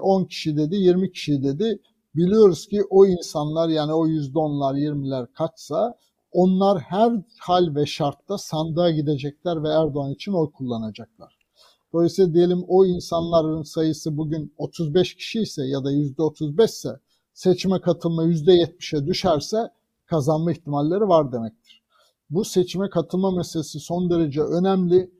10 0.00 0.24
kişi 0.24 0.56
dedi, 0.56 0.76
20 0.76 1.12
kişi 1.12 1.42
dedi. 1.42 1.78
Biliyoruz 2.14 2.66
ki 2.66 2.82
o 2.90 3.06
insanlar 3.06 3.68
yani 3.68 3.92
o 3.92 4.06
%10'lar, 4.08 4.78
20'ler 4.78 5.26
kaçsa 5.32 5.98
onlar 6.34 6.78
her 6.78 7.12
hal 7.40 7.74
ve 7.74 7.86
şartta 7.86 8.38
sandığa 8.38 8.90
gidecekler 8.90 9.62
ve 9.62 9.68
Erdoğan 9.68 10.12
için 10.12 10.32
oy 10.32 10.52
kullanacaklar. 10.52 11.38
Dolayısıyla 11.92 12.34
diyelim 12.34 12.64
o 12.68 12.86
insanların 12.86 13.62
sayısı 13.62 14.16
bugün 14.16 14.54
35 14.58 15.14
kişi 15.14 15.40
ise 15.40 15.66
ya 15.66 15.84
da 15.84 15.92
%35 15.92 16.64
ise 16.64 17.00
seçime 17.32 17.80
katılma 17.80 18.24
%70'e 18.24 19.06
düşerse 19.06 19.70
kazanma 20.06 20.52
ihtimalleri 20.52 21.08
var 21.08 21.32
demektir. 21.32 21.82
Bu 22.30 22.44
seçime 22.44 22.90
katılma 22.90 23.30
meselesi 23.30 23.80
son 23.80 24.10
derece 24.10 24.42
önemli. 24.42 25.10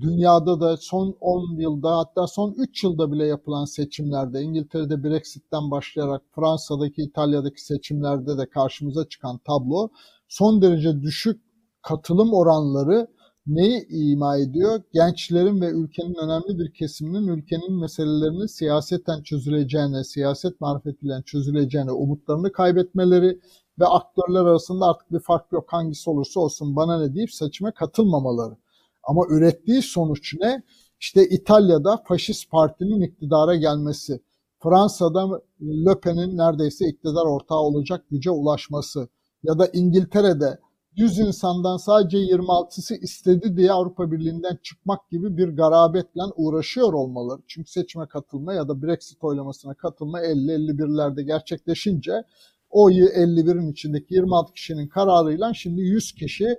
Dünyada 0.00 0.60
da 0.60 0.76
son 0.76 1.16
10 1.20 1.60
yılda 1.60 1.98
hatta 1.98 2.26
son 2.26 2.54
3 2.58 2.84
yılda 2.84 3.12
bile 3.12 3.26
yapılan 3.26 3.64
seçimlerde 3.64 4.42
İngiltere'de 4.42 5.04
Brexit'ten 5.04 5.70
başlayarak 5.70 6.22
Fransa'daki 6.34 7.02
İtalya'daki 7.02 7.64
seçimlerde 7.64 8.38
de 8.38 8.48
karşımıza 8.48 9.08
çıkan 9.08 9.38
tablo 9.38 9.88
son 10.32 10.62
derece 10.62 11.02
düşük 11.02 11.40
katılım 11.82 12.32
oranları 12.34 13.08
neyi 13.46 13.86
ima 13.88 14.36
ediyor? 14.36 14.82
Gençlerin 14.92 15.60
ve 15.60 15.70
ülkenin 15.70 16.14
önemli 16.14 16.58
bir 16.58 16.74
kesiminin 16.74 17.26
ülkenin 17.26 17.80
meselelerini 17.80 18.48
siyaseten 18.48 19.22
çözüleceğine, 19.22 20.04
siyaset 20.04 20.60
marifetiyle 20.60 21.22
çözüleceğine 21.26 21.92
umutlarını 21.92 22.52
kaybetmeleri 22.52 23.40
ve 23.78 23.86
aktörler 23.86 24.40
arasında 24.40 24.86
artık 24.86 25.12
bir 25.12 25.20
fark 25.20 25.52
yok 25.52 25.72
hangisi 25.72 26.10
olursa 26.10 26.40
olsun 26.40 26.76
bana 26.76 27.00
ne 27.00 27.14
deyip 27.14 27.32
seçime 27.32 27.72
katılmamaları. 27.72 28.56
Ama 29.02 29.22
ürettiği 29.30 29.82
sonuç 29.82 30.34
ne? 30.40 30.62
İşte 31.00 31.28
İtalya'da 31.28 32.02
faşist 32.08 32.50
partinin 32.50 33.00
iktidara 33.00 33.54
gelmesi, 33.54 34.20
Fransa'da 34.62 35.42
Le 35.60 36.00
Pen'in 36.00 36.36
neredeyse 36.36 36.88
iktidar 36.88 37.26
ortağı 37.26 37.58
olacak 37.58 38.04
güce 38.10 38.30
ulaşması 38.30 39.08
ya 39.42 39.58
da 39.58 39.66
İngiltere'de 39.72 40.58
100 40.96 41.18
insandan 41.18 41.76
sadece 41.76 42.18
26'sı 42.18 42.94
istedi 42.94 43.56
diye 43.56 43.72
Avrupa 43.72 44.12
Birliği'nden 44.12 44.58
çıkmak 44.62 45.10
gibi 45.10 45.36
bir 45.36 45.48
garabetle 45.48 46.22
uğraşıyor 46.36 46.92
olmaları. 46.92 47.40
Çünkü 47.46 47.70
seçime 47.70 48.06
katılma 48.06 48.54
ya 48.54 48.68
da 48.68 48.82
Brexit 48.82 49.24
oylamasına 49.24 49.74
katılma 49.74 50.20
50-51'lerde 50.20 51.22
gerçekleşince 51.22 52.24
o 52.70 52.90
51'in 52.90 53.72
içindeki 53.72 54.14
26 54.14 54.52
kişinin 54.52 54.88
kararıyla 54.88 55.54
şimdi 55.54 55.80
100 55.80 56.12
kişi 56.12 56.56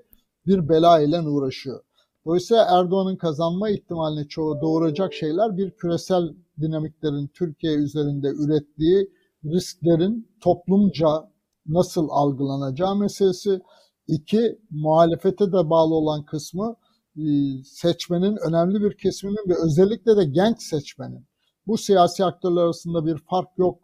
bir 0.47 0.69
bela 0.69 0.99
ile 1.01 1.21
uğraşıyor. 1.21 1.83
Dolayısıyla 2.25 2.65
Erdoğan'ın 2.69 3.15
kazanma 3.15 3.69
ihtimalini 3.69 4.27
çoğu 4.27 4.61
doğuracak 4.61 5.13
şeyler 5.13 5.57
bir 5.57 5.71
küresel 5.71 6.33
dinamiklerin 6.61 7.27
Türkiye 7.27 7.73
üzerinde 7.73 8.27
ürettiği 8.27 9.09
risklerin 9.45 10.27
toplumca 10.41 11.32
nasıl 11.65 12.07
algılanacağı 12.09 12.95
meselesi. 12.95 13.61
İki, 14.07 14.59
muhalefete 14.69 15.47
de 15.47 15.69
bağlı 15.69 15.93
olan 15.93 16.25
kısmı 16.25 16.75
e, 17.17 17.23
seçmenin 17.63 18.37
önemli 18.47 18.81
bir 18.81 18.97
kesiminin 18.97 19.49
ve 19.49 19.53
özellikle 19.63 20.17
de 20.17 20.25
genç 20.25 20.61
seçmenin 20.61 21.25
bu 21.67 21.77
siyasi 21.77 22.25
aktörler 22.25 22.61
arasında 22.61 23.05
bir 23.05 23.17
fark 23.17 23.57
yok 23.57 23.79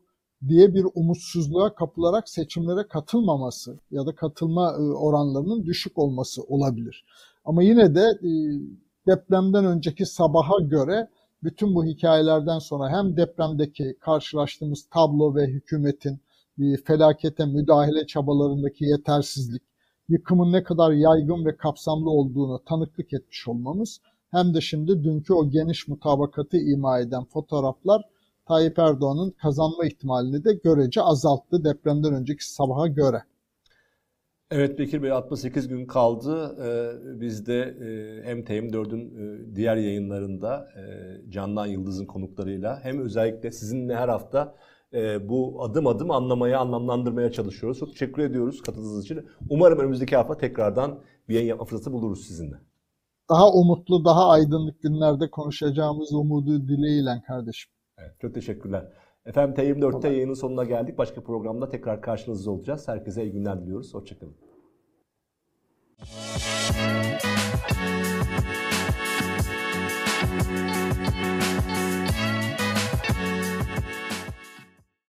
diye 0.47 0.73
bir 0.73 0.86
umutsuzluğa 0.95 1.75
kapılarak 1.75 2.30
seçimlere 2.30 2.88
katılmaması 2.88 3.80
ya 3.91 4.05
da 4.05 4.15
katılma 4.15 4.71
e, 4.71 4.82
oranlarının 4.82 5.65
düşük 5.65 5.97
olması 5.97 6.43
olabilir. 6.43 7.05
Ama 7.45 7.63
yine 7.63 7.95
de 7.95 8.01
e, 8.01 8.32
depremden 9.07 9.65
önceki 9.65 10.05
sabaha 10.05 10.59
göre 10.59 11.09
bütün 11.43 11.75
bu 11.75 11.86
hikayelerden 11.86 12.59
sonra 12.59 12.89
hem 12.89 13.17
depremdeki 13.17 13.97
karşılaştığımız 13.99 14.89
tablo 14.89 15.36
ve 15.36 15.47
hükümetin 15.47 16.19
felakete 16.86 17.45
müdahale 17.45 18.07
çabalarındaki 18.07 18.86
yetersizlik, 18.86 19.64
yıkımın 20.10 20.51
ne 20.51 20.64
kadar 20.64 20.91
yaygın 20.91 21.45
ve 21.45 21.57
kapsamlı 21.57 22.10
olduğunu 22.10 22.64
tanıklık 22.66 23.14
etmiş 23.14 23.47
olmamız 23.47 23.99
hem 24.32 24.53
de 24.53 24.62
şimdi 24.62 25.03
dünkü 25.03 25.34
o 25.34 25.49
geniş 25.49 25.88
mutabakatı 25.88 26.57
ima 26.57 26.99
eden 26.99 27.26
fotoğraflar 27.26 28.01
Tayyip 28.47 28.80
Erdoğan'ın 28.80 29.32
kazanma 29.32 29.86
ihtimalini 29.86 30.43
de 30.43 30.53
görece 30.53 31.01
azalttı 31.01 31.64
depremden 31.64 32.14
önceki 32.14 32.51
sabaha 32.53 32.88
göre. 32.88 33.24
Evet 34.51 34.80
Bekir 34.80 35.03
Bey 35.03 35.12
68 35.12 35.68
gün 35.68 35.86
kaldı. 35.86 36.55
Ee, 36.64 37.22
biz 37.22 37.45
de 37.47 37.60
e, 37.62 38.22
hem 38.24 38.39
TM4'ün 38.39 38.99
e, 38.99 39.55
diğer 39.55 39.76
yayınlarında 39.76 40.68
e, 40.76 40.82
Candan 41.32 41.66
Yıldız'ın 41.66 42.05
konuklarıyla 42.05 42.80
hem 42.84 42.99
özellikle 42.99 43.51
sizinle 43.51 43.95
her 43.95 44.10
hafta 44.10 44.55
e, 44.94 45.30
bu 45.30 45.64
adım 45.64 45.88
adım 45.88 46.12
anlamaya, 46.12 46.60
anlamlandırmaya 46.60 47.32
çalışıyoruz. 47.32 47.80
Çok 47.80 47.92
teşekkür 47.92 48.22
ediyoruz 48.22 48.62
katıldığınız 48.62 49.04
için. 49.06 49.28
Umarım 49.50 49.80
önümüzdeki 49.80 50.16
hafta 50.16 50.38
tekrardan 50.38 51.00
bir 51.30 51.34
yayın 51.34 51.48
yapma 51.48 51.66
fırsatı 51.66 51.92
buluruz 51.92 52.28
sizinle. 52.28 52.56
Daha 53.30 53.52
umutlu, 53.52 54.06
daha 54.06 54.30
aydınlık 54.30 54.82
günlerde 54.82 55.30
konuşacağımız 55.30 56.14
umudu 56.14 56.68
dileğiyle 56.68 57.24
kardeşim. 57.28 57.72
Evet, 57.98 58.12
çok 58.22 58.34
teşekkürler. 58.34 58.92
Efendim 59.26 59.64
T24'te 59.64 60.10
yayının 60.10 60.34
sonuna 60.34 60.64
geldik. 60.64 60.98
Başka 60.98 61.24
programda 61.24 61.70
tekrar 61.70 62.02
karşınızda 62.02 62.52
olacağız. 62.52 62.88
Herkese 62.88 63.24
iyi 63.24 63.32
günler 63.32 63.62
diliyoruz. 63.62 63.94
Hoşçakalın. 63.94 64.36